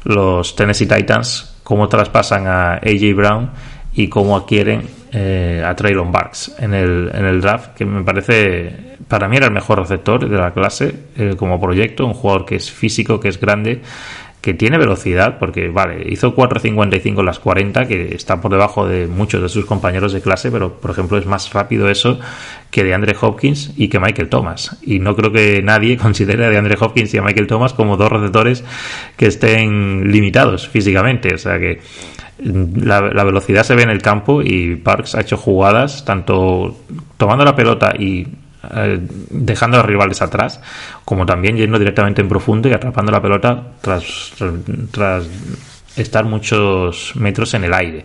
los 0.05 0.55
Tennessee 0.55 0.87
Titans, 0.87 1.59
cómo 1.63 1.89
traspasan 1.89 2.47
a 2.47 2.75
AJ 2.75 3.15
Brown 3.15 3.51
y 3.95 4.09
cómo 4.09 4.37
adquieren 4.37 4.98
eh, 5.13 5.63
a 5.65 5.75
Traylon 5.75 6.13
Barks 6.13 6.55
en 6.59 6.75
el, 6.75 7.11
en 7.15 7.25
el 7.25 7.41
draft, 7.41 7.75
que 7.75 7.85
me 7.85 8.03
parece, 8.03 8.97
para 9.09 9.29
mí 9.29 9.37
era 9.37 9.47
el 9.47 9.53
mejor 9.53 9.79
receptor 9.79 10.29
de 10.29 10.37
la 10.37 10.53
clase 10.53 10.95
eh, 11.17 11.35
como 11.37 11.61
proyecto, 11.61 12.07
un 12.07 12.15
jugador 12.15 12.45
que 12.45 12.57
es 12.57 12.71
físico, 12.71 13.19
que 13.21 13.29
es 13.29 13.41
grande, 13.41 13.81
que 14.41 14.55
tiene 14.55 14.79
velocidad, 14.79 15.39
porque 15.39 15.69
vale, 15.69 16.11
hizo 16.11 16.35
4.55 16.35 17.19
en 17.19 17.27
las 17.27 17.39
40, 17.39 17.89
que 17.89 18.15
está 18.15 18.41
por 18.41 18.53
debajo 18.53 18.87
de 18.87 19.07
muchos 19.07 19.43
de 19.43 19.49
sus 19.49 19.65
compañeros 19.65 20.13
de 20.13 20.21
clase, 20.21 20.51
pero 20.51 20.75
por 20.75 20.93
ejemplo 20.93 21.19
es 21.19 21.27
más 21.27 21.53
rápido 21.53 21.89
eso 21.89 22.21
que 22.71 22.85
de 22.85 22.95
Andre 22.95 23.17
Hopkins 23.21 23.73
y 23.77 23.89
que 23.89 23.99
Michael 23.99 24.29
Thomas. 24.29 24.79
Y 24.83 25.01
no 25.01 25.17
creo 25.17 25.33
que 25.33 25.61
nadie 25.63 25.97
considere 25.99 26.45
a 26.47 26.51
de 26.51 26.59
Andre 26.59 26.77
Hopkins 26.79 27.13
y 27.15 27.19
a 27.19 27.23
Michael 27.23 27.49
Thomas 27.49 27.73
como 27.73 27.97
dos 27.97 28.11
receptores 28.11 28.65
que 29.17 29.27
estén 29.27 30.13
limitados 30.13 30.69
físicamente. 30.69 31.35
O 31.35 31.39
sea 31.39 31.59
que 31.59 31.81
la, 32.39 33.25
velocidad 33.25 33.65
se 33.65 33.75
ve 33.75 33.83
en 33.83 33.91
el 33.91 34.01
campo 34.01 34.43
y 34.43 34.77
Parks 34.77 35.15
ha 35.15 35.21
hecho 35.21 35.37
jugadas 35.37 36.05
tanto 36.05 36.77
tomando 37.17 37.45
la 37.45 37.57
pelota 37.57 37.95
y 37.99 38.27
eh, 38.75 39.01
dejando 39.31 39.77
a 39.77 39.81
los 39.81 39.87
rivales 39.87 40.23
atrás, 40.23 40.61
como 41.05 41.27
también 41.27 41.57
yendo 41.57 41.79
directamente 41.79 42.23
en 42.23 42.29
profundo 42.29 42.69
y 42.69 42.73
atrapando 42.73 43.13
la 43.13 43.23
pelota 43.23 43.63
tras, 43.81 44.33
tras 44.91 45.29
estar 45.99 46.25
muchos 46.25 47.13
metros 47.17 47.55
en 47.55 47.65
el 47.65 47.75
aire. 47.75 48.05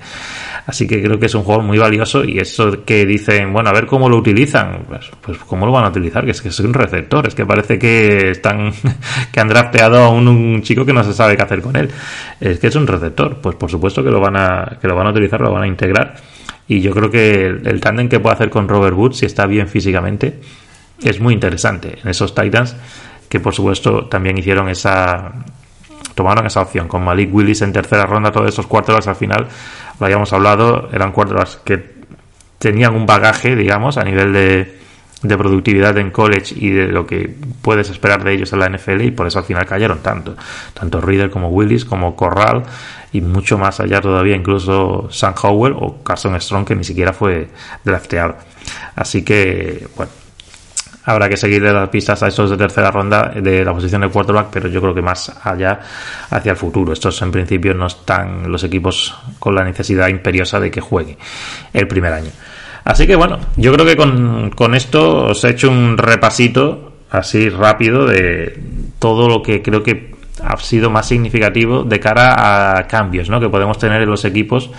Así 0.65 0.87
que 0.87 1.01
creo 1.01 1.19
que 1.19 1.25
es 1.25 1.35
un 1.35 1.43
juego 1.43 1.61
muy 1.61 1.77
valioso 1.77 2.23
y 2.23 2.39
eso 2.39 2.83
que 2.85 3.05
dicen, 3.05 3.51
bueno, 3.51 3.69
a 3.69 3.73
ver 3.73 3.85
cómo 3.85 4.07
lo 4.07 4.17
utilizan, 4.17 4.85
pues, 4.87 5.11
pues 5.21 5.37
cómo 5.39 5.65
lo 5.65 5.71
van 5.71 5.85
a 5.85 5.89
utilizar, 5.89 6.23
que 6.23 6.31
es 6.31 6.41
que 6.41 6.49
es 6.49 6.59
un 6.61 6.73
receptor, 6.73 7.27
es 7.27 7.35
que 7.35 7.45
parece 7.45 7.77
que 7.77 8.31
están, 8.31 8.71
que 9.31 9.39
han 9.39 9.47
drafteado 9.47 9.97
a 9.99 10.09
un, 10.09 10.61
chico 10.61 10.85
que 10.85 10.93
no 10.93 11.03
se 11.03 11.13
sabe 11.13 11.35
qué 11.35 11.43
hacer 11.43 11.61
con 11.61 11.75
él. 11.75 11.89
Es 12.39 12.59
que 12.59 12.67
es 12.67 12.75
un 12.75 12.87
receptor, 12.87 13.37
pues 13.41 13.55
por 13.55 13.69
supuesto 13.69 14.03
que 14.03 14.09
lo 14.09 14.21
van 14.21 14.37
a, 14.37 14.77
que 14.81 14.87
lo 14.87 14.95
van 14.95 15.07
a 15.07 15.11
utilizar, 15.11 15.41
lo 15.41 15.51
van 15.51 15.63
a 15.63 15.67
integrar. 15.67 16.15
Y 16.67 16.79
yo 16.79 16.91
creo 16.91 17.11
que 17.11 17.45
el, 17.45 17.67
el 17.67 17.81
tándem 17.81 18.07
que 18.07 18.19
puede 18.19 18.35
hacer 18.35 18.49
con 18.49 18.69
Robert 18.69 18.95
Wood, 18.95 19.13
si 19.13 19.25
está 19.25 19.45
bien 19.45 19.67
físicamente, 19.67 20.39
es 21.03 21.19
muy 21.19 21.33
interesante 21.33 21.97
en 22.01 22.09
esos 22.09 22.33
Titans 22.33 22.75
que 23.33 23.39
por 23.39 23.55
supuesto 23.55 24.05
también 24.05 24.37
hicieron 24.37 24.69
esa 24.69 25.33
tomaron 26.15 26.45
esa 26.45 26.61
opción. 26.61 26.87
Con 26.87 27.03
Malik 27.03 27.33
Willis 27.33 27.61
en 27.61 27.73
tercera 27.73 28.05
ronda 28.05 28.31
todos 28.31 28.49
esos 28.49 28.67
quarterbacks 28.67 29.07
al 29.07 29.15
final 29.15 29.47
lo 29.99 30.05
habíamos 30.05 30.33
hablado 30.33 30.89
eran 30.91 31.11
quarterbacks 31.11 31.59
que 31.63 31.93
tenían 32.57 32.95
un 32.95 33.05
bagaje 33.05 33.55
digamos 33.55 33.97
a 33.97 34.03
nivel 34.03 34.33
de, 34.33 34.79
de 35.21 35.37
productividad 35.37 35.97
en 35.97 36.11
college 36.11 36.55
y 36.55 36.69
de 36.69 36.87
lo 36.87 37.05
que 37.05 37.35
puedes 37.61 37.89
esperar 37.89 38.23
de 38.23 38.33
ellos 38.33 38.53
en 38.53 38.59
la 38.59 38.69
NFL 38.69 39.01
y 39.01 39.11
por 39.11 39.27
eso 39.27 39.39
al 39.39 39.45
final 39.45 39.65
cayeron 39.65 39.99
tanto. 39.99 40.35
Tanto 40.73 41.01
Reader 41.01 41.29
como 41.29 41.49
Willis 41.49 41.85
como 41.85 42.15
Corral 42.15 42.63
y 43.11 43.21
mucho 43.21 43.57
más 43.57 43.79
allá 43.79 44.01
todavía 44.01 44.35
incluso 44.35 45.07
Sam 45.11 45.33
Howell 45.41 45.73
o 45.77 46.03
Carson 46.03 46.39
Strong 46.39 46.65
que 46.65 46.75
ni 46.75 46.83
siquiera 46.83 47.13
fue 47.13 47.49
drafteado. 47.83 48.35
Así 48.95 49.23
que 49.23 49.87
bueno 49.95 50.22
habrá 51.05 51.29
que 51.29 51.37
seguir 51.37 51.61
las 51.61 51.89
pistas 51.89 52.21
a 52.23 52.27
estos 52.27 52.49
de 52.49 52.57
tercera 52.57 52.91
ronda 52.91 53.31
de 53.35 53.63
la 53.63 53.73
posición 53.73 54.01
de 54.01 54.09
quarterback, 54.09 54.47
pero 54.51 54.69
yo 54.69 54.81
creo 54.81 54.93
que 54.93 55.01
más 55.01 55.31
allá 55.43 55.79
hacia 56.29 56.51
el 56.51 56.57
futuro. 56.57 56.93
Estos 56.93 57.21
en 57.21 57.31
principio 57.31 57.73
no 57.73 57.87
están 57.87 58.51
los 58.51 58.63
equipos 58.63 59.15
con 59.39 59.55
la 59.55 59.63
necesidad 59.63 60.07
imperiosa 60.07 60.59
de 60.59 60.71
que 60.71 60.81
juegue 60.81 61.17
el 61.73 61.87
primer 61.87 62.13
año. 62.13 62.31
Así 62.85 63.07
que 63.07 63.15
bueno, 63.15 63.39
yo 63.55 63.73
creo 63.73 63.85
que 63.85 63.95
con, 63.95 64.51
con 64.51 64.75
esto 64.75 65.27
os 65.27 65.43
he 65.43 65.49
hecho 65.49 65.69
un 65.69 65.97
repasito 65.97 66.93
así 67.09 67.49
rápido 67.49 68.05
de 68.05 68.59
todo 68.99 69.29
lo 69.29 69.41
que 69.41 69.61
creo 69.61 69.83
que 69.83 70.13
ha 70.43 70.57
sido 70.57 70.89
más 70.89 71.07
significativo 71.07 71.83
de 71.83 71.99
cara 71.99 72.77
a 72.77 72.87
cambios 72.87 73.29
¿no? 73.29 73.39
que 73.39 73.49
podemos 73.49 73.77
tener 73.77 74.01
en 74.01 74.09
los 74.09 74.25
equipos 74.25 74.71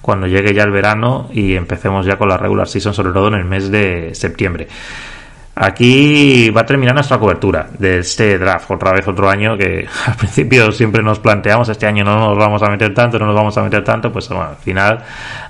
cuando 0.00 0.26
llegue 0.26 0.52
ya 0.52 0.64
el 0.64 0.70
verano 0.70 1.28
y 1.32 1.54
empecemos 1.54 2.04
ya 2.04 2.18
con 2.18 2.28
la 2.28 2.36
regular 2.36 2.68
season, 2.68 2.92
sobre 2.92 3.12
todo 3.12 3.28
en 3.28 3.34
el 3.34 3.44
mes 3.44 3.70
de 3.70 4.14
septiembre. 4.14 4.68
Aquí 5.56 6.50
va 6.50 6.62
a 6.62 6.66
terminar 6.66 6.94
nuestra 6.94 7.18
cobertura 7.18 7.68
de 7.78 7.98
este 7.98 8.38
draft, 8.38 8.68
otra 8.72 8.92
vez 8.92 9.06
otro 9.06 9.30
año 9.30 9.56
que 9.56 9.86
al 10.06 10.16
principio 10.16 10.72
siempre 10.72 11.02
nos 11.02 11.20
planteamos, 11.20 11.68
este 11.68 11.86
año 11.86 12.04
no 12.04 12.18
nos 12.18 12.36
vamos 12.36 12.62
a 12.62 12.70
meter 12.70 12.92
tanto, 12.92 13.18
no 13.18 13.26
nos 13.26 13.36
vamos 13.36 13.56
a 13.56 13.62
meter 13.62 13.84
tanto, 13.84 14.12
pues 14.12 14.28
al 14.30 14.56
final 14.56 14.98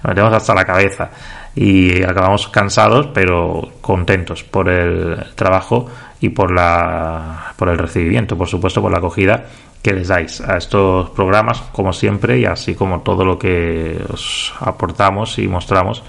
nos 0.02 0.05
metemos 0.05 0.32
hasta 0.32 0.55
la 0.55 0.64
cabeza 0.64 1.11
y 1.57 2.02
acabamos 2.02 2.48
cansados 2.48 3.09
pero 3.14 3.70
contentos 3.80 4.42
por 4.42 4.68
el 4.68 5.24
trabajo 5.34 5.88
y 6.20 6.28
por, 6.30 6.50
la, 6.50 7.52
por 7.57 7.68
el 7.68 7.78
recibimiento, 7.78 8.36
por 8.36 8.48
supuesto, 8.48 8.82
por 8.82 8.92
la 8.92 8.98
acogida 8.98 9.44
que 9.82 9.92
les 9.92 10.09
dais 10.09 10.40
a 10.40 10.57
estos 10.57 11.11
programas, 11.11 11.61
como 11.72 11.92
siempre, 11.92 12.38
y 12.38 12.46
así 12.46 12.74
como 12.74 13.00
todo 13.00 13.24
lo 13.24 13.38
que 13.38 14.02
os 14.11 14.55
aportamos 14.61 15.38
y 15.38 15.46
mostramos 15.46 16.02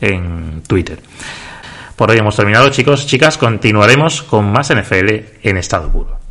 en 0.00 0.62
Twitter. 0.66 0.98
Por 1.96 2.10
hoy 2.10 2.18
hemos 2.18 2.36
terminado, 2.36 2.70
chicos, 2.70 3.06
chicas. 3.06 3.38
Continuaremos 3.38 4.22
con 4.22 4.50
más 4.50 4.72
NFL 4.74 5.10
en 5.42 5.56
estado 5.56 5.90
puro. 5.90 6.21